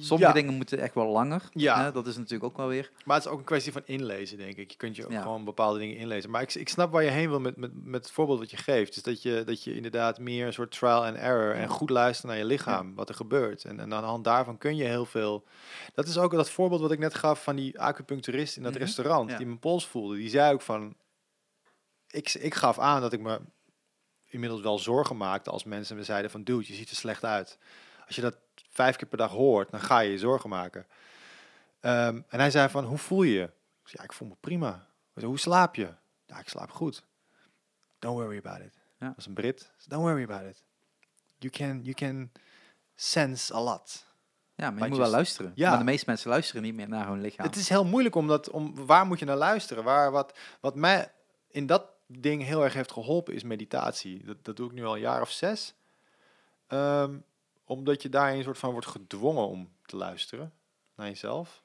[0.00, 1.42] Sommige Ja, dingen moeten echt wel langer.
[1.52, 1.82] Ja.
[1.84, 1.92] Hè?
[1.92, 2.90] Dat is natuurlijk ook wel weer.
[3.04, 4.70] Maar het is ook een kwestie van inlezen, denk ik.
[4.70, 5.22] Je kunt je ook Ja.
[5.22, 6.30] gewoon bepaalde dingen inlezen.
[6.30, 8.56] Maar ik, ik snap waar je heen wil met, met, met het voorbeeld wat je
[8.56, 8.94] geeft.
[8.94, 12.30] Dus dat je, dat je inderdaad meer een soort trial and error en goed luisteren
[12.30, 13.64] naar je lichaam, wat er gebeurt.
[13.64, 15.44] En, en aan de hand daarvan kun je heel veel.
[15.94, 18.80] Dat is ook dat voorbeeld wat ik net gaf van die acupuncturist in dat Mhm.
[18.80, 19.36] restaurant, Ja.
[19.36, 20.16] die mijn pols voelde.
[20.16, 20.94] Die zei ook van.
[22.12, 23.40] Ik, ik gaf aan dat ik me
[24.26, 27.58] inmiddels wel zorgen maakte als mensen me zeiden van dude, je ziet er slecht uit.
[28.06, 28.36] Als je dat
[28.70, 30.86] vijf keer per dag hoort, dan ga je je zorgen maken.
[31.80, 33.42] Ehm, en hij zei van, hoe voel je je?
[33.42, 34.86] Ik zei, ja, ik voel me prima.
[35.14, 35.94] Zei, hoe slaap je?
[36.26, 37.04] Ja, ik slaap goed.
[37.98, 38.74] Don't worry about it.
[38.98, 39.06] Ja.
[39.08, 39.70] Dat is een Brit.
[39.86, 40.62] Don't worry about it.
[41.38, 42.32] You can, you can
[42.94, 44.06] sense a lot.
[44.54, 45.52] Ja, maar je But moet just- wel luisteren.
[45.54, 45.68] Ja.
[45.68, 47.46] Maar de meeste mensen luisteren niet meer naar hun lichaam.
[47.46, 49.84] Het is heel moeilijk om dat, om, waar moet je naar luisteren?
[49.84, 51.12] Waar, wat, wat mij
[51.48, 54.24] in dat ding heel erg heeft geholpen is meditatie.
[54.24, 55.74] Dat, dat doe ik nu al een jaar of zes.
[56.66, 57.16] Ehm,
[57.64, 60.52] omdat je daarin een soort van wordt gedwongen om te luisteren
[60.96, 61.62] naar jezelf.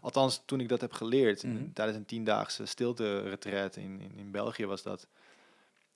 [0.00, 1.72] Althans, toen ik dat heb geleerd, in- Mhm.
[1.72, 5.08] tijdens een tiendaagse stilte-retreat in, in, in België was dat.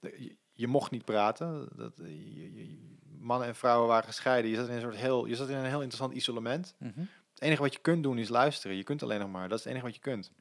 [0.00, 1.68] De- Je, je mocht niet praten.
[1.76, 2.88] Dat, je- je-
[3.18, 4.50] mannen en vrouwen waren gescheiden.
[4.50, 6.74] Je zat in een soort heel, je zat in een heel interessant isolement.
[6.78, 7.00] Mhm.
[7.32, 8.76] Het enige wat je kunt doen is luisteren.
[8.76, 9.48] Je kunt alleen nog maar.
[9.48, 10.32] Dat is het enige wat je kunt.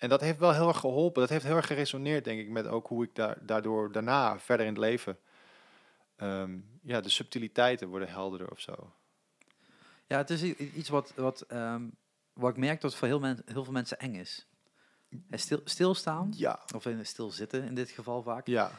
[0.00, 1.20] En dat heeft wel heel erg geholpen.
[1.20, 4.66] Dat heeft heel erg geresoneerd, denk ik, met ook hoe ik daar, daardoor daarna verder
[4.66, 5.18] in het leven.
[6.16, 8.92] ehm, ja, de subtiliteiten worden helderder of zo.
[10.06, 11.82] Ja, het is iets wat, wat, ehm,
[12.32, 14.46] wat ik merk dat voor heel, men, heel veel mensen eng is.
[15.30, 18.70] Stil, stilstaan, Ja, of in stilzitten in dit geval vaak, ja,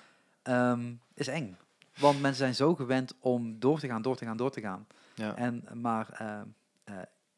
[0.41, 1.57] ehm, is eng.
[1.97, 4.87] Want mensen zijn zo gewend om door te gaan, door te gaan, door te gaan.
[5.13, 5.35] ja.
[5.35, 6.41] En, maar eh,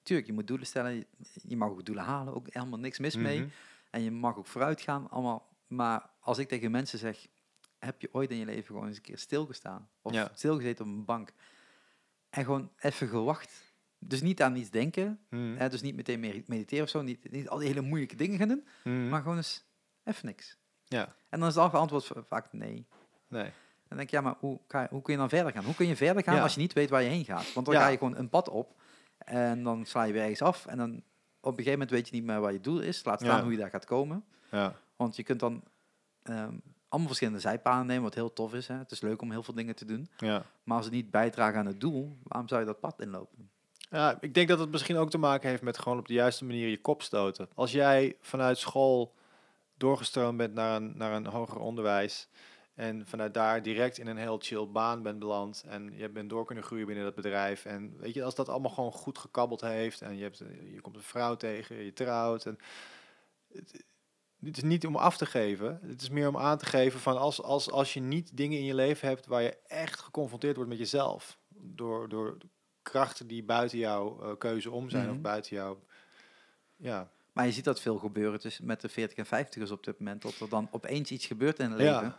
[0.03, 0.93] tuurlijk, je moet doelen stellen.
[0.93, 1.05] Je,
[1.47, 3.51] je mag ook doelen halen, ook helemaal niks mis mee.
[3.93, 5.47] En je mag ook vooruit gaan, allemaal.
[5.67, 7.27] Maar als ik tegen mensen zeg,
[7.79, 9.89] heb je ooit in je leven gewoon eens een keer stilgestaan?
[10.01, 10.31] Of Ja.
[10.33, 11.33] stilgezeten op een bank?
[12.29, 13.73] En gewoon even gewacht.
[13.99, 15.55] Dus niet aan iets denken, Mhm.
[15.57, 18.47] hè, dus niet meteen mediteren of zo, niet, niet al die hele moeilijke dingen gaan
[18.47, 19.09] doen, Mhm.
[19.09, 19.65] maar gewoon eens
[20.03, 20.57] even niks.
[20.83, 22.87] Ja, En dan is het antwoord va- vaak nee.
[23.27, 23.51] nee.
[23.87, 25.63] Dan denk ik, ja, maar hoe, kan je- hoe kun je dan verder gaan?
[25.63, 26.41] Hoe kun je verder gaan Ja.
[26.41, 27.53] als je niet weet waar je heen gaat?
[27.53, 27.81] Want dan Ja.
[27.81, 28.81] ga je gewoon een pad op
[29.17, 31.03] en dan sla je weer ergens af en dan
[31.43, 33.03] op een gegeven moment weet je niet meer waar je doel is.
[33.05, 33.43] Laat staan Ja.
[33.43, 34.25] hoe je daar gaat komen.
[34.51, 35.63] Ja, Want je kunt dan
[36.23, 36.53] ehm,
[36.87, 38.67] allemaal verschillende zijpaden nemen, wat heel tof is.
[38.67, 38.75] Hè?
[38.77, 40.09] Het is leuk om heel veel dingen te doen.
[40.17, 40.45] ja.
[40.63, 43.49] Maar als het niet bijdragen aan het doel, waarom zou je dat pad inlopen?
[43.89, 46.45] Ja, ik denk dat het misschien ook te maken heeft met gewoon op de juiste
[46.45, 47.47] manier je kop stoten.
[47.55, 49.13] Als jij vanuit school
[49.77, 52.27] doorgestroomd bent naar een, naar een hoger onderwijs
[52.75, 56.45] en vanuit daar direct in een heel chill baan bent beland en je bent door
[56.45, 60.01] kunnen groeien binnen dat bedrijf en weet je, als dat allemaal gewoon goed gekabbeld heeft
[60.01, 60.37] en je, hebt,
[60.73, 62.57] je komt een vrouw tegen, je trouwt en
[63.53, 63.83] het,
[64.39, 67.17] het is niet om af te geven, het is meer om aan te geven van
[67.17, 70.69] als, als, als je niet dingen in je leven hebt waar je echt geconfronteerd wordt
[70.69, 72.37] met jezelf door, door
[72.81, 75.13] krachten die buiten jouw eh, keuze om zijn Mhm.
[75.13, 75.83] of buiten jouw...
[76.75, 79.99] Ja, Maar je ziet dat veel gebeuren tussen met de 40 en 50ers op dit
[79.99, 80.21] moment.
[80.21, 82.17] Dat er dan opeens iets gebeurt in het Ja.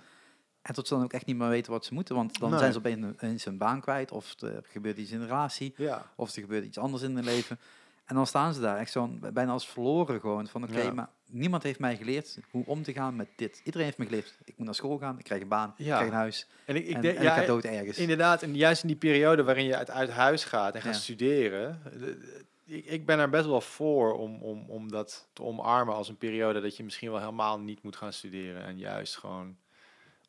[0.65, 2.15] En tot ze dan ook echt niet meer weten wat ze moeten.
[2.15, 2.59] Want dan Nee.
[2.59, 4.12] zijn ze opeens, hun baan kwijt.
[4.12, 5.74] Of er gebeurt iets in de relatie.
[5.77, 6.11] ja.
[6.16, 7.59] Of er gebeurt iets anders in hun leven.
[8.05, 10.47] En dan staan ze daar echt zo bijna als verloren gewoon.
[10.47, 10.93] Van oké, Ja.
[10.93, 13.61] maar niemand heeft mij geleerd hoe om te gaan met dit.
[13.65, 14.39] Iedereen heeft me geleerd.
[14.45, 15.95] Ik moet naar school gaan, ik krijg een baan, ik Ja.
[15.97, 16.47] krijg een huis.
[16.65, 17.99] En ik, ik en, denk, en ja, ik ga dood ergens.
[17.99, 21.81] Inderdaad, en juist in die periode waarin je uit, uit huis gaat en gaat studeren.
[21.93, 25.95] de- de- Ik, ik ben er best wel voor om, om, om dat te omarmen
[25.95, 28.65] als een periode dat je misschien wel helemaal niet moet gaan studeren.
[28.65, 29.57] En juist gewoon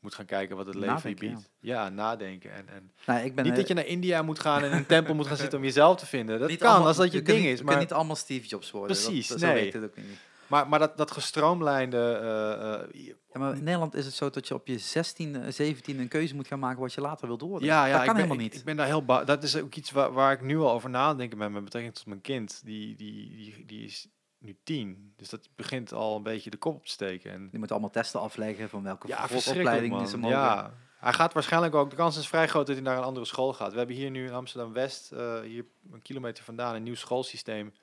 [0.06, 1.50] moet gaan kijken wat het leven je biedt.
[1.60, 2.54] Ja, nadenken.
[2.54, 4.78] En, en Nou, ik ben niet eh, dat je naar India moet gaan en in
[4.78, 6.40] een tempel moet gaan zitten om jezelf te vinden.
[6.40, 7.58] Dat niet kan allemaal- als dat je, ding niet- is.
[7.58, 8.96] Je Maar, kunt niet allemaal Steve Jobs worden.
[8.96, 9.76] Dat- Precies, dat, zo nee.
[9.84, 10.06] ook niet.
[10.48, 11.98] maar, maar dat, dat gestroomlijnde...
[11.98, 12.74] eh,
[13.04, 16.08] eh, Ja, maar in Nederland is het zo dat je op je 16, 17 een
[16.08, 17.68] keuze moet gaan maken wat je later wilt worden.
[17.68, 18.60] Ja, ja, dat kan ben, helemaal ik- niet.
[18.60, 20.90] Ik, ben daar heel ba- Dat is ook iets waar, waar ik nu al over
[20.90, 22.62] nadenken ben met betrekking tot mijn kind.
[22.66, 24.08] Die, die, die, die is
[24.46, 25.14] nu tien.
[25.16, 27.32] Dus dat begint al een beetje de kop op te steken.
[27.32, 30.00] En Je moet allemaal testen afleggen van welke ja, opleiding man.
[30.00, 30.38] die ze mogen.
[30.38, 30.74] Ja,
[31.06, 33.54] hij gaat waarschijnlijk ook, de kans is vrij groot dat hij naar een andere school
[33.54, 33.72] gaat.
[33.72, 37.74] We hebben hier nu in Amsterdam-West, eh, hier een kilometer vandaan, een nieuw schoolsysteem.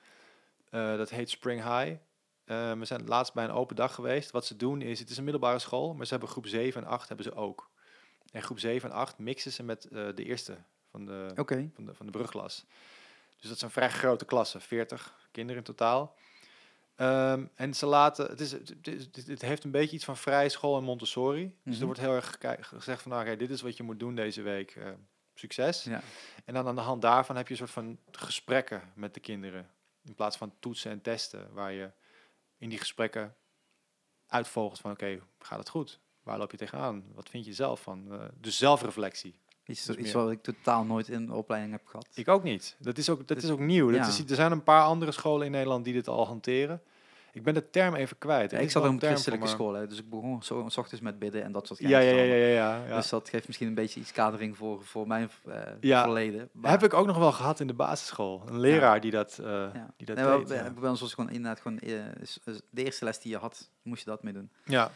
[0.69, 1.97] Eh, dat heet Spring High.
[2.45, 4.31] Eh, we zijn laatst bij een open dag geweest.
[4.31, 6.87] Wat ze doen is, het is een middelbare school, maar ze hebben groep 7 en
[6.87, 7.69] 8 hebben ze ook.
[8.31, 10.57] En groep 7 en 8 mixen ze met de eerste
[10.89, 11.69] van de, Oké.
[11.73, 12.65] van de, van de brugklas.
[13.39, 16.15] Dus dat een vrij grote klasse, 40 kinderen in totaal.
[16.95, 20.17] Ehm, en ze laten, het, is, het, is- het, het heeft een beetje iets van
[20.17, 21.43] vrije school en Montessori.
[21.45, 21.79] Dus Mhm.
[21.79, 24.71] er wordt heel erg gezegd van, nou, dit is wat je moet doen deze week.
[24.75, 24.89] eh,
[25.35, 25.83] succes.
[25.83, 26.01] Ja.
[26.45, 29.69] En dan aan de hand daarvan heb je een soort van gesprekken met de kinderen.
[30.03, 31.91] In plaats van toetsen en testen, waar je
[32.57, 33.35] in die gesprekken
[34.27, 35.99] uitvogelt van, oké, gaat het goed?
[36.23, 37.03] Waar loop je tegenaan?
[37.13, 38.11] Wat vind je zelf van?
[38.13, 39.39] Eh, dus zelfreflectie.
[39.65, 42.07] Iets, wat ik totaal nooit in de opleiding heb gehad.
[42.13, 42.75] Ik ook niet.
[42.79, 43.87] Dat is ook, dat Dus- is ook nieuw.
[43.91, 44.07] Dat ja.
[44.07, 46.81] is, er zijn een paar andere scholen in Nederland die dit al hanteren.
[47.33, 48.51] Ik ben de term even kwijt.
[48.51, 51.19] Ja, ik zat op een christelijke school, hè, dus ik begon zo, s ochtends met
[51.19, 52.95] bidden en dat soort Ja, ja, ja, ja, ja.
[52.95, 56.03] Dus dat geeft misschien een beetje iets kadering voor, voor mijn eh, Ja.
[56.03, 56.49] verleden.
[56.51, 58.43] Maar- Heb ik ook nog wel gehad in de basisschool.
[58.45, 59.71] Een leraar die dat, ja.
[59.97, 60.79] die dat Nee, deed.
[60.79, 62.01] bij- ons was gewoon inderdaad gewoon eh,
[62.69, 64.49] de eerste les die je had, moest je dat mee doen.
[64.65, 64.91] ja.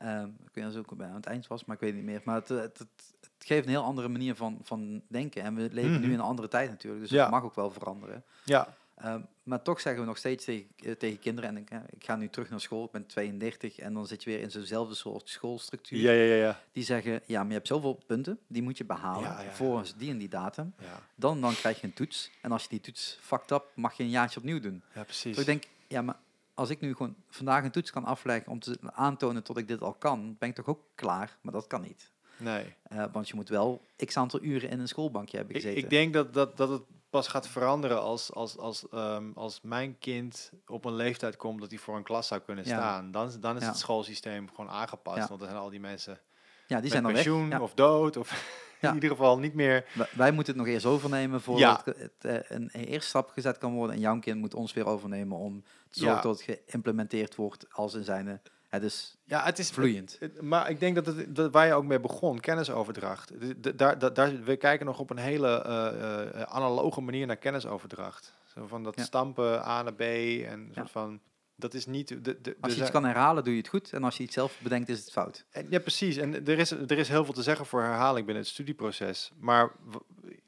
[0.00, 0.06] Ik
[0.52, 2.20] weet niet of het ook aan het eind was, maar ik weet niet meer.
[2.24, 2.88] Maar het, het, het,
[3.20, 5.42] het geeft een heel andere manier van, van denken.
[5.42, 6.00] En we leven Mhm.
[6.00, 7.22] nu in een andere tijd natuurlijk, dus Ja.
[7.22, 8.24] het mag ook wel veranderen.
[8.44, 8.78] ja.
[8.94, 12.16] Ehm, maar toch zeggen we nog steeds tegen, eh, tegen kinderen, en ik, ik ga
[12.16, 15.28] nu terug naar school, ik ben 32 en dan zit je weer in zo'nzelfde soort
[15.28, 15.98] schoolstructuur.
[16.00, 16.60] Ja, ja, ja, ja.
[16.72, 19.84] Die zeggen, ja, maar je hebt zoveel punten, die moet je behalen Ja, ja, voor
[19.96, 20.74] die en die datum.
[21.14, 22.30] Dan, dan krijg je een toets.
[22.42, 24.82] En als je die toets fucked up, mag je een jaartje opnieuw doen.
[24.94, 25.36] ja precies.
[25.36, 26.16] Dus ik denk, ja, maar
[26.60, 29.82] als ik nu gewoon vandaag een toets kan afleggen om te aantonen tot ik dit
[29.82, 31.38] al kan, ben ik toch ook klaar?
[31.42, 32.10] Maar dat kan niet.
[32.36, 32.74] nee.
[32.82, 35.82] Eh, want je moet wel x aantal uren in een schoolbankje hebben Ik, gezeten.
[35.84, 39.98] ik denk dat, dat, dat het pas gaat veranderen als, als, als, ehm, als mijn
[39.98, 42.70] kind op een leeftijd komt dat hij voor een klas zou kunnen Ja.
[42.76, 43.10] staan.
[43.10, 43.68] Dan, dan is Ja.
[43.68, 45.16] het schoolsysteem gewoon aangepast.
[45.18, 45.26] Ja.
[45.28, 46.20] Want dan zijn al die mensen
[46.66, 47.22] ja, die zijn dan weg.
[47.22, 47.60] pensioen Ja.
[47.60, 48.16] of dood.
[48.16, 48.88] Of Ja.
[48.88, 51.92] in ieder geval niet meer Wij- Wij moeten het nog eerst overnemen voordat Ja.
[51.96, 53.94] het, eh, een, een eerste stap gezet kan worden.
[53.94, 57.94] En jouw kind moet ons weer overnemen om te zorgen dat het geïmplementeerd wordt als
[57.94, 58.40] in zijn...
[58.68, 60.16] Het is Ja, het is vloeiend.
[60.20, 63.28] het- Maar ik denk dat, het, dat waar je ook mee begon, kennisoverdracht.
[63.38, 67.26] D- d- Daar, daar, daar, we kijken nog op een hele eh, eh, analoge manier
[67.26, 68.32] naar kennisoverdracht.
[68.54, 69.02] Zo van dat Ja.
[69.04, 70.74] stampen A naar B en Ja.
[70.74, 71.20] soort van.
[71.60, 72.08] Dat is niet.
[72.08, 73.92] De, de, Als je iets kan herhalen, doe je het goed.
[73.92, 75.44] En als je iets zelf bedenkt, is het fout.
[75.50, 76.16] en- Ja, precies.
[76.16, 79.30] En er is, er is heel veel te zeggen voor herhaling binnen het studieproces.
[79.38, 79.72] Maar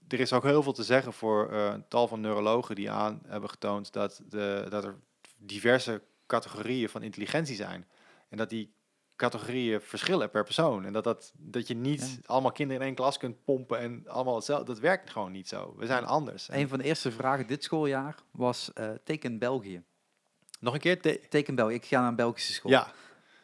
[0.09, 3.21] er is ook heel veel te zeggen voor eh, een tal van neurologen die aan
[3.27, 4.95] hebben getoond dat, de, dat er
[5.37, 7.87] diverse categorieën van intelligentie zijn.
[8.29, 8.73] En dat die
[9.17, 10.85] categorieën verschillen per persoon.
[10.85, 12.17] En dat, dat, dat je niet Ja.
[12.27, 14.67] allemaal kinderen in één klas kunt pompen en allemaal hetzelfde.
[14.67, 15.75] Dat werkt gewoon niet zo.
[15.79, 16.49] We zijn anders.
[16.49, 19.83] En Een van de eerste vragen dit schooljaar was eh, teken België.
[20.63, 21.01] Nog een keer.
[21.01, 21.75] te- Teken België.
[21.75, 22.71] Ik ga naar een Belgische school.
[22.71, 22.93] ja,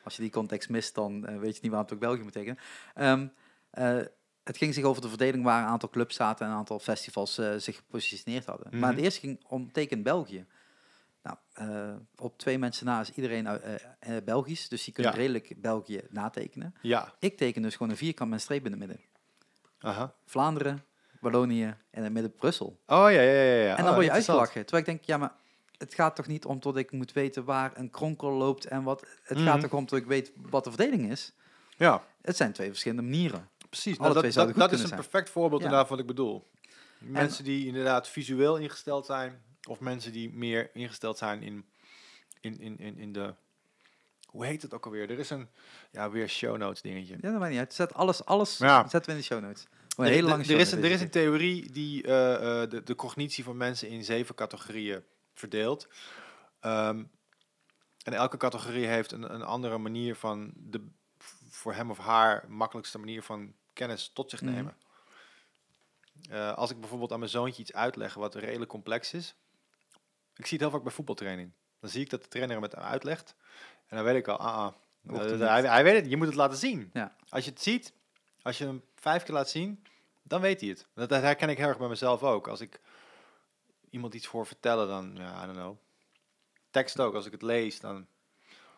[0.05, 2.32] Als je die context mist, dan eh, weet je niet waarom het ook België moet
[2.32, 2.59] tekenen.
[2.95, 3.27] Ehm,
[3.70, 3.97] eh,
[4.45, 7.39] het ging zich over de verdeling waar een aantal clubs zaten en een aantal festivals
[7.39, 8.66] eh, zich gepositioneerd hadden.
[8.70, 8.90] Maar Mhm.
[8.90, 10.47] het eerste ging om teken België.
[11.23, 13.49] Nou, op twee mensen na is iedereen
[14.24, 15.19] Belgisch, dus die kunnen Ja.
[15.19, 16.74] redelijk België natekenen.
[16.82, 17.15] ja.
[17.19, 19.01] Ik teken dus gewoon een vierkant met een streep in het midden.
[19.78, 20.15] Aha.
[20.24, 20.85] Vlaanderen,
[21.20, 22.81] Wallonië en in het midden Brussel.
[22.86, 23.55] Oh ja, ja, ja.
[23.62, 23.70] ja.
[23.70, 24.61] En dan Oh, word je uitgelachen.
[24.66, 25.32] Terwijl ik denk, ja, maar
[25.78, 29.06] het gaat toch niet om dat ik moet weten waar een kronkel loopt en wat.
[29.22, 29.46] Het Mhm.
[29.46, 31.32] gaat toch om dat ik weet wat de verdeling is.
[31.76, 32.05] Ja.
[32.22, 33.48] Het zijn twee verschillende manieren.
[33.68, 35.66] Precies, nou, dat, dat, dat is een perfect voorbeeld Ja.
[35.66, 36.46] inderdaad wat ik bedoel.
[36.98, 41.64] Mensen die inderdaad visueel ingesteld zijn, of mensen die meer ingesteld zijn in,
[42.40, 43.34] in, in, in, in de...
[44.26, 45.10] Hoe heet het ook alweer?
[45.10, 45.48] Er is een,
[45.90, 47.14] ja, weer show notes dingetje.
[47.20, 47.74] Ja, dat maakt niet uit.
[47.74, 48.80] Zet alles, alles Ja.
[48.88, 49.66] zetten we in de show notes.
[49.96, 52.82] Een hele Er- lange er, is, een- er is een theorie die eh, eh, de,
[52.82, 55.02] de cognitie van mensen in zeven categorieën
[55.39, 55.89] verdeelt.
[56.60, 57.05] Ehm,
[58.02, 60.86] en elke categorie heeft een, een andere manier van de
[61.51, 64.52] voor hem of haar makkelijkste manier van kennis tot zich Mhm.
[64.52, 64.77] nemen.
[66.31, 69.35] Eh, als ik bijvoorbeeld aan mijn zoontje iets uitleg wat redelijk complex is.
[70.36, 71.52] Ik zie het heel vaak bij voetbaltraining.
[71.81, 73.35] Dan zie ik dat de trainer hem het uitlegt.
[73.86, 74.56] En dan weet ik al, ah,
[75.09, 76.90] ah, eh, hij weet het, je moet het laten zien.
[76.93, 77.16] Ja.
[77.28, 77.93] Als je het ziet,
[78.43, 79.82] als je hem vijf keer laat zien,
[80.23, 80.86] dan weet hij het.
[80.94, 82.48] Dat, dat herken ik heel erg bij mezelf ook.
[82.48, 82.81] Als ik
[83.90, 85.77] iemand iets voor vertellen, dan, ja, I don't know.
[86.70, 88.06] Tekst ook, als ik het lees, dan...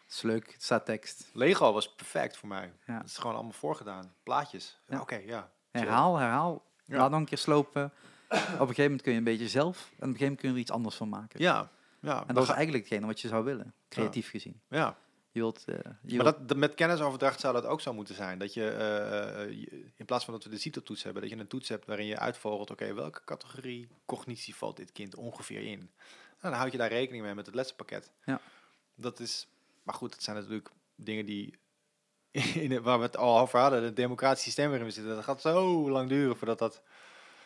[0.04, 1.30] Het is leuk, het staat tekst.
[1.32, 2.72] Lego was perfect voor mij.
[2.86, 2.98] Ja.
[2.98, 4.14] Het is gewoon allemaal voorgedaan.
[4.22, 4.80] Plaatjes.
[4.88, 5.00] Ja.
[5.00, 5.50] Oké, ja.
[5.70, 6.64] Herhaal, herhaal.
[6.84, 6.96] Ja.
[6.96, 7.84] Laat nog een keer slopen.
[7.84, 9.76] Op een gegeven moment kun je een beetje zelf.
[9.76, 11.40] En op een gegeven moment kun je er iets anders van maken.
[11.40, 11.70] Ja,
[12.00, 12.24] ja.
[12.26, 14.60] En dat is eigenlijk hetgene wat je zou willen, creatief gezien.
[14.68, 14.96] ja.
[15.32, 18.38] Je wilt, eh, je Maar wilt- dat, met kennisoverdracht zou dat ook zo moeten zijn.
[18.38, 21.36] Dat je, eh, eh, je- in plaats van dat we de CITO-toets hebben, dat je
[21.38, 25.78] een toets hebt waarin je uitvogelt, oké, welke categorie cognitie valt dit kind ongeveer in?
[25.78, 25.90] Nou,
[26.40, 28.12] dan houd je daar rekening mee met het lessenpakket.
[28.24, 28.40] Ja.
[28.94, 29.48] Dat is,
[29.82, 31.58] maar goed, het zijn natuurlijk dingen die,
[32.64, 35.40] in waar we het al over hadden, het democratisch systeem waarin we zitten, dat gaat
[35.40, 36.82] zo lang duren voordat dat...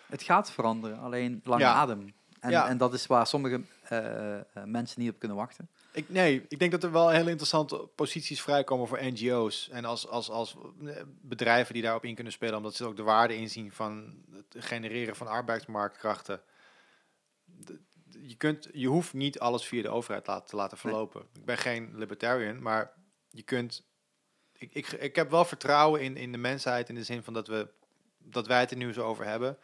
[0.06, 1.72] het gaat veranderen, alleen lange Ja.
[1.72, 2.14] adem.
[2.40, 2.68] En, Ja.
[2.68, 3.62] en dat is waar sommige
[4.64, 5.68] mensen niet op kunnen wachten.
[5.92, 9.68] Ik, nee, ik denk dat er wel hele interessante posities vrijkomen voor NGO's.
[9.72, 10.56] En als, als, als
[10.86, 14.64] eh, bedrijven die daarop in kunnen spelen, omdat ze ook de waarde inzien van het
[14.64, 16.40] genereren van arbeidsmarktkrachten.
[18.10, 20.92] Je, kunt, je hoeft niet alles via de overheid laten, te laten Nee.
[20.92, 21.20] verlopen.
[21.34, 22.92] Ik ben geen libertarian, maar
[23.30, 23.84] je kunt.
[24.52, 27.46] Ik, ik, ik heb wel vertrouwen in, in de mensheid in de zin van dat,
[27.48, 27.68] we,
[28.18, 29.58] dat wij het er nu zo over hebben.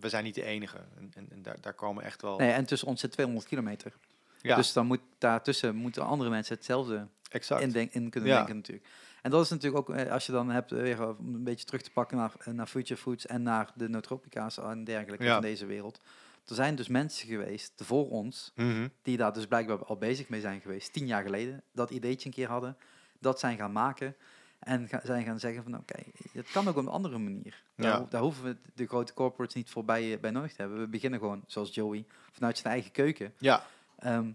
[0.00, 0.78] We zijn niet de enige.
[0.96, 2.38] En, en, en daar, daar komen echt wel.
[2.38, 3.92] Nee, en tussen ons zit 200 kilometer.
[4.40, 7.62] ja, Dus dan moet daartussen moeten andere mensen hetzelfde exact.
[7.62, 8.36] in, denk- in kunnen Ja.
[8.36, 8.86] denken natuurlijk.
[9.22, 11.64] En dat is natuurlijk ook, eh, als je dan hebt, eh, weer om een beetje
[11.64, 15.32] terug te pakken naar, eh, naar Future Foods en naar de nootropica's en dergelijke Ja.
[15.32, 16.00] van deze wereld.
[16.46, 18.88] Er zijn dus mensen geweest voor ons, Mhm.
[19.02, 22.34] die daar dus blijkbaar al bezig mee zijn geweest, tien jaar geleden, dat ideetje een
[22.34, 22.76] keer hadden,
[23.20, 24.16] dat zijn gaan maken
[24.58, 26.02] en ga, zijn gaan zeggen van oké,
[26.32, 27.62] het kan ook op een andere manier.
[27.76, 27.98] Daar, Ja.
[27.98, 30.80] ho- daar hoeven we de grote corporates niet voorbij bij nodig te hebben.
[30.80, 33.62] We beginnen gewoon, zoals Joey, vanuit zijn eigen keuken, Ja,
[33.98, 34.30] ehm,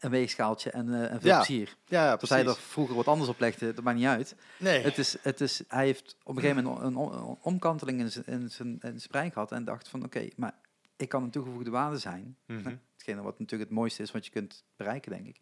[0.00, 1.76] een weegschaaltje en, en veel Ja, plezier.
[1.86, 4.36] ja, hij er vroeger wat anders op legde, dat maakt niet uit.
[4.58, 4.82] Nee.
[4.82, 8.10] Het is, het is, hij heeft op een gegeven moment een, om- een omkanteling in
[8.10, 10.54] zijn, in zijn, in zijn brein gehad en dacht van oké, maar
[10.96, 12.36] ik kan een toegevoegde waarde zijn.
[12.46, 15.40] Hetgene wat natuurlijk het mooiste is wat je kunt bereiken, denk ik.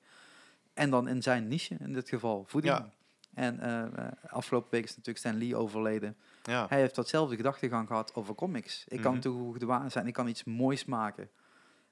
[0.75, 2.75] En dan in zijn niche, in dit geval voeding.
[2.75, 2.91] Ja.
[3.35, 6.17] En eh, eh, afgelopen week is natuurlijk Stan Lee overleden.
[6.43, 6.67] Ja.
[6.69, 8.85] Hij heeft datzelfde gedachtegang gehad over comics.
[8.89, 9.21] Ik kan Mhm.
[9.21, 11.31] toegevoegde waarde zijn, ik kan iets moois maken.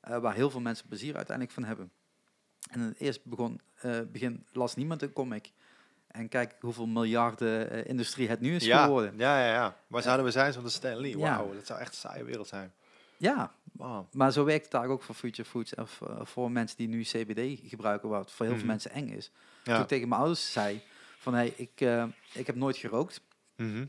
[0.00, 1.90] eh, waar heel veel mensen plezier uiteindelijk van hebben.
[2.70, 3.60] En het eerst begon,
[4.12, 5.52] begin las niemand een comic.
[6.08, 8.84] En kijk hoeveel miljarden industrie het nu is ja.
[8.84, 9.14] geworden.
[9.18, 9.76] Ja, ja, ja.
[9.86, 11.18] Waar zouden we zijn zonder Stan Lee?
[11.18, 11.36] Ja.
[11.36, 12.72] Wauw, dat zou echt een saaie wereld zijn.
[13.16, 14.06] Ja, Wow.
[14.12, 15.74] maar zo werkt het daar ook voor Future Foods.
[15.74, 18.64] Of voor mensen die nu CBD gebruiken, wat voor heel Mhm.
[18.64, 19.30] veel mensen eng is.
[19.62, 20.82] Toen ik tegen mijn ouders zei
[21.18, 23.20] van, hey, ik, eh, ik heb nooit gerookt.
[23.56, 23.84] Mhm.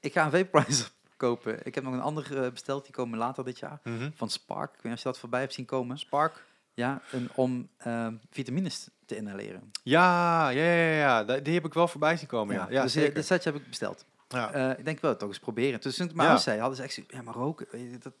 [0.00, 1.66] Ik ga een vaporizer kopen.
[1.66, 3.80] Ik heb nog een ander eh, besteld, die komen later dit jaar.
[3.84, 4.10] Mhm.
[4.14, 5.98] Van Spark, ik weet niet of je dat voorbij hebt zien komen.
[5.98, 6.44] Spark?
[6.74, 9.70] Ja, een, om eh, vitamines te inhaleren.
[9.82, 11.40] Ja, ja, ja, ja, ja.
[11.40, 12.66] Die heb ik wel voorbij zien komen, ja.
[12.70, 13.14] Ja, dus eh, zeker.
[13.14, 14.04] dit setje heb ik besteld.
[14.28, 14.76] ja.
[14.76, 15.80] Ik denk wel, toch eens proberen.
[15.80, 16.22] Dus toen mijn Ja.
[16.24, 18.12] ouders zei, hadden ze echt ja, maar roken, weet je, dat,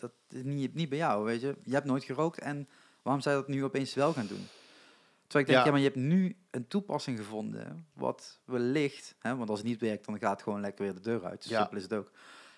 [0.00, 1.56] dat is niet, niet bij jou, weet je.
[1.64, 2.68] Je hebt nooit gerookt en
[3.02, 4.48] waarom zou je dat nu opeens wel gaan doen?
[5.28, 5.64] Terwijl ik denk, Ja.
[5.64, 9.80] ja, maar je hebt nu een toepassing gevonden wat wellicht, hè, want als het niet
[9.80, 11.44] werkt, dan gaat het gewoon lekker weer de deur uit.
[11.48, 11.58] Ja.
[11.58, 12.10] simpel is het ook.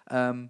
[0.04, 0.46] Ehm,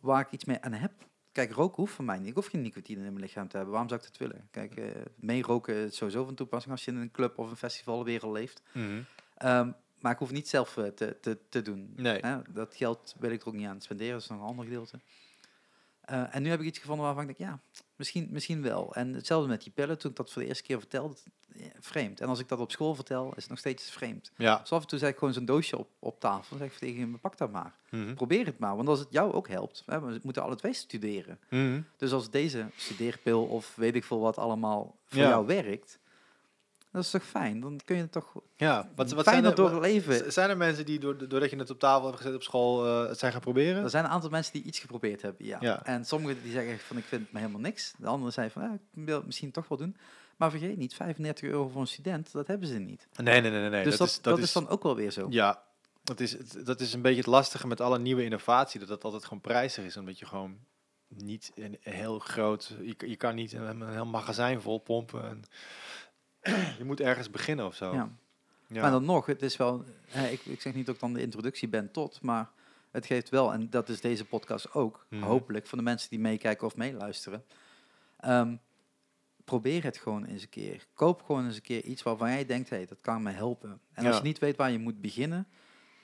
[0.00, 0.92] waar ik iets mee aan heb.
[1.32, 2.28] Kijk, roken hoeft van mij niet.
[2.28, 3.72] Ik hoef geen nicotine in mijn lichaam te hebben.
[3.72, 4.48] Waarom zou ik dat willen?
[4.50, 4.86] Kijk, eh
[5.16, 8.62] mee roken is sowieso van toepassing als je in een club of een festivalwereld leeft.
[9.36, 9.70] Ehm,
[10.00, 11.92] maar ik hoef niet zelf eh, te, te, te doen.
[11.96, 12.18] Nee.
[12.20, 14.64] Hè, dat geld wil ik er ook niet aan spenderen, dat is nog een ander
[14.64, 15.00] gedeelte.
[16.06, 17.60] Eh, en nu heb ik iets gevonden waarvan ik denk, ja,
[17.96, 18.94] misschien, misschien wel.
[18.94, 21.14] En hetzelfde met die pillen, toen ik dat voor de eerste keer vertelde,
[21.54, 22.20] ja, vreemd.
[22.20, 24.32] En als ik dat op school vertel, is het nog steeds vreemd.
[24.36, 24.58] Ja.
[24.58, 26.78] Dus af en toe zeg ik gewoon zo'n doosje op, op tafel, dan zeg ik
[26.88, 27.74] tegen me, pak dat maar.
[27.90, 28.14] Mhm.
[28.14, 31.38] Probeer het maar, want als het jou ook helpt, hè, we moeten alle twee studeren.
[31.50, 31.80] Mhm.
[31.96, 35.28] Dus als deze studeerpil of weet ik veel wat allemaal voor Ja.
[35.28, 35.98] jou werkt,
[36.94, 37.60] dat is toch fijn?
[37.60, 40.32] Dan kun je het toch Ja, wat, wat zijn er, doorleven.
[40.32, 43.08] zijn er mensen die door, doordat je het op tafel hebt gezet op school eh,
[43.08, 43.82] het zijn gaan proberen?
[43.82, 45.56] Er zijn een aantal mensen die iets geprobeerd hebben, ja.
[45.60, 45.84] Ja.
[45.84, 47.94] En sommigen die zeggen van ik vind het me helemaal niks.
[47.98, 49.96] De anderen zeiden van ja, ik wil het misschien toch wel doen.
[50.36, 53.06] Maar vergeet niet, 35 euro voor een student, dat hebben ze niet.
[53.16, 53.84] Nee, nee, nee, nee.
[53.84, 55.26] dus dat, is, dat, is, dan ook wel weer zo.
[55.30, 55.62] Ja,
[56.02, 59.04] dat is, het- dat is een beetje het lastige met alle nieuwe innovatie, dat het
[59.04, 60.58] altijd gewoon prijzig is, omdat je gewoon
[61.08, 65.28] niet een heel groot, je, kan- je kan niet een, een heel magazijn vol pompen.
[65.28, 65.42] En
[66.78, 67.92] je moet ergens beginnen of zo.
[67.94, 68.08] Ja.
[68.68, 68.80] Ja.
[68.80, 71.20] Maar dan nog, het is wel, hè, ik, ik zeg niet dat ik dan de
[71.20, 72.50] introductie ben tot, maar
[72.90, 75.22] het geeft wel, en dat is deze podcast ook, Mhm.
[75.22, 77.44] hopelijk, van de mensen die meekijken of meeluisteren.
[78.20, 78.56] Ehm,
[79.44, 80.86] probeer het gewoon eens een keer.
[80.94, 83.80] Koop gewoon eens een keer iets waarvan jij denkt, hé, hey, dat kan me helpen.
[83.92, 85.46] En als je niet weet waar je moet beginnen,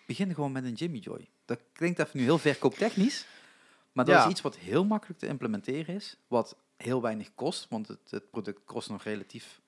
[0.07, 1.29] begin gewoon met een Jimmy Joy.
[1.45, 3.27] Dat klinkt even nu heel verkooptechnisch,
[3.93, 4.25] maar dat Ja.
[4.25, 8.31] is iets wat heel makkelijk te implementeren is, wat heel weinig kost, want het, het
[8.31, 9.61] product kost nog relatief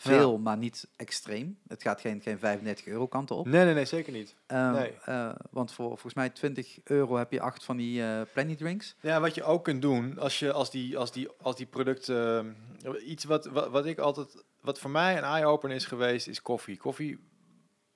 [0.00, 1.58] veel, maar niet extreem.
[1.68, 3.46] Het gaat geen, geen 35 euro kanten op.
[3.46, 4.34] Nee, nee, nee, zeker niet.
[4.46, 4.92] Ehm, Nee.
[5.04, 8.96] eh, want voor volgens mij 20 euro heb je acht van die eh Plenty drinks.
[9.00, 12.56] Ja, wat je ook kunt doen als je als die als die als die producten
[12.82, 16.28] eh, iets wat, wat wat ik altijd wat voor mij een eye opener is geweest
[16.28, 16.76] is koffie.
[16.76, 17.18] Koffie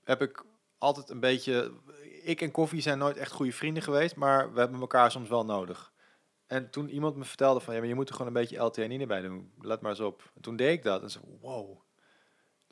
[0.05, 0.45] heb ik
[0.79, 1.73] altijd een beetje
[2.23, 5.45] ik en koffie zijn nooit echt goede vrienden geweest, maar we hebben elkaar soms wel
[5.45, 5.93] nodig.
[6.47, 9.07] En toen iemand me vertelde van ja, maar je moet er gewoon een beetje L-theanine
[9.07, 9.53] bij doen.
[9.61, 10.31] Let maar eens op.
[10.35, 11.79] En toen deed ik dat en zei wow.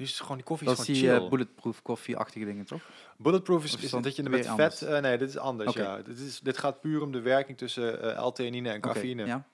[0.09, 1.23] Het gewoon die koffie Dat is gewoon die chill.
[1.23, 2.83] eh, bulletproof koffie-achtige dingen, toch?
[3.17, 4.83] Bulletproof is, is dat dat je met vet...
[4.83, 6.03] eh, nee, dit is anders, ja.
[6.03, 9.27] Dit, is, dit gaat puur om de werking tussen eh L-theanine en cafeïne.
[9.27, 9.47] ja,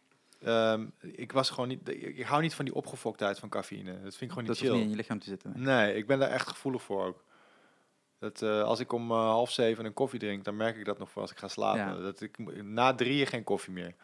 [0.43, 1.89] Ehm, ik was gewoon niet...
[1.89, 3.93] Ik, ik hou niet van die opgefoktheid van cafeïne.
[3.93, 4.91] Dat vind ik gewoon dat niet hoeft niet in chill.
[4.91, 5.53] je lichaam te zitten.
[5.55, 5.65] nee.
[5.65, 7.25] Nee, ik ben daar echt gevoelig voor ook.
[8.19, 11.23] Dat, als ik om half zeven een koffie drink, dan merk ik dat nog voor
[11.23, 11.81] als ik ga slapen.
[11.97, 12.01] Ja.
[12.03, 13.95] Dat ik na drieën geen koffie meer.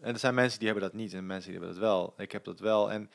[0.00, 2.14] En er zijn mensen die hebben dat niet en mensen die hebben dat wel.
[2.16, 2.90] Ik heb dat wel.
[2.90, 3.10] En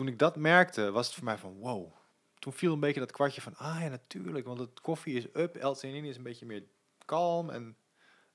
[0.00, 1.92] toen ik dat merkte, was het voor mij van wow.
[2.38, 4.46] Toen viel een beetje dat kwartje van, ah ja, natuurlijk.
[4.46, 6.62] Want het koffie is up, L-theanine is een beetje meer
[7.04, 7.50] kalm.
[7.50, 7.76] En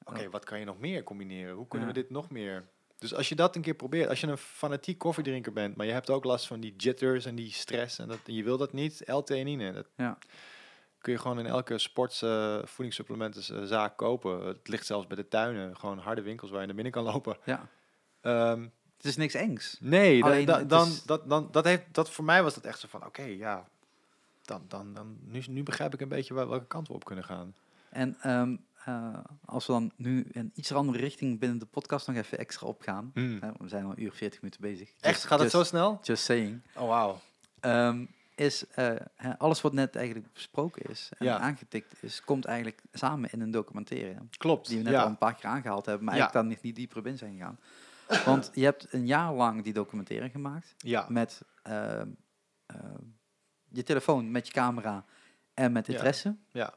[0.03, 1.55] oké, wat kan je nog meer combineren?
[1.55, 1.93] Hoe kunnen Ja.
[1.93, 2.67] we dit nog meer?
[2.97, 5.91] Dus als je dat een keer probeert, als je een fanatiek koffiedrinker bent, maar je
[5.91, 8.73] hebt ook last van die jitters en die stress en, dat, en je wil dat
[8.73, 10.17] niet, L-theanine, dat Ja.
[10.97, 14.45] kun je gewoon in elke sports eh voedingssupplementenzaak kopen.
[14.45, 17.37] Het ligt zelfs bij de tuinen, gewoon harde winkels waar je naar binnen kan lopen.
[17.45, 17.67] ja,
[18.21, 18.67] Ehm,
[19.05, 19.77] het is niks engs.
[19.81, 22.63] nee, Alleen da- het dan, is- dat, dan, dat, heeft, dat voor mij was dat
[22.63, 23.67] echt zo van, oké, ja,
[24.41, 27.23] dan, dan, dan, nu, nu begrijp ik een beetje waar, welke kant we op kunnen
[27.25, 27.53] gaan.
[27.89, 28.55] En ehm,
[28.85, 29.13] eh,
[29.45, 33.11] als we dan nu in iets andere richting binnen de podcast nog even extra opgaan.
[33.13, 33.37] Hmm.
[33.41, 34.89] hè, we zijn al een uur 40 minuten bezig.
[34.99, 35.99] Echt, gaat het zo snel?
[36.03, 36.61] Just saying.
[36.75, 37.19] Oh, wauw.
[37.59, 38.05] Ehm,
[38.35, 38.91] is eh,
[39.37, 41.37] alles wat net eigenlijk besproken is en Ja.
[41.39, 44.15] aangetikt is, komt eigenlijk samen in een documentaire.
[44.37, 45.01] Klopt, Die we net ja.
[45.01, 46.19] al een paar keer aangehaald hebben, maar Ja.
[46.21, 47.59] eigenlijk daar niet, niet dieper in zijn gegaan.
[48.25, 52.09] Want je hebt een jaar lang die documentaire gemaakt Ja, met ehm,
[52.65, 53.01] ehm,
[53.69, 55.05] je telefoon, met je camera
[55.53, 56.35] en met interesse.
[56.51, 56.73] ja,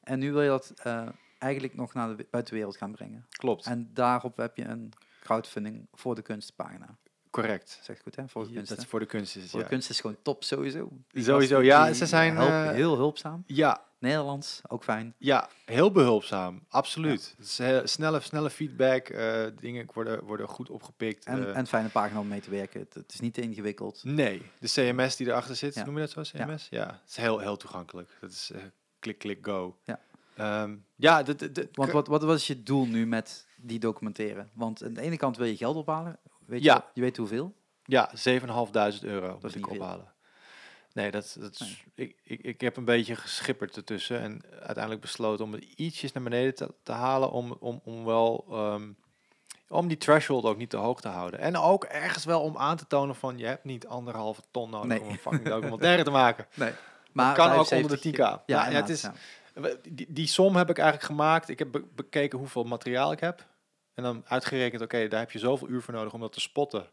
[0.00, 1.08] En nu wil je dat eh,
[1.38, 3.26] eigenlijk nog naar de buitenwereld gaan brengen.
[3.30, 3.66] klopt.
[3.66, 6.96] En daarop heb je een crowdfunding voor de kunstpagina.
[7.32, 7.78] Correct.
[7.82, 8.28] Zeg ik goed, hè?
[8.28, 8.68] Voor de Ja, kunst.
[8.68, 8.84] dat hè?
[8.84, 9.66] is voor de kunst is het, Voor ja.
[9.66, 10.88] de kunst is gewoon top sowieso.
[11.10, 13.42] Die Sowieso, ja, ze zijn, eh, heel hulpzaam.
[13.46, 15.14] Ja, Nederlands, ook fijn.
[15.18, 17.34] Ja, heel behulpzaam, absoluut.
[17.56, 21.24] Heel- snelle, snelle feedback, eh, dingen worden, worden goed opgepikt.
[21.24, 21.56] En, eh.
[21.56, 22.80] en fijne pagina om mee te werken.
[22.80, 24.00] Het, het is niet te ingewikkeld.
[24.04, 25.84] nee, de CMS die erachter zit, Ja.
[25.84, 26.66] noem je dat zo, CMS?
[26.70, 28.10] Ja, het is heel, heel toegankelijk.
[28.20, 28.50] Dat is
[28.98, 29.76] klik, klik, go.
[29.84, 30.00] Ja.
[30.36, 34.46] Ehm, ja, de, de, de- Want wat, wat was je doel nu met die documentaire?
[34.54, 36.18] Want aan de ene kant wil je geld ophalen.
[36.52, 36.74] Weet Ja.
[36.74, 37.54] je, je weet hoeveel?
[37.84, 38.14] Ja, 7.500
[39.00, 40.12] euro is moet ik ophalen.
[40.92, 45.44] Nee, dat, dat is, ik, ik, ik heb een beetje geschipperd ertussen en uiteindelijk besloten
[45.44, 48.88] om het ietsjes naar beneden te, te halen om, om, om wel ehm,
[49.68, 51.40] om die threshold ook niet te hoog te houden.
[51.40, 54.88] En ook ergens wel om aan te tonen van je hebt niet anderhalve ton nodig
[54.88, 55.00] Nee.
[55.00, 56.46] om een fucking documentaire te maken.
[56.54, 56.72] Nee.
[57.12, 58.16] Maar kan ook onder de 10k.
[58.16, 59.06] Ja, Ja, ja, het is,
[59.88, 61.48] die, die som heb ik eigenlijk gemaakt.
[61.48, 63.44] Ik heb be- bekeken hoeveel materiaal ik heb.
[63.94, 66.86] En dan uitgerekend, oké, daar heb je zoveel uur voor nodig om dat te spotten.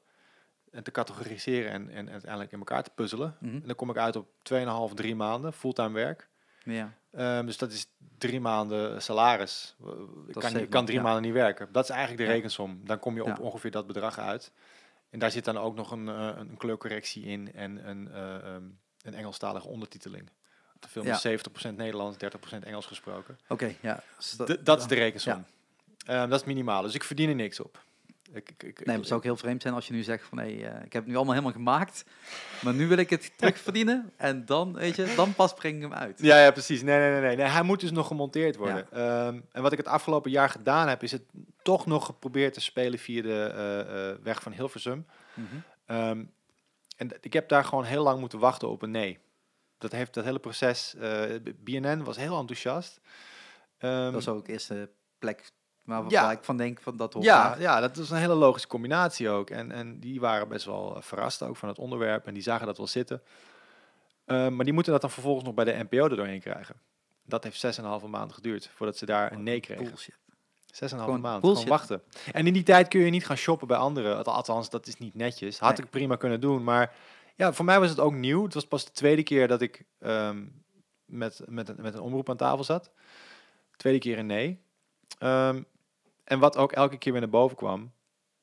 [0.72, 3.38] En te categoriseren en, en uiteindelijk in elkaar te puzzelen.
[3.40, 3.56] Mhm.
[3.56, 4.28] En dan kom ik uit op
[4.90, 6.28] 2,5, 3 maanden fulltime werk.
[6.64, 6.94] Ja.
[7.12, 9.76] Ehm, dus dat is drie maanden salaris.
[10.28, 11.04] Ik kan, ik kan drie ja.
[11.04, 11.72] maanden niet werken.
[11.72, 12.34] Dat is eigenlijk de Ja.
[12.34, 12.82] rekensom.
[12.84, 14.52] Dan kom je op ongeveer dat bedrag uit.
[15.10, 18.64] En daar zit dan ook nog een, eh, een kleurcorrectie in en een, eh, ehm,
[19.02, 20.30] een Engelstalige ondertiteling.
[20.80, 23.40] De film is 70% Nederlands, 30% Engels gesproken.
[23.48, 24.04] Oké, ja.
[24.18, 25.46] Dus dat, dat is de rekensom.
[26.06, 26.82] Ehm, dat is minimaal.
[26.82, 27.88] Dus ik verdien er niks op.
[28.34, 30.38] Ik, ik, ik, Nee, het zou ook heel vreemd zijn als je nu zegt van
[30.38, 32.06] hé, eh, ik heb het nu allemaal helemaal gemaakt,
[32.62, 35.94] maar nu wil ik het terugverdienen en dan, weet je, dan pas breng ik hem
[35.94, 36.20] uit.
[36.22, 36.82] Ja, ja, precies.
[36.82, 37.46] Nee, nee, nee, nee.
[37.46, 38.92] Hij moet dus nog gemonteerd worden.
[38.92, 41.24] Ehm, en wat ik het afgelopen jaar gedaan heb, is het
[41.62, 45.06] toch nog geprobeerd te spelen via de eh, eh, weg van Hilversum.
[45.34, 45.46] Mhm.
[45.86, 46.24] Ehm,
[46.98, 49.20] en ik heb daar gewoon heel lang moeten wachten op een nee.
[49.78, 50.96] Dat heeft dat hele proces.
[51.56, 53.00] BNN was heel enthousiast.
[53.78, 54.90] Ehm, Dat is ook eerst de
[55.20, 55.52] plek
[55.90, 56.32] waar, Ja.
[56.32, 57.62] ik van denk van dat hoort ja, daar.
[57.62, 59.50] ja, dat is een hele logische combinatie ook.
[59.50, 62.28] En, en die waren best wel eh, verrast ook van het onderwerp.
[62.28, 63.22] En die zagen dat wel zitten.
[64.26, 66.76] Ehm, maar die moeten dat dan vervolgens nog bij de NPO er doorheen krijgen.
[67.26, 69.84] Dat heeft 6,5 maanden geduurd voordat ze daar een nee kregen.
[69.86, 70.18] Bullshit.
[70.72, 71.42] 6,5 Gewoon maand.
[71.42, 71.64] bullshit.
[71.64, 72.02] Gewoon wachten.
[72.32, 74.18] En in die tijd kun je niet gaan shoppen bij anderen.
[74.26, 75.60] Al- Althans, dat is niet netjes.
[75.60, 75.86] Had Nee.
[75.86, 76.64] ik prima kunnen doen.
[76.64, 76.94] Maar
[77.36, 78.44] ja, voor mij was het ook nieuw.
[78.44, 80.46] Het was pas de tweede keer dat ik ehm,
[81.06, 82.92] met, met, een, met een omroep aan tafel zat.
[83.78, 84.62] Tweede keer een nee.
[85.20, 85.62] Ehm,
[86.30, 87.92] en wat ook elke keer weer naar boven kwam,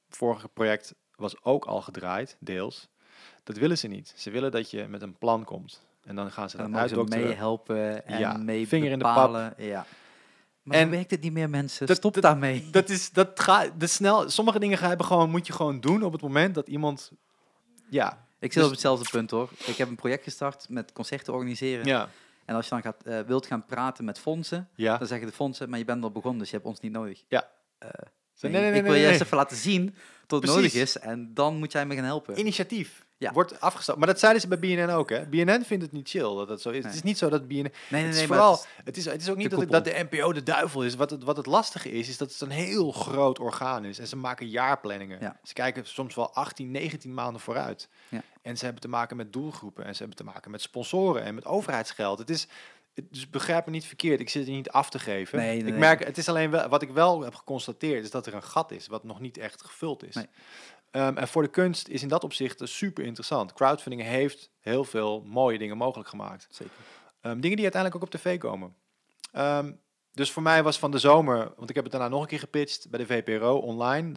[0.09, 2.89] vorige project was ook al gedraaid, deels.
[3.45, 4.13] Dat willen ze niet.
[4.17, 5.85] Ze willen dat je met een plan komt.
[6.05, 7.27] En dan gaan ze dat dan uitdokteren.
[7.27, 9.55] meehelpen en Ja, mee vinger in de pap.
[9.59, 9.87] Ja.
[10.63, 11.87] Maar En werkt het niet meer, mensen?
[11.87, 12.71] dat- Stop dat- daarmee.
[12.71, 16.03] Dat is, dat gaat, de snel, sommige dingen ga hebben gewoon, moet je gewoon doen
[16.03, 17.13] op het moment dat iemand,
[17.91, 19.49] ja, Ik zit dus- op hetzelfde punt hoor.
[19.67, 21.87] Ik heb een project gestart met concerten organiseren.
[21.87, 22.09] ja,
[22.45, 24.97] En als je dan gaat, eh, wilt gaan praten met fondsen, ja.
[24.99, 27.23] dan zeggen de fondsen, maar je bent al begonnen, dus je hebt ons niet nodig.
[27.29, 27.49] Ja.
[27.91, 28.07] Eh,
[28.41, 29.13] Nee, nee, ik wil je nee.
[29.21, 29.95] even laten zien
[30.27, 32.39] tot het nodig is en dan moet jij me gaan helpen.
[32.39, 33.33] Initiatief Ja.
[33.33, 33.99] wordt afgestapt.
[33.99, 35.27] Maar dat zeiden ze bij BNN ook, hè.
[35.27, 36.85] BNN vindt het niet chill dat het zo is.
[36.85, 37.55] Het is niet zo dat BNN...
[37.55, 39.61] nee, nee, het is nee, vooral, het is- het, is, het is ook niet dat,
[39.61, 40.95] het- dat de NPO de duivel is.
[40.95, 43.99] Wat het, wat het lastige is, is dat het een heel groot orgaan is.
[43.99, 45.19] En ze maken jaarplanningen.
[45.21, 45.41] Ja.
[45.43, 47.89] Ze kijken soms wel 18, 19 maanden vooruit.
[48.09, 48.23] Ja.
[48.43, 49.85] En ze hebben te maken met doelgroepen.
[49.85, 52.19] En ze hebben te maken met sponsoren en met overheidsgeld.
[52.19, 52.47] Het is...
[52.97, 55.39] het- Dus begrijp me niet verkeerd, ik zit er niet af te geven.
[55.39, 58.27] Nee, nee, ik merk, het is alleen wel, wat ik wel heb geconstateerd, is dat
[58.27, 60.14] er een gat is, wat nog niet echt gevuld is.
[60.14, 60.27] Nee.
[60.90, 63.52] Ehm, en voor de kunst is in dat opzicht super interessant.
[63.52, 66.47] Crowdfunding heeft heel veel mooie dingen mogelijk gemaakt.
[66.51, 66.74] Zeker.
[67.20, 68.74] Ehm, dingen die uiteindelijk ook op tv komen.
[69.32, 69.73] Ehm,
[70.12, 72.39] dus voor mij was van de zomer, want ik heb het daarna nog een keer
[72.39, 74.14] gepitcht bij de VPRO online.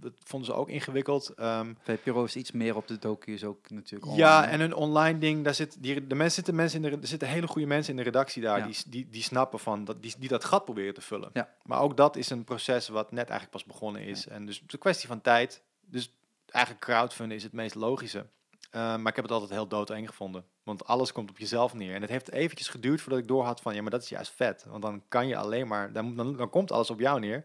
[0.00, 1.28] Dat, vonden ze ook ingewikkeld.
[1.28, 4.16] Ehm, VPRO is iets meer op de docu's ook natuurlijk.
[4.16, 7.06] ja, en een online ding, daar zit, die, de mensen zitten, mensen in de, er
[7.06, 8.66] zitten hele goede mensen in de redactie daar, Ja.
[8.66, 11.30] die, die, die snappen van, dat, die, die dat gat proberen te vullen.
[11.32, 11.54] Ja.
[11.62, 14.26] Maar ook dat is een proces wat net eigenlijk pas begonnen is.
[14.26, 15.62] En dus het is een kwestie van tijd.
[15.80, 16.14] Dus
[16.46, 18.26] eigenlijk crowdfunding is het meest logische.
[18.70, 20.44] Eh, maar ik heb het altijd heel doodeng gevonden.
[20.62, 21.94] Want alles komt op jezelf neer.
[21.94, 23.74] En het heeft eventjes geduurd voordat ik doorhad van...
[23.74, 24.64] ja, maar dat is juist vet.
[24.68, 25.92] Want dan kan je alleen maar...
[25.92, 27.44] dan, dan, dan komt alles op jou neer.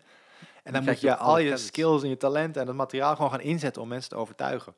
[0.64, 3.42] En dan moet je al je skills en je talenten en het materiaal gewoon gaan
[3.42, 3.82] inzetten...
[3.82, 4.76] om mensen te overtuigen.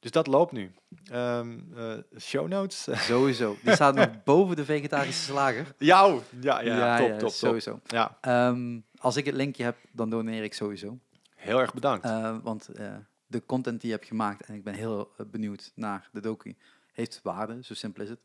[0.00, 0.72] Dus dat loopt nu.
[1.04, 2.88] Ehm, eh, show notes?
[3.08, 3.56] Sowieso.
[3.62, 5.74] Die staat nog boven de vegetarische slager.
[5.78, 6.20] Jou!
[6.40, 7.30] Ja, ja, top, top, top.
[7.30, 7.80] Sowieso.
[7.86, 10.98] Ja, Ehm, als ik het linkje heb, dan doneer ik sowieso.
[11.34, 12.04] heel erg bedankt.
[12.04, 12.94] Eh, want eh,
[13.26, 16.56] de content die je hebt gemaakt, en ik ben heel benieuwd naar de docu,
[16.92, 17.58] heeft waarde.
[17.62, 18.20] Zo simpel is het.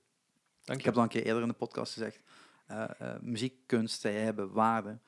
[0.63, 0.89] Dank Ik je.
[0.89, 2.19] heb al een keer eerder in de podcast gezegd,
[3.21, 4.99] muziek, kunst, hebben waarde.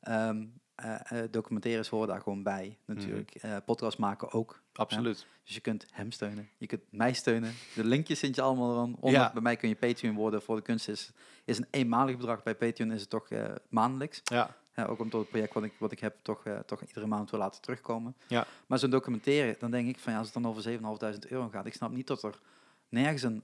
[0.00, 0.44] Ehm
[0.80, 3.34] eh, documentaires horen daar gewoon bij, natuurlijk.
[3.34, 4.62] Eh podcast maken ook.
[4.72, 5.26] Absoluut.
[5.44, 7.52] Dus je kunt hem steunen, je kunt mij steunen.
[7.74, 9.20] De linkjes vind je allemaal dan onder.
[9.20, 9.32] Ja.
[9.32, 10.42] Bij mij kun je Patreon worden.
[10.42, 11.12] Voor de kunst is,
[11.44, 12.42] is een eenmalig bedrag.
[12.42, 13.28] Bij Patreon is het toch
[13.68, 14.20] maandelijks.
[14.24, 17.40] Ja, ook omdat het project wat ik, wat ik heb toch, toch iedere maand wil
[17.40, 18.16] laten terugkomen.
[18.26, 18.46] Ja.
[18.66, 20.78] Maar zo'n documentaire, dan denk ik van ja, als het dan over
[21.14, 22.38] 7.500 euro gaat, ik snap niet dat er
[22.88, 23.42] nergens een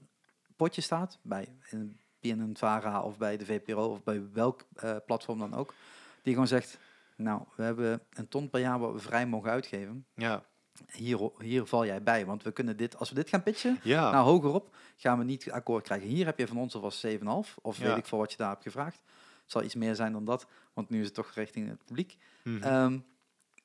[0.55, 4.65] potje staat, bij in BNN Vara of bij de VPRO of bij welk
[5.05, 5.73] platform dan ook,
[6.21, 6.77] die gewoon zegt,
[7.17, 10.05] nou, we hebben een ton per jaar wat we vrij mogen uitgeven.
[10.15, 10.43] ja.
[10.91, 14.11] Hier, hier val jij bij, want we kunnen dit, als we dit gaan pitchen, Ja,
[14.11, 16.07] nou hogerop, gaan we niet akkoord krijgen.
[16.07, 17.83] Hier heb je van ons alvast 7,5 of Ja.
[17.87, 18.95] weet ik veel wat je daar hebt gevraagd.
[19.41, 22.17] Het zal iets meer zijn dan dat, want nu is het toch richting het publiek.
[22.43, 22.63] Mhm.
[22.63, 22.99] Ehm,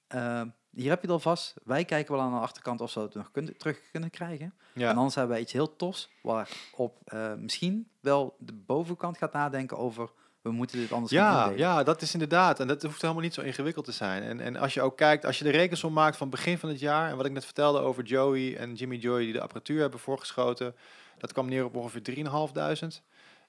[0.07, 1.55] ehm, hier heb je het alvast.
[1.65, 4.55] Wij kijken wel aan de achterkant of ze het nog kunnen, terug kunnen krijgen.
[4.75, 4.91] ja.
[4.91, 9.79] En anders hebben wij iets heel tofs waarop eh misschien wel de bovenkant gaat nadenken
[9.79, 10.11] over
[10.43, 11.59] we moeten dit anders gaan Ja, indelen.
[11.59, 12.61] ja, dat is inderdaad.
[12.61, 14.23] En dat hoeft helemaal niet zo ingewikkeld te zijn.
[14.23, 16.81] En, en als je ook kijkt, als je de rekensom maakt van begin van het
[16.81, 17.11] jaar...
[17.11, 20.75] en wat ik net vertelde over Joey en Jimmy Joy die de apparatuur hebben voorgeschoten...
[21.19, 23.03] dat kwam neer op ongeveer 3.500.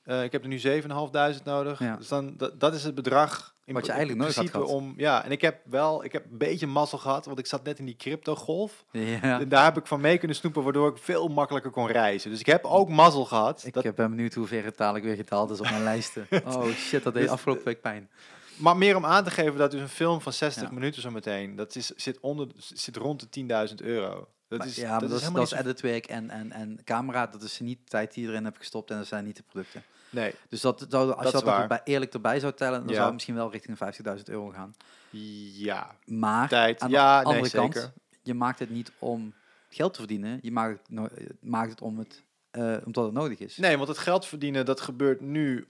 [0.04, 0.60] Eh ik heb er nu
[1.38, 1.80] 7.500 nodig.
[1.80, 1.96] Ja.
[1.96, 4.68] Dus dan, dat, dat is het bedrag in, Wat je eigenlijk nooit had gehad.
[4.68, 4.94] om...
[4.98, 7.80] Ja, en ik heb wel, ik heb een beetje mazzel gehad, want ik zat net
[7.80, 8.86] in die crypto-golf.
[8.92, 9.40] Ja.
[9.40, 12.30] En daar heb ik van mee kunnen snoepen, waardoor ik veel makkelijker kon reizen.
[12.30, 13.64] Dus ik heb ook mazzel gehad.
[13.66, 16.28] Ik Dat, eh, ben benieuwd hoe ver het dadelijk weer gedaald is op mijn lijsten.
[16.46, 18.10] Oh shit, dat deed Dus- afgelopen week pijn.
[18.58, 20.74] Maar meer om aan te geven dat dus een film van 60 Ja.
[20.74, 23.30] minuten zo meteen, dat is, zit, onder, zit rond de
[23.70, 24.28] 10.000 euro.
[24.58, 27.28] Dat Maar is, ja, maar dat, is, helemaal dat is editwerk en, en, en camera.
[27.28, 29.44] Dat is niet de tijd die je erin hebt gestopt en dat zijn niet de
[29.44, 29.84] producten.
[30.10, 32.88] Nee, Dus dat, zou, als Dat je dat is bij, eerlijk erbij zou tellen, dan
[32.88, 32.94] Ja.
[32.94, 33.78] zou het misschien wel richting
[34.18, 34.74] 50.000 euro gaan.
[35.10, 36.82] ja, Maar tijd.
[36.82, 37.92] aan de Ja, nee, zeker.
[38.22, 39.34] je maakt het niet om
[39.70, 40.40] geld te verdienen.
[40.42, 42.22] Je maakt het, eh, maakt het om het
[42.52, 43.58] eh, omdat het nodig is.
[43.58, 45.68] Nee, want het geld verdienen, dat gebeurt nu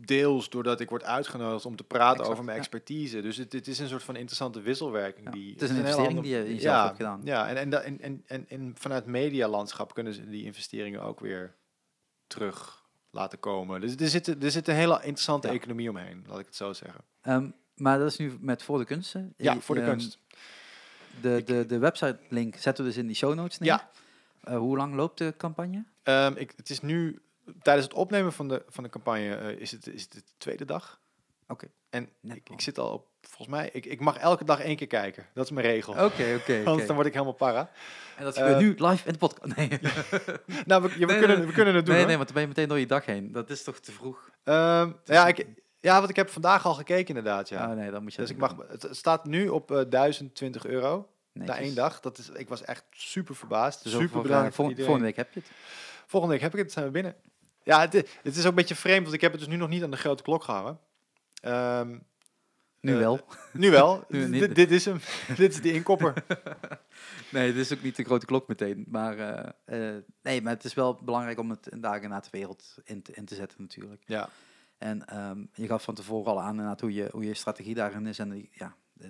[0.00, 2.62] deels doordat ik word uitgenodigd om te praten Exact, over mijn ja.
[2.62, 3.20] expertise.
[3.20, 5.26] Dus het, het is een soort van interessante wisselwerking.
[5.26, 7.20] Ja, Die, het is een investering die je ja, hebt gedaan.
[7.24, 11.54] Ja, en, en, en, en, en, en vanuit medialandschap kunnen ze die investeringen ook weer
[12.26, 13.80] terug laten komen.
[13.80, 15.52] Dus er zit, er zit een hele interessante Ja.
[15.54, 17.00] economie omheen, laat ik het zo zeggen.
[17.22, 19.34] Ehm, maar dat is nu met voor de kunsten.
[19.36, 20.18] Ja, voor de ehm, kunst.
[21.20, 23.68] De, de, de website link zetten we dus in die show notes neer.
[23.68, 23.90] Ja.
[24.42, 25.84] Eh, hoe lang loopt de campagne?
[26.02, 27.22] Ehm, ik, het is nu,
[27.62, 30.64] tijdens het opnemen van de, van de campagne, eh, is, het, is het de tweede
[30.64, 31.00] dag.
[31.48, 31.66] Oké.
[31.90, 34.86] En ik, ik zit al op, volgens mij, ik, ik mag elke dag één keer
[34.86, 35.26] kijken.
[35.34, 35.92] Dat is mijn regel.
[35.92, 36.62] Oké, oké.
[36.66, 37.70] Anders dan word ik helemaal para.
[38.16, 39.56] En dat Eh, gebeurt nu live in de podcast.
[39.56, 39.68] Nee,
[40.66, 41.94] Nou, we, ja, we, Nee, kunnen, nee, we kunnen het doen.
[41.94, 42.06] nee, hoor.
[42.06, 43.32] nee, want dan ben je meteen door je dag heen.
[43.32, 44.30] Dat is toch te vroeg?
[44.44, 45.46] Ehm, ja, ik,
[45.80, 47.70] Ja, want ik heb vandaag al gekeken inderdaad, ja.
[47.70, 51.08] Oh nee, dan moet je dus ik mag, het staat nu op eh 1020 euro
[51.32, 51.44] doen.
[51.46, 52.00] na één dag.
[52.00, 53.82] Dat is, ik was echt super verbaasd.
[53.82, 55.48] Dus super eh, bedankt volgende week heb je het.
[56.06, 57.14] Volgende week heb ik het, zijn we binnen.
[57.64, 59.68] Ja, het, het is ook een beetje vreemd, want ik heb het dus nu nog
[59.68, 60.78] niet aan de grote klok gehangen.
[61.40, 61.98] Ehm,
[62.80, 63.20] Nu Eh, wel.
[63.52, 64.04] nu wel.
[64.08, 64.54] Nu D- niet.
[64.54, 65.00] dit, is hem.
[65.36, 66.14] dit is de inkopper.
[67.30, 68.84] Nee, het is ook niet de grote klok meteen.
[68.88, 69.18] Maar,
[69.64, 73.02] eh, eh, nee, maar het is wel belangrijk om het dagen na de wereld in
[73.02, 74.02] te, in te zetten natuurlijk.
[74.06, 74.28] ja.
[74.78, 78.18] En ehm, je gaf van tevoren al aan hoe je, hoe je strategie daarin is.
[78.18, 79.08] En ja, eh,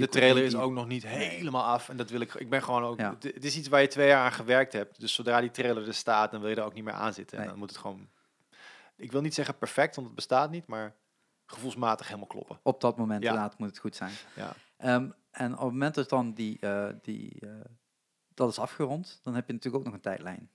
[0.00, 1.88] De trailer is ook nog niet helemaal af.
[1.88, 2.34] En dat wil ik.
[2.34, 2.98] Ik ben gewoon ook.
[2.98, 3.16] Ja.
[3.20, 5.00] Het is iets waar je twee jaar aan gewerkt hebt.
[5.00, 7.38] Dus zodra die trailer er staat, dan wil je er ook niet meer aan zitten.
[7.38, 8.08] En dan moet het gewoon.
[8.96, 10.94] Ik wil niet zeggen perfect, want het bestaat niet, maar
[11.46, 12.58] gevoelsmatig helemaal kloppen.
[12.62, 13.28] Op dat moment Ja.
[13.28, 14.12] inderdaad moet het goed zijn.
[14.36, 14.52] Ja.
[14.76, 17.48] Ehm, en op het moment dat dan die, eh, die, eh,
[18.34, 20.50] dat is afgerond, dan heb je natuurlijk ook nog een tijdlijn.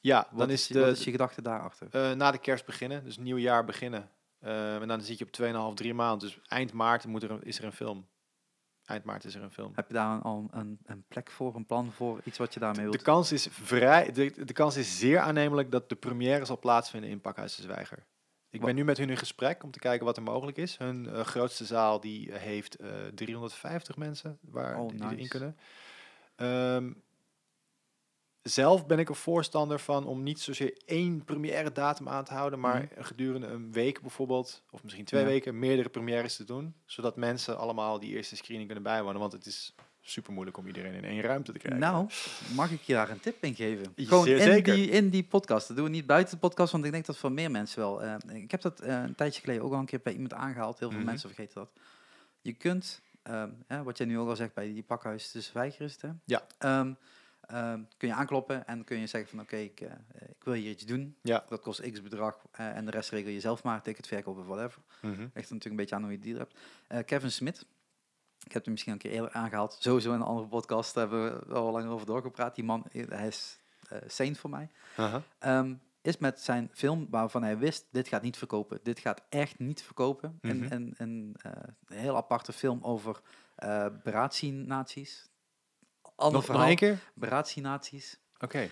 [0.00, 1.88] Ja, dan is, de, wat is je gedachte daarachter?
[1.90, 4.10] eh, na de kerst beginnen, dus nieuw jaar beginnen.
[4.38, 6.28] Eh, en dan zit je op 2,5, 3 maanden.
[6.28, 8.06] Dus eind maart moet er een, is er een film.
[8.86, 9.72] Eind maart is er een film.
[9.74, 12.84] Heb je daar al een, een plek voor, een plan voor, iets wat je daarmee
[12.84, 13.02] De wilt?
[13.02, 14.12] kans is vrij.
[14.12, 18.06] De, de kans is zeer aannemelijk dat de première zal plaatsvinden in Pakhuis de Zwijger.
[18.50, 20.76] Ik ben nu met hun in gesprek om te kijken wat er mogelijk is.
[20.76, 25.28] Hun eh, grootste zaal die eh, heeft eh 350 mensen waar Oh, die nice.
[25.28, 25.56] kunnen.
[26.36, 26.92] Ehm,
[28.48, 32.60] zelf ben ik een voorstander van om niet zozeer één première datum aan te houden,
[32.60, 33.02] maar Mhm.
[33.04, 35.26] gedurende een week bijvoorbeeld, of misschien twee Ja.
[35.28, 36.74] weken, meerdere premières te doen.
[36.84, 39.20] Zodat mensen allemaal die eerste screening kunnen bijwonen.
[39.20, 41.80] Want het is super moeilijk om iedereen in één ruimte te krijgen.
[41.80, 42.08] Nou,
[42.54, 43.92] mag ik je daar een tip in geven?
[43.96, 44.74] Gewoon zeer in zeker.
[44.74, 45.68] die, in die podcast.
[45.68, 48.02] Dat doen we niet buiten de podcast, want ik denk dat voor meer mensen wel.
[48.02, 50.78] eh, ik heb dat eh, een tijdje geleden ook al een keer bij iemand aangehaald.
[50.78, 51.06] Heel veel Mhm.
[51.08, 51.70] mensen vergeten dat.
[52.42, 56.08] Je kunt, ehm, hè, wat jij nu ook al zegt bij die pakhuis het, hè?
[56.24, 56.46] Ja.
[56.58, 56.92] Ehm,
[57.46, 59.90] ehm, kun je aankloppen en kun je zeggen van oké, ik, eh,
[60.28, 61.16] ik wil hier iets doen.
[61.22, 61.44] Ja.
[61.48, 63.82] Dat kost x bedrag eh, en de rest regel je zelf maar.
[63.82, 64.82] Ticket verkopen of whatever.
[65.02, 65.20] Mhm.
[65.20, 66.58] Ligt er natuurlijk een beetje aan hoe je die hebt.
[66.88, 67.66] Eh, Kevin Smith.
[68.44, 69.76] Ik heb hem misschien een keer eerder aangehaald.
[69.80, 72.54] Sowieso in een andere podcast daar hebben we wel langer over doorgepraat.
[72.54, 73.58] Die man, hij is
[74.06, 74.70] saint voor mij.
[75.38, 78.80] Ehm, is met zijn film waarvan hij wist, dit gaat niet verkopen.
[78.82, 80.38] Dit gaat echt niet verkopen.
[80.40, 80.52] Mhm.
[80.52, 81.34] En, en, en
[81.86, 83.20] een heel aparte film over
[83.64, 83.86] uh.
[86.16, 86.66] Ander Nog, nog verhaal.
[86.66, 86.98] één keer?
[88.38, 88.68] Oké.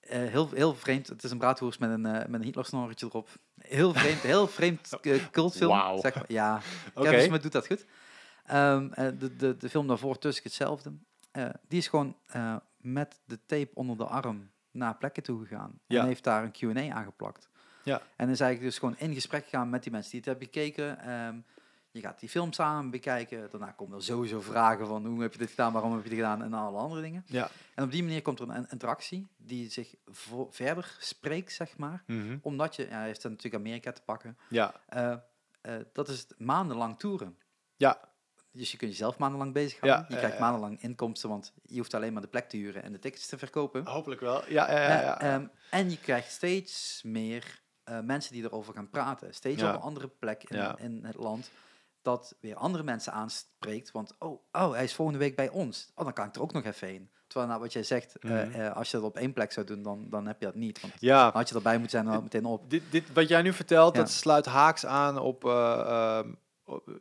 [0.00, 1.06] Eh, heel, heel vreemd.
[1.06, 3.28] Het is een braadwoers met een, eh met een Hitler-snorretje erop.
[3.58, 5.70] Heel vreemd, heel vreemd eh, cultfilm.
[5.70, 6.00] Wauw.
[6.00, 6.24] Zeg maar.
[6.28, 6.60] Ja.
[6.94, 7.84] Kevin Smith doet dat goed.
[8.46, 10.92] Ehm, eh, de, de, de film daarvoor, tussen hetzelfde.
[11.68, 12.16] Die is gewoon
[12.76, 15.78] met de tape onder de arm naar plekken toe gegaan.
[15.86, 16.00] Ja.
[16.00, 17.48] En heeft daar een Q&A aangeplakt.
[17.82, 18.02] Ja.
[18.16, 20.98] En is eigenlijk dus gewoon in gesprek gegaan met die mensen die het hebben gekeken.
[20.98, 21.36] Ehm,
[21.96, 23.48] je gaat die film samen bekijken.
[23.50, 26.18] Daarna komen er sowieso vragen van hoe heb je dit gedaan, waarom heb je dit
[26.18, 27.24] gedaan en alle andere dingen.
[27.26, 27.48] Ja.
[27.74, 29.94] En op die manier komt er een interactie die zich
[30.50, 32.02] verder spreekt, zeg maar.
[32.06, 32.38] Mhm.
[32.42, 34.38] Omdat je, ja, hij heeft dan natuurlijk Amerika te pakken.
[34.48, 34.74] Ja.
[34.86, 35.12] Eh,
[35.60, 37.38] eh, dat is maandenlang toeren.
[37.76, 38.00] Ja.
[38.52, 40.06] Dus je kunt jezelf maandenlang bezighouden.
[40.08, 42.92] Ja, je krijgt maandenlang inkomsten, want je hoeft alleen maar de plek te huren en
[42.92, 43.86] de tickets te verkopen.
[43.86, 44.42] Hopelijk wel.
[44.48, 45.00] Ja, ja, ja.
[45.00, 45.20] ja.
[45.20, 47.64] Eh, ehm, en je krijgt steeds meer
[48.02, 49.34] mensen die erover gaan praten.
[49.34, 51.50] Steeds op een andere plek in, in het land.
[52.06, 53.90] Dat weer andere mensen aanspreekt.
[53.92, 55.90] Want, oh, oh, hij is volgende week bij ons.
[55.94, 57.10] Oh, dan kan ik er ook nog even heen.
[57.26, 58.50] Terwijl, nou, wat jij zegt, eh, Mhm.
[58.60, 60.80] eh, als je dat op één plek zou doen, dan, dan heb je dat niet.
[60.80, 61.22] Want ja.
[61.24, 62.70] dan had je erbij moeten zijn, dan meteen op.
[62.70, 64.00] Dit, dit, wat jij nu vertelt, Ja.
[64.00, 65.44] dat sluit haaks aan op...
[65.44, 66.32] eh, ehm,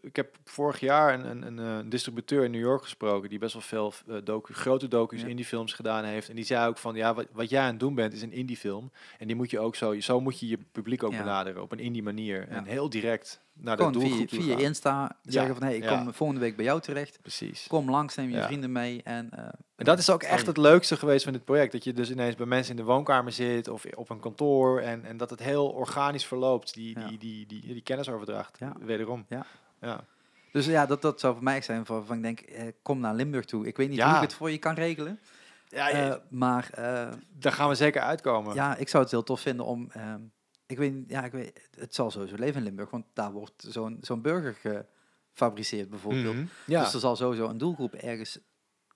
[0.02, 3.30] ik heb vorig jaar een, een, een, distributeur in New York gesproken...
[3.30, 5.27] die best wel veel docu, grote docu's, Ja.
[5.27, 6.30] indie films gedaan heeft.
[6.30, 8.32] En die zei ook van, ja, wat, wat jij aan het doen bent is een
[8.32, 8.91] indie film.
[9.19, 9.99] En die moet je ook zo...
[9.99, 11.18] Zo moet je je publiek ook Ja.
[11.18, 12.40] benaderen, op een indie manier.
[12.49, 12.56] Ja.
[12.56, 14.57] En heel direct naar de via, via.
[14.57, 15.98] Insta zeggen van, hey, ik ja.
[15.98, 17.19] kom volgende week bij jou terecht.
[17.22, 17.68] Precies.
[17.68, 18.45] Kom langs, neem je Ja.
[18.45, 19.02] vrienden mee.
[19.03, 19.44] En, eh,
[19.76, 21.72] En dat is ook echt het leukste geweest van dit project.
[21.72, 24.80] Dat je dus ineens bij mensen in de woonkamer zit of op een kantoor.
[24.80, 28.57] En, en dat het heel organisch verloopt, die, die, die, die, die kennisoverdracht.
[28.80, 29.26] Wederom.
[29.30, 29.45] Ja.
[29.82, 30.03] ja.
[30.52, 33.15] Dus ja, dat, dat zou voor mij zijn van, van ik denk, eh, kom naar
[33.15, 33.68] Limburg toe.
[33.68, 35.19] Ik weet niet hoe ik het voor je kan regelen.
[35.68, 37.07] Ja, Eh, maar eh,
[37.40, 38.56] daar gaan we zeker uitkomen.
[38.56, 39.90] ja, ik zou het heel tof vinden om...
[39.91, 40.19] ehm,
[40.66, 43.98] ik weet, ja, ik weet, het zal sowieso leven in Limburg, want daar wordt zo'n
[44.02, 44.84] zo'n burger
[45.34, 46.36] gefabriceerd bijvoorbeeld.
[46.36, 46.46] Mhm.
[46.66, 46.84] ja.
[46.84, 48.40] Dus er zal sowieso een doelgroep ergens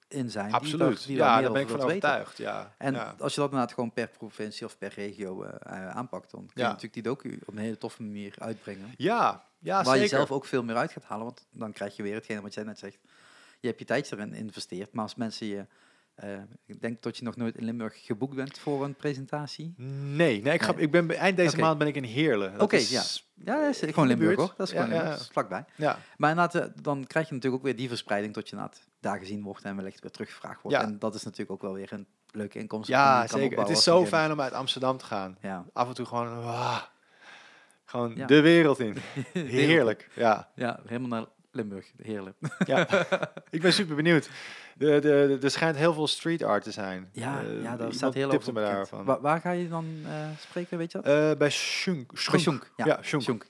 [0.08, 0.46] in zijn.
[0.46, 0.80] die absoluut.
[0.98, 1.92] daar, die ja, daar ben ik van weten.
[1.92, 2.38] overtuigd.
[2.38, 2.76] Ja.
[2.78, 3.16] En ja.
[3.20, 6.52] als je dat inderdaad gewoon per provincie of per regio eh, eh, aanpakt, dan kun
[6.54, 6.68] je Ja.
[6.68, 8.94] natuurlijk die docu op een hele toffe manier uitbrengen.
[8.98, 10.02] ja, ja, waar zeker.
[10.02, 12.54] je zelf ook veel meer uit gaat halen, want dan krijg je weer hetgene wat
[12.54, 12.98] jij net zegt.
[13.60, 15.66] Je hebt je tijd erin geïnvesteerd, maar als mensen je...
[16.20, 19.74] eh, ik denk dat je nog nooit in Limburg geboekt bent voor een presentatie.
[19.78, 22.62] Nee, nee, ik, ga, ik ben eind deze maand ben ik in Heerlen.
[22.62, 23.04] Oké, ja.
[23.46, 24.54] Ja, dat is gewoon Limburg hoor.
[24.58, 25.16] Dat is gewoon ja, Limburg, ja.
[25.18, 25.66] dat is vlakbij.
[25.76, 28.88] Ja, Maar inderdaad, eh, dan krijg je natuurlijk ook weer die verspreiding tot je inderdaad
[29.00, 30.78] daar gezien wordt en wellicht weer teruggevraagd wordt.
[30.78, 30.84] Ja.
[30.84, 32.88] En dat is natuurlijk ook wel weer een leuke inkomst.
[32.90, 33.60] ja zeker.
[33.60, 35.38] Het is zo fijn om uit Amsterdam te gaan.
[35.42, 36.46] Ja, Af en toe gewoon...
[37.86, 38.26] Gewoon Ja.
[38.26, 38.98] de wereld in.
[39.34, 40.10] Heerlijk.
[40.16, 40.50] Ja.
[40.56, 41.28] Ja, helemaal naar
[41.60, 41.92] Limburg.
[42.02, 42.38] Heerlijk.
[42.66, 42.88] ja.
[43.50, 44.30] ik ben super benieuwd.
[44.76, 47.10] De, de, de- er schijnt heel veel street art te zijn.
[47.14, 49.06] Ja, Eh, ja daar iemand staat heel veel me daarvan.
[49.06, 51.32] Waar, waar ga je dan eh, spreken, weet je dat?
[51.32, 52.12] Eh, bij Schunk.
[52.14, 52.72] Schunk.
[52.76, 53.00] Ja, Ja.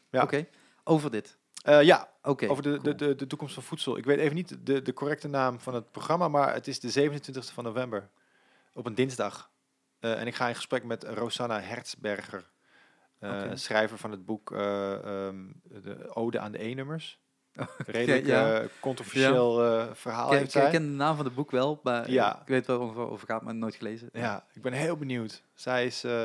[0.10, 0.22] Ja.
[0.24, 0.46] Oké.
[0.84, 1.38] Over dit.
[1.64, 2.48] Eh, ja, Oké.
[2.48, 2.96] over de, de, cool.
[2.96, 3.98] de, de toekomst van voedsel.
[3.98, 7.10] Ik weet even niet de, de correcte naam van het programma, maar het is de
[7.12, 8.10] 27e van november.
[8.74, 9.50] Op een dinsdag.
[10.00, 12.50] Eh, en ik ga in gesprek met Rosanna Hertzberger.
[13.20, 13.42] eh.
[13.54, 14.94] Schrijver van het boek eh,
[15.28, 17.20] ehm, De Ode aan de E-nummers.
[17.86, 18.60] Redelijk ja.
[18.60, 22.10] eh, controversieel eh, verhaal Ik, ik, ken de naam van het boek wel, maar
[22.42, 24.10] ik weet wel over, over gaat, maar nooit gelezen.
[24.14, 25.44] Ja, ik ben heel benieuwd.
[25.54, 26.04] Zij is...
[26.04, 26.24] eh,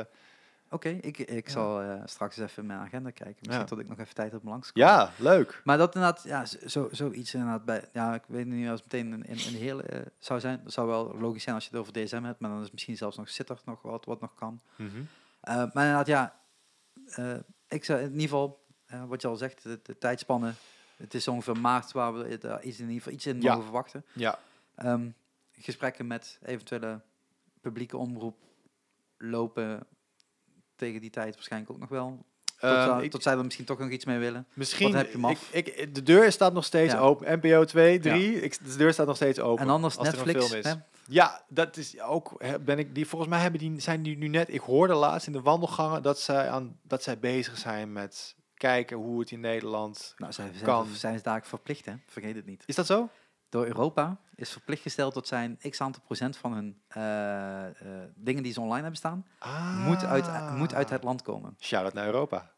[0.69, 3.35] Oké, ik, ik zal straks eens even in mijn agenda kijken.
[3.41, 5.61] Misschien tot ik nog even tijd heb om langs te ja, leuk.
[5.63, 8.91] Maar dat inderdaad, ja, zo- zo, zoiets inderdaad bij, ja, ik weet niet als het
[8.91, 10.59] meteen een, een, eh, zou zijn.
[10.63, 12.97] Dat zou wel logisch zijn als je het over DSM hebt, maar dan is misschien
[12.97, 14.61] zelfs nog Sitter nog wat, wat nog kan.
[14.75, 14.89] Mhm.
[15.41, 16.35] Eh, maar inderdaad, ja,
[17.67, 18.63] ik zou in ieder geval,
[19.07, 20.55] wat je al zegt, de, de tijdspannen,
[20.95, 23.49] het is ongeveer maart waar we daar iets in ieder geval iets in Ja.
[23.49, 24.05] mogen verwachten.
[24.13, 24.39] Ja,
[24.75, 25.09] Ehm,
[25.51, 27.01] gesprekken met eventuele
[27.61, 28.35] publieke omroep
[29.17, 29.87] lopen
[30.75, 32.25] tegen die tijd waarschijnlijk ook nog wel.
[32.45, 34.47] Tot, Ehm, ik- tot zij er misschien toch nog iets mee willen.
[34.53, 35.49] Misschien, Wat heb je hem af?
[35.53, 36.99] ik, ik, de deur staat nog steeds Ja.
[36.99, 37.39] open.
[37.39, 39.63] NPO 2, 3, ik, de deur staat nog steeds open.
[39.63, 40.45] En anders als er een Netflix.
[40.47, 40.65] film is.
[40.65, 40.73] hè?
[41.07, 44.53] Ja, dat is ook, ben ik, die, volgens mij hebben die, zijn die nu net,
[44.53, 48.97] ik hoorde laatst in de wandelgangen dat zij, aan, dat zij bezig zijn met kijken
[48.97, 50.13] hoe het in Nederland...
[50.17, 50.87] Nou, zij zijn, Kan.
[50.87, 51.93] zijn ze daar verplicht, hè?
[52.07, 52.63] Vergeet het niet.
[52.65, 53.09] Is dat zo?
[53.49, 57.73] Door Europa is verplicht gesteld dat zijn x aantal procent van hun eh, eh,
[58.15, 59.25] dingen die ze online hebben staan,
[59.85, 61.55] moet, uit, moet uit het land komen.
[61.59, 62.53] Shout-out naar Europa.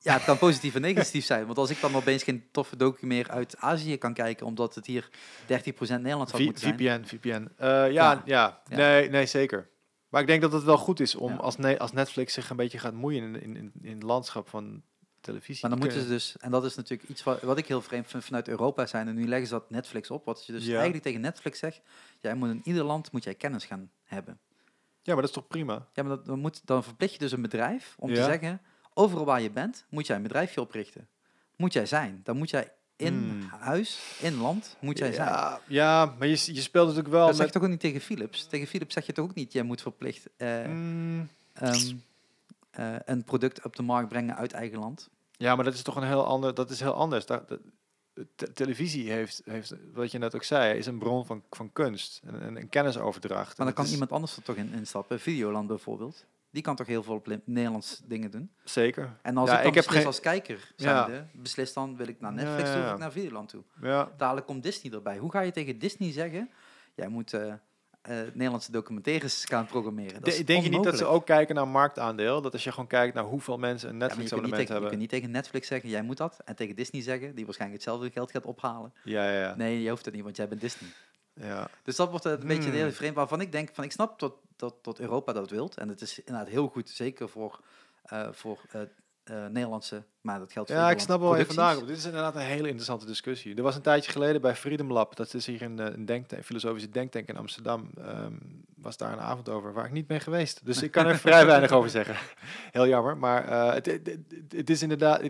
[0.00, 1.46] Ja, het kan positief en negatief zijn.
[1.46, 4.86] Want als ik dan opeens geen toffe docu meer uit Azië kan kijken, omdat het
[4.86, 6.74] hier 30% Nederlands V- moeten zijn.
[6.78, 7.48] VPN, VPN.
[7.56, 8.22] Eh, ja, Ja.
[8.24, 8.76] ja, Ja.
[8.76, 9.68] Nee, nee, zeker.
[10.08, 11.36] Maar ik denk dat het wel goed is om Ja.
[11.36, 14.82] als, ne als Netflix zich een beetje gaat moeien in, in, in, het landschap van
[15.20, 15.58] televisie.
[15.60, 18.06] Maar dan moeten ze dus, en dat is natuurlijk iets wat, wat ik heel vreemd
[18.06, 20.72] vind vanuit Europa zijn, en nu leggen ze dat Netflix op, wat je dus Ja.
[20.72, 21.80] eigenlijk tegen Netflix zegt,
[22.20, 24.38] jij moet in ieder land moet jij kennis gaan hebben.
[25.02, 25.88] Ja, maar dat is toch prima?
[25.92, 28.60] Ja, maar dat, dan, moet, dan verplicht je dus een bedrijf om te zeggen,
[28.94, 31.08] overal waar je bent, moet jij een bedrijfje oprichten.
[31.56, 32.20] Moet jij zijn.
[32.24, 33.48] Dan moet jij in Hmm.
[33.60, 35.28] huis, in land, moet jij zijn.
[35.28, 37.54] ja, ja, maar je, je speelt natuurlijk wel Dat zeg met...
[37.54, 38.46] je toch ook niet tegen Philips?
[38.46, 41.94] Tegen Philips zeg je toch ook niet, jij moet verplicht eh, Mm, ehm,
[42.70, 45.08] eh, een product op de markt brengen uit eigen land.
[45.36, 46.54] ja, maar dat is toch een heel ander...
[46.54, 47.26] Dat is heel anders.
[47.26, 47.60] Dat, dat-
[48.36, 52.20] te- televisie heeft, heeft, wat je net ook zei, is een bron van, van kunst.
[52.24, 53.56] En, en, en kennisoverdracht.
[53.56, 55.20] Maar dan kan is- iemand anders er toch in instappen.
[55.20, 56.24] Videoland bijvoorbeeld.
[56.58, 58.50] Die kan toch heel veel op Nederlands dingen doen.
[58.64, 59.16] Zeker.
[59.22, 61.04] En als Ja, ik ik heb geen- als kijker Ja.
[61.06, 62.88] zijnde, beslis dan wil ik naar Ja, Netflix ja, toe ja.
[62.88, 63.62] of ik naar Videoland toe.
[63.82, 65.18] Ja, Dadelijk komt Disney erbij.
[65.18, 66.50] Hoe ga je tegen Disney zeggen,
[66.94, 67.54] jij moet eh,
[68.32, 70.20] Nederlandse documentaires gaan programmeren?
[70.22, 72.42] Dat is denk je niet dat ze ook kijken naar marktaandeel?
[72.42, 74.90] Dat als je gewoon kijkt naar hoeveel mensen een Ja, niet Netflix-abonnement tegen, je kunt
[74.90, 74.98] hebben...
[74.98, 76.40] niet tegen Netflix zeggen, jij moet dat.
[76.44, 78.92] En tegen Disney zeggen, die waarschijnlijk hetzelfde geld gaat ophalen.
[79.04, 79.54] Ja, ja, ja.
[79.56, 80.90] Nee, je hoeft het niet, want jij bent Disney.
[81.40, 81.68] Ja.
[81.82, 82.72] Dus dat wordt een beetje Hmm.
[82.78, 83.14] heel vreemd.
[83.14, 85.76] Waarvan ik denk, van ik snap dat, dat, dat Europa dat wilt.
[85.76, 87.60] En het is inderdaad heel goed, zeker voor,
[88.02, 88.80] eh, voor eh,
[89.24, 91.86] eh, Nederlandse, maar dat geldt voor Ja, ik snap wel vandaan komt.
[91.88, 93.54] Dit is inderdaad een hele interessante discussie.
[93.56, 96.88] Er was een tijdje geleden bij Freedom Lab, dat is hier een, een denktank, filosofische
[96.90, 98.32] denktank in Amsterdam, ehm,
[98.76, 100.66] was daar een avond over waar ik niet ben geweest.
[100.66, 102.16] Dus ik kan er vrij weinig over zeggen.
[102.70, 105.20] Heel jammer, maar het, het, het- het is inderdaad,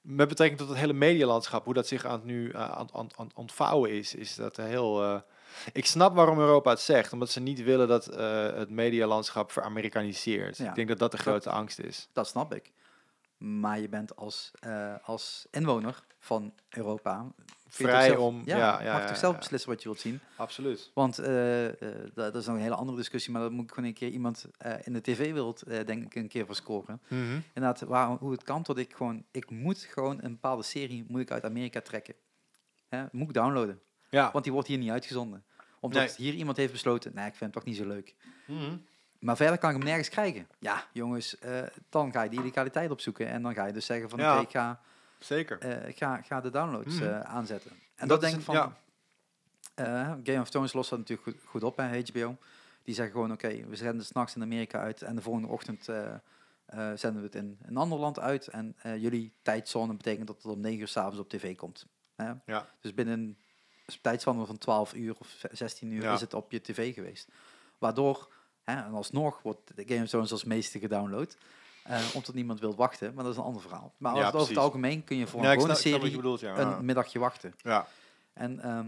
[0.00, 3.28] met betrekking tot het hele medialandschap, hoe dat zich aan het nu aan, aan, aan
[3.34, 5.22] ontvouwen is, is dat heel...
[5.72, 10.56] ik snap waarom Europa het zegt, omdat ze niet willen dat eh, het medialandschap veramerikaniseert.
[10.56, 10.68] Ja.
[10.68, 12.08] Ik denk dat dat de grote angst is.
[12.12, 12.72] Dat snap ik.
[13.36, 17.26] Maar je bent als, eh, als inwoner van Europa...
[17.70, 18.42] Vrij zelf- om...
[18.44, 20.20] Ja, Ja, ja, mag ja, toch zelf beslissen wat je wilt zien.
[20.36, 20.90] Absoluut.
[20.94, 21.66] Want eh,
[22.14, 24.46] dat, is nog een hele andere discussie, maar dat moet ik gewoon een keer iemand
[24.82, 27.00] in de tv-wereld, denk ik, een keer voor scoren.
[27.54, 31.20] Inderdaad, waar, hoe het kan dat ik gewoon, ik moet gewoon een bepaalde serie moet
[31.20, 32.14] ik uit Amerika trekken.
[32.88, 33.80] Hè, moet ik downloaden,
[34.10, 34.30] Ja.
[34.32, 35.44] want die wordt hier niet uitgezonden.
[35.80, 36.14] Omdat Nee.
[36.16, 38.14] hier iemand heeft besloten, nee, ik vind het toch niet zo leuk.
[38.46, 38.76] Mhm.
[39.18, 40.48] Maar verder kan ik hem nergens krijgen.
[40.58, 44.08] Ja, jongens, eh, dan ga je die illegaliteit opzoeken en dan ga je dus zeggen
[44.10, 44.32] van, Ja.
[44.34, 44.80] oké, ik ga,
[45.18, 45.58] Zeker.
[45.58, 47.04] eh, ik ga, ga de downloads Mhm.
[47.08, 47.70] eh, aanzetten.
[47.96, 48.76] En Dat denk ik van, ja.
[50.24, 52.36] Game of Thrones lost dat natuurlijk goed, goed op, hè, HBO.
[52.82, 56.14] Die zeggen gewoon, oké, we zenden s'nachts in Amerika uit en de volgende ochtend eh,
[56.94, 58.46] zenden we het in een ander land uit.
[58.48, 61.86] En jullie tijdzone betekent dat het om 9 uur s'avonds op tv komt.
[62.16, 62.32] Hè?
[62.46, 62.68] Ja.
[62.80, 63.38] Dus binnen
[63.96, 66.12] tijdspanne van 12 uur of 16 uur Ja.
[66.14, 67.28] is het op je tv geweest.
[67.78, 68.32] Waardoor,
[68.64, 71.36] hè, en alsnog wordt de Game of Thrones als meeste gedownload.
[71.82, 73.94] eh, omdat niemand wil wachten, maar dat is een ander verhaal.
[73.96, 76.84] Maar Ja, over het algemeen kun je voor Ja, een gewone snap, serie bedoelt, een
[76.84, 77.54] middagje wachten.
[77.62, 77.86] ja.
[78.32, 78.86] En ehm,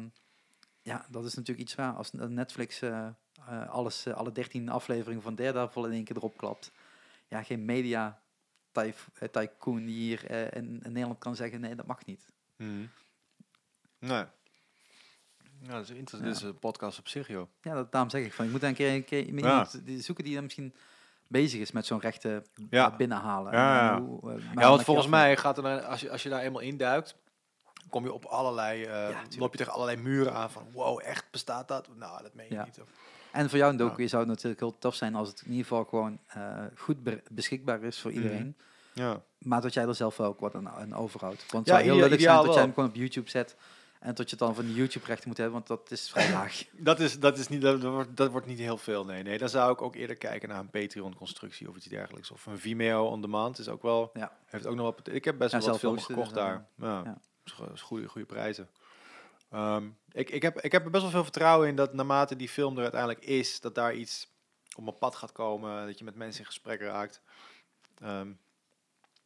[0.83, 3.07] ja, dat is natuurlijk iets waar als Netflix eh,
[3.49, 6.71] eh, alles, alle 13 afleveringen van Daredevil in één keer erop klapt.
[7.29, 8.21] Ja, geen media
[9.33, 12.33] tycoon hier in, in Nederland kan zeggen, nee, dat mag niet.
[13.99, 14.25] Nee.
[15.63, 16.23] Ja, dat is interessant.
[16.25, 17.47] Dit is een podcast op zich, joh.
[17.63, 20.01] Ja, dat, daarom zeg ik van, je moet dan een keer, een keer iemand die
[20.03, 20.75] zoeken die dan misschien
[21.29, 22.91] bezig is met zo'n rechten Ja.
[22.91, 23.53] eh, binnenhalen.
[23.53, 24.01] Ja, En, ja.
[24.03, 26.41] hoe, eh, maar Ja, want volgens mij gaat er dan, als je, als je daar
[26.43, 27.17] eenmaal induikt,
[27.91, 31.69] kom je op allerlei, eh, loop je tegen allerlei muren aan van, wow, echt bestaat
[31.69, 31.89] dat?
[31.97, 32.65] Nou, dat meen je Ja.
[32.65, 32.81] niet.
[32.81, 32.89] Of-
[33.33, 33.85] En voor jou een Ja.
[33.89, 37.03] docu zou het natuurlijk heel tof zijn als het in ieder geval gewoon eh, goed
[37.03, 38.21] be- beschikbaar is voor Mhm.
[38.23, 38.57] iedereen.
[38.93, 39.23] Ja.
[39.39, 41.41] Maar dat jij er zelf wel ook wat aan, aan overhoudt.
[41.53, 43.57] Want het Ja, zou heel lullig zijn dat jij hem gewoon op YouTube zet.
[44.01, 46.65] En dat je het dan van de YouTube-rechten moet hebben, want dat is vrij laag.
[46.73, 49.23] Dat, is, dat, is niet, dat, wordt, dat wordt niet heel veel, nee.
[49.23, 49.39] nee.
[49.39, 52.31] Dan zou ik ook eerder kijken naar een Patreon-constructie of iets dergelijks.
[52.31, 54.33] Of een Vimeo on demand is ook wel, Ja.
[54.47, 56.67] heeft ook nog wat, ik heb best Ja, wel wat films hosten, gekocht daar.
[56.77, 57.19] Ja,
[57.73, 58.69] is goede, goede prijzen.
[59.51, 62.49] Ehm, ik, ik, heb, ik heb er best wel veel vertrouwen in dat naarmate die
[62.49, 64.29] film er uiteindelijk is, dat daar iets
[64.77, 67.21] op mijn pad gaat komen, dat je met mensen in gesprek raakt.
[67.99, 68.33] Ehm,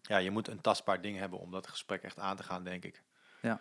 [0.03, 2.85] ja, je moet een tastbaar ding hebben om dat gesprek echt aan te gaan, denk
[2.85, 3.03] ik.
[3.43, 3.61] Ja.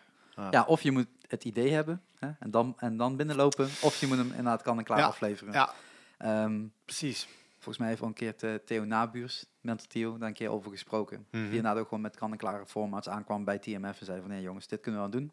[0.52, 3.70] Ja, of je moet het idee hebben hè, en, dan, en dan binnenlopen.
[3.82, 5.54] Of je moet hem inderdaad kan en klaar Ja, afleveren.
[5.54, 5.74] Ja,
[6.18, 7.28] Ehm, precies.
[7.54, 11.26] volgens mij heeft al een keer Theo Nabuurs, Mental Theo, daar een keer over gesproken.
[11.32, 11.42] Mhm.
[11.44, 14.30] Die inderdaad ook gewoon met kan en klare formats aankwam bij TMF en zei van
[14.30, 15.32] nee jongens, dit kunnen we wel doen.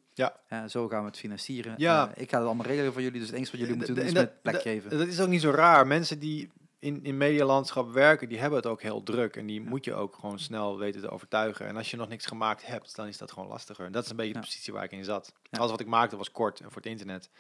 [0.49, 0.69] Ja.
[0.69, 1.75] Zo gaan we het financieren.
[1.77, 2.11] Ja.
[2.15, 4.05] Eh, ik ga het allemaal regelen voor jullie, dus het enige wat jullie moeten doen
[4.05, 4.91] is met plek geven.
[4.91, 5.87] Dat is ook niet zo raar.
[5.87, 6.51] Mensen die
[6.81, 9.37] in, in medialandschap werken, die hebben het ook heel druk.
[9.37, 11.67] En die moet je ook gewoon snel weten te overtuigen.
[11.67, 13.87] En als je nog niks gemaakt hebt, dan is dat gewoon lastiger.
[13.87, 14.41] En dat is een beetje Ja.
[14.41, 15.33] de positie waar ik in zat.
[15.51, 15.59] Ja.
[15.59, 17.31] Alles wat ik maakte was kort en voor het internet.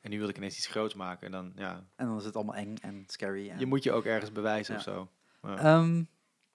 [0.00, 1.26] En nu wilde ik ineens iets groots maken.
[1.26, 3.50] En dan, ja, En dan is het allemaal eng en scary.
[3.50, 5.08] En, je moet je ook ergens bewijzen of zo.
[5.42, 6.02] Ehm,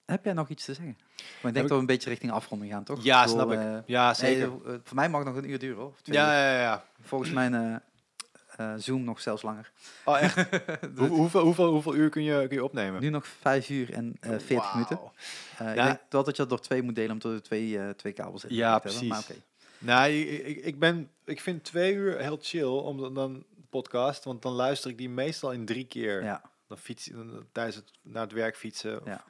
[0.05, 0.97] heb jij nog iets te zeggen?
[0.97, 3.03] Maar ik denk ik- dat we een beetje richting afronding gaan, toch?
[3.03, 3.59] ja snap ik.
[3.59, 4.43] eh, Ja, zeker.
[4.65, 5.93] eh, voor mij mag het nog een uur duren, hoor.
[6.03, 6.83] Ja, ja, ja.
[7.01, 7.75] Volgens mijn eh,
[8.57, 9.71] eh, Zoom nog zelfs langer.
[10.05, 10.35] Oh, echt?
[10.97, 13.01] Hoe, hoeveel, hoeveel, hoeveel uur kun je, kun je opnemen?
[13.01, 14.71] Nu nog vijf uur en eh 40 Wauw.
[14.73, 14.99] minuten.
[15.57, 15.69] Eh, Ja.
[15.69, 18.43] Ik denk wel dat je dat door twee moet delen, omdat er twee, twee kabels
[18.45, 19.35] in Ja, zitten, Maar precies.
[19.35, 19.45] oké.
[19.79, 24.51] Nou, ik, ik, ben, ik vind twee uur heel chill, omdat dan podcast, want dan
[24.53, 26.23] luister ik die meestal in drie keer.
[26.23, 26.41] Ja.
[26.67, 29.01] Dan fiets dan, tijdens het naar het werk fietsen.
[29.05, 29.23] Ja.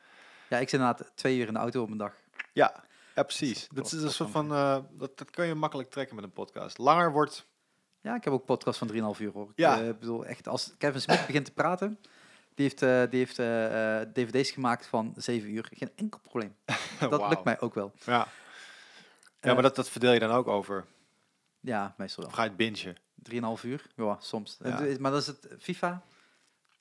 [0.50, 2.14] ja, ik zit inderdaad twee uur in de auto op een dag.
[2.54, 2.84] Ja,
[3.16, 3.68] ja precies.
[3.68, 4.50] Dat Dat is is een soort van,
[4.98, 6.78] dat, dat kan je makkelijk trekken met een podcast.
[6.78, 7.46] Langer wordt,
[8.08, 9.50] Ja, ik heb ook podcast van 3,5 uur hoor.
[9.50, 9.82] Ik Ja.
[9.82, 12.00] eh, bedoel, echt, als Kevin Smith begint te praten,
[12.56, 15.68] die heeft, eh, die heeft eh, dvd's gemaakt van 7 uur.
[15.74, 16.56] Geen enkel probleem.
[17.10, 17.92] Dat lukt mij ook wel.
[18.06, 18.28] Ja,
[19.42, 20.86] ja maar dat, dat verdeel je dan ook over.
[21.60, 22.38] Ja, meestal Of wel.
[22.40, 23.58] ga je het bingen?
[23.58, 23.86] 3,5 uur?
[23.96, 24.58] Ja, soms.
[24.64, 24.80] Ja.
[25.00, 26.02] Maar dat is het FIFA.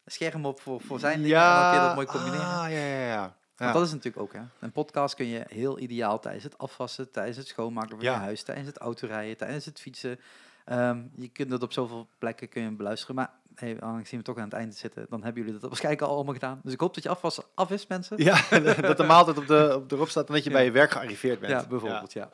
[0.06, 2.46] Scherm op voor, voor zijn dingen en dan kun je dat mooi combineren.
[2.46, 3.20] Ah, ja, ja, ja.
[3.56, 3.72] Want Ja.
[3.72, 4.40] dat is natuurlijk ook, hè.
[4.60, 8.12] Een podcast kun je heel ideaal tijdens het afwassen, tijdens het schoonmaken van Ja.
[8.12, 10.20] je huis, tijdens het autorijden, tijdens het fietsen.
[10.66, 13.14] Ehm, je kunt het op zoveel plekken kun je beluisteren.
[13.14, 16.14] Maar hey, aangezien we toch aan het einde zitten, dan hebben jullie dat waarschijnlijk al
[16.14, 16.60] allemaal gedaan.
[16.62, 18.22] Dus ik hoop dat je afwas af is, mensen.
[18.22, 18.40] Ja,
[18.80, 20.56] dat de maaltijd op de, op erop staat en dat je Ja.
[20.56, 21.52] bij je werk gearriveerd bent.
[21.52, 22.30] Ja, bijvoorbeeld, ja.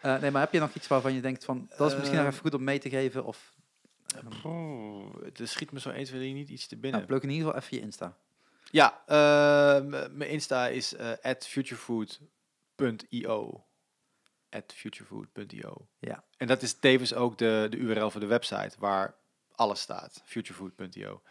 [0.00, 2.26] Eh, nee, maar heb je nog iets waarvan je denkt van, dat is misschien nog
[2.26, 3.24] even goed om mee te geven?
[3.24, 3.54] Of
[4.44, 7.00] Oeh, het schiet me zo eens weer niet iets te binnen.
[7.00, 8.16] nou, pluk in ieder geval even je Insta.
[8.70, 13.64] Ja, eh, mijn Insta is eh at futurefood.io.
[14.56, 15.86] At futurefood.io.
[15.98, 16.24] Ja.
[16.36, 19.14] En dat is tevens ook de, de URL voor de website waar
[19.54, 20.22] alles staat.
[20.24, 21.22] Futurefood.io.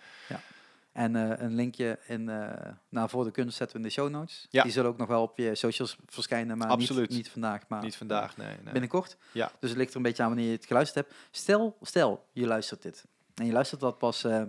[0.91, 4.09] En eh, een linkje in, eh naar voor de kunst zetten we in de show
[4.09, 4.47] notes.
[4.49, 4.63] Ja.
[4.63, 7.09] Die zullen ook nog wel op je socials verschijnen, maar Absoluut.
[7.09, 7.67] Niet, niet vandaag.
[7.67, 8.47] Maar Niet vandaag, nee.
[8.63, 8.71] nee.
[8.71, 9.17] binnenkort.
[9.31, 9.51] Ja.
[9.59, 11.19] Dus het ligt er een beetje aan wanneer je het geluisterd hebt.
[11.31, 13.05] Stel, stel je luistert dit.
[13.33, 14.43] En je luistert dat pas eh,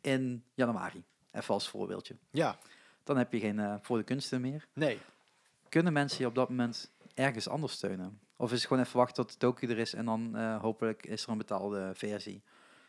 [0.00, 1.04] in januari.
[1.32, 2.16] Even als voorbeeldje.
[2.30, 2.58] Ja,
[3.04, 4.66] Dan heb je geen eh, voor de kunsten meer.
[4.72, 4.98] nee.
[5.68, 8.20] Kunnen mensen je op dat moment ergens anders steunen?
[8.36, 11.06] Of is het gewoon even wachten tot de docu er is en dan eh, hopelijk
[11.06, 12.42] is er een betaalde versie?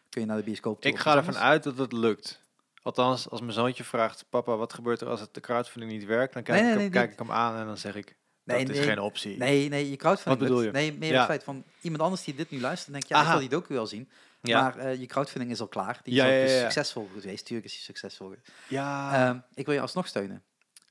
[0.10, 2.44] Kun je naar de bioscoop toe Ik ga ervan uit dat het lukt.
[2.82, 6.34] Althans, als mijn zoontje vraagt, papa, wat gebeurt er als het de crowdfunding niet werkt?
[6.34, 8.16] Dan kijk, Nee, ik, nee, hem, nee, kijk ik hem aan en dan zeg ik,
[8.44, 9.38] Nee, dat is geen optie.
[9.38, 10.40] Nee, nee, je crowdfunding.
[10.40, 10.72] Wat bedoel je?
[10.72, 11.18] Nee, meer Ja.
[11.18, 13.32] het feit van iemand anders die dit nu luistert, denkt, ja, ik Aha.
[13.32, 14.10] wil die docu wel zien.
[14.42, 14.62] Ja.
[14.62, 16.00] Maar eh, je crowdfunding is al klaar.
[16.04, 16.64] Die Ja, is ook ja, dus ja, ja.
[16.64, 17.46] succesvol geweest.
[17.46, 18.52] Tuurlijk is die succesvol geweest.
[18.68, 19.14] ja.
[19.30, 20.44] Ehm, ik wil je alsnog steunen.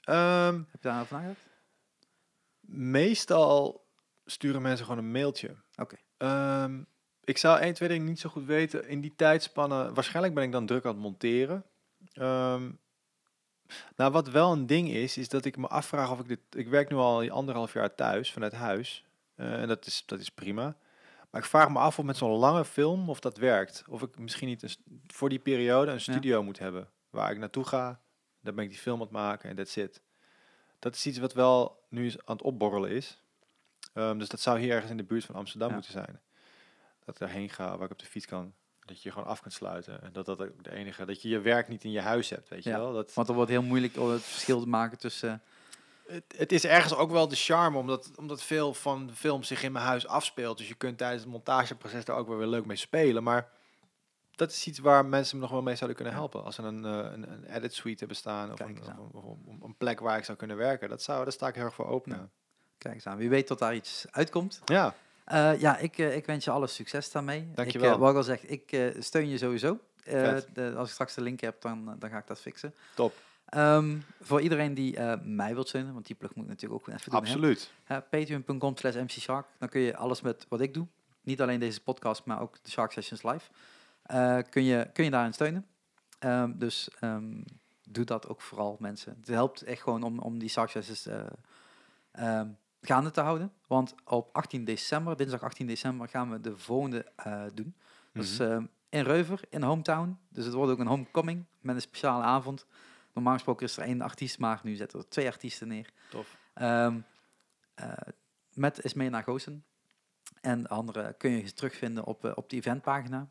[0.05, 1.41] Ehm, Heb je daarover nagedacht?
[2.67, 3.85] Meestal
[4.25, 5.57] sturen mensen gewoon een mailtje.
[5.77, 5.97] Oké.
[6.17, 6.83] Ehm,
[7.25, 8.89] ik zou 1, 2, 3 niet zo goed weten.
[8.89, 11.65] In die tijdspannen, waarschijnlijk ben ik dan druk aan het monteren.
[12.13, 12.71] Ehm,
[13.97, 16.41] nou, wat wel een ding is, is dat ik me afvraag of ik dit...
[16.51, 19.05] Ik werk nu al anderhalf jaar thuis, vanuit huis.
[19.35, 20.77] Eh, en dat is, dat is prima.
[21.31, 23.85] Maar ik vraag me af of met zo'n lange film of dat werkt.
[23.89, 24.71] Of ik misschien niet een,
[25.07, 26.89] voor die periode een studio moet hebben.
[27.11, 28.01] Waar ik naartoe ga,
[28.41, 30.01] dan ben ik die film aan het maken en that's it.
[30.79, 33.21] Dat is iets wat wel nu eens aan het opborrelen is.
[33.93, 35.75] Ehm, dus dat zou hier ergens in de buurt van Amsterdam Ja.
[35.75, 36.21] moeten zijn.
[37.05, 38.53] Dat ik daarheen ga, waar ik op de fiets kan.
[38.85, 40.03] Dat je je gewoon af kunt sluiten.
[40.03, 41.05] En dat dat ook de enige...
[41.05, 42.93] Dat je je werk niet in je huis hebt, weet je Ja, wel.
[42.93, 45.43] Dat, Want er wordt heel moeilijk om het verschil te maken tussen
[46.07, 49.63] het, het is ergens ook wel de charme, omdat, omdat veel van de film zich
[49.63, 50.59] in mijn huis afspeelt.
[50.59, 53.23] Dus je kunt tijdens het montageproces daar ook wel weer leuk mee spelen.
[53.23, 53.49] Maar
[54.37, 56.45] dat is iets waar mensen me nog wel mee zouden kunnen helpen.
[56.45, 58.79] Als ze een, eh, een, een edit suite hebben staan of, een,
[59.13, 60.89] of een- of een plek waar ik zou kunnen werken.
[60.89, 62.13] Dat zou, daar sta ik heel erg voor open.
[62.13, 62.29] Ja.
[62.79, 63.17] Kijk eens aan.
[63.17, 64.61] Wie weet tot daar iets uitkomt.
[64.65, 64.95] ja.
[65.25, 67.49] Eh, ja, ik, eh, ik wens je alle succes daarmee.
[67.55, 67.89] Dankjewel.
[67.89, 69.79] Ik, eh, wat ik al zeg, ik steun je sowieso.
[70.05, 72.75] De- als ik straks de link heb, dan, dan ga ik dat fixen.
[72.95, 73.15] top.
[73.47, 77.11] Ehm, voor iedereen die mij wilt steunen, want die plug moet ik natuurlijk ook even
[77.11, 77.21] doen.
[77.21, 77.71] Absoluut.
[77.91, 79.47] Uh, Patreon.com slash mcshark.
[79.59, 80.87] Dan kun je alles met wat ik doe.
[81.23, 83.51] Niet alleen deze podcast, maar ook de Shark Sessions live.
[84.13, 85.67] Uh, kun, je, kun je daarin steunen.
[86.19, 87.43] Ehm, dus ehm,
[87.89, 89.17] doe dat ook vooral mensen.
[89.19, 91.27] Het helpt echt gewoon om, om die Sessions eh,
[92.13, 92.49] ehm,
[92.81, 93.53] gaande te houden.
[93.67, 97.75] Want op 18 december, dinsdag 18 december, gaan we de volgende eh, doen.
[98.13, 98.65] Dus Mhm.
[98.89, 100.19] in Reuver, in Hometown.
[100.29, 102.67] Dus het wordt ook een homecoming met een speciale avond.
[103.13, 105.93] Normaal gesproken is er één artiest, maar nu zetten we er twee artiesten neer.
[106.11, 106.37] Tof.
[106.55, 106.95] Eh,
[108.55, 109.65] met Ismena Goosen.
[110.41, 113.29] En de andere kun je terugvinden op, eh, op de eventpagina.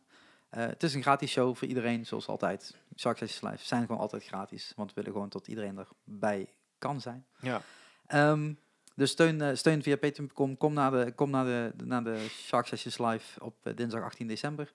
[0.56, 2.76] Eh, het is een gratis show voor iedereen, zoals altijd.
[2.98, 6.50] Shark Sessions Live zijn gewoon altijd gratis, want we willen gewoon tot iedereen erbij
[6.80, 7.26] kan zijn.
[7.40, 7.62] Ja.
[8.08, 8.54] Ehm,
[8.96, 10.58] dus steun, eh, steun via patreon.com.
[10.58, 14.28] Kom naar de, kom naar de, naar de Shark Sessions Live op eh, dinsdag 18
[14.28, 14.72] december.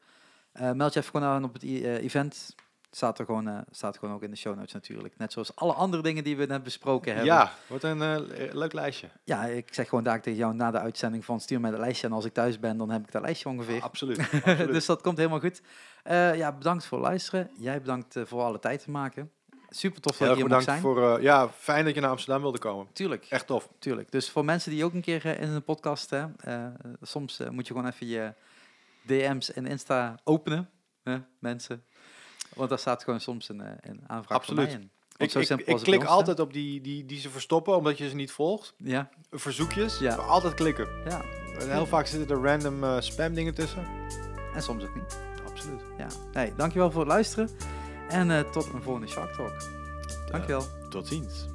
[0.52, 2.54] Meld je even gewoon aan op het eh, event.
[2.92, 5.18] Staat er gewoon, eh, staat gewoon ook in de show notes natuurlijk.
[5.18, 7.32] Net zoals alle andere dingen die we net besproken hebben.
[7.32, 9.08] Ja, wordt een eh, le- leuk lijstje.
[9.24, 12.06] Ja, ik zeg gewoon daar tegen jou na de uitzending van stuur mij dat lijstje.
[12.06, 13.82] En als ik thuis ben, dan heb ik dat lijstje ongeveer.
[13.82, 14.18] Absoluut.
[14.32, 14.72] absoluut.
[14.72, 15.62] dus dat komt helemaal goed.
[16.02, 17.50] Eh, ja, bedankt voor het luisteren.
[17.58, 19.30] Jij bedankt voor alle tijd te maken.
[19.68, 20.80] Super tof dat je hier bedankt zijn.
[20.80, 21.22] voor...
[21.22, 22.86] ja, fijn dat je naar Amsterdam wilde komen.
[22.92, 23.68] Tuurlijk, Echt tof.
[23.78, 24.10] tuurlijk.
[24.10, 26.10] Dus voor mensen die ook een keer in een podcast...
[26.10, 26.26] Hè,
[27.02, 28.34] soms moet je gewoon even je
[29.02, 30.70] DM's en Insta openen.
[31.02, 31.84] Hè, mensen.
[32.54, 34.72] Want daar staat gewoon soms een, eh, een aanvraag Absoluut.
[34.72, 34.90] in.
[35.16, 38.32] Ik, ik, ik klik altijd op die, die, die ze verstoppen omdat je ze niet
[38.32, 38.74] volgt.
[38.76, 39.98] Ja, Verzoekjes.
[39.98, 40.14] Ja.
[40.14, 40.88] Altijd klikken.
[41.04, 41.22] ja.
[41.58, 43.84] En heel vaak zitten er random eh, spam dingen tussen.
[44.54, 45.18] En soms ook niet.
[45.48, 45.80] Absoluut.
[45.98, 46.06] Ja.
[46.32, 47.50] Hey, dankjewel voor het luisteren.
[48.08, 49.52] En eh, tot een volgende Shark Talk.
[50.30, 50.64] Dankjewel.
[50.88, 51.46] Tot ziens.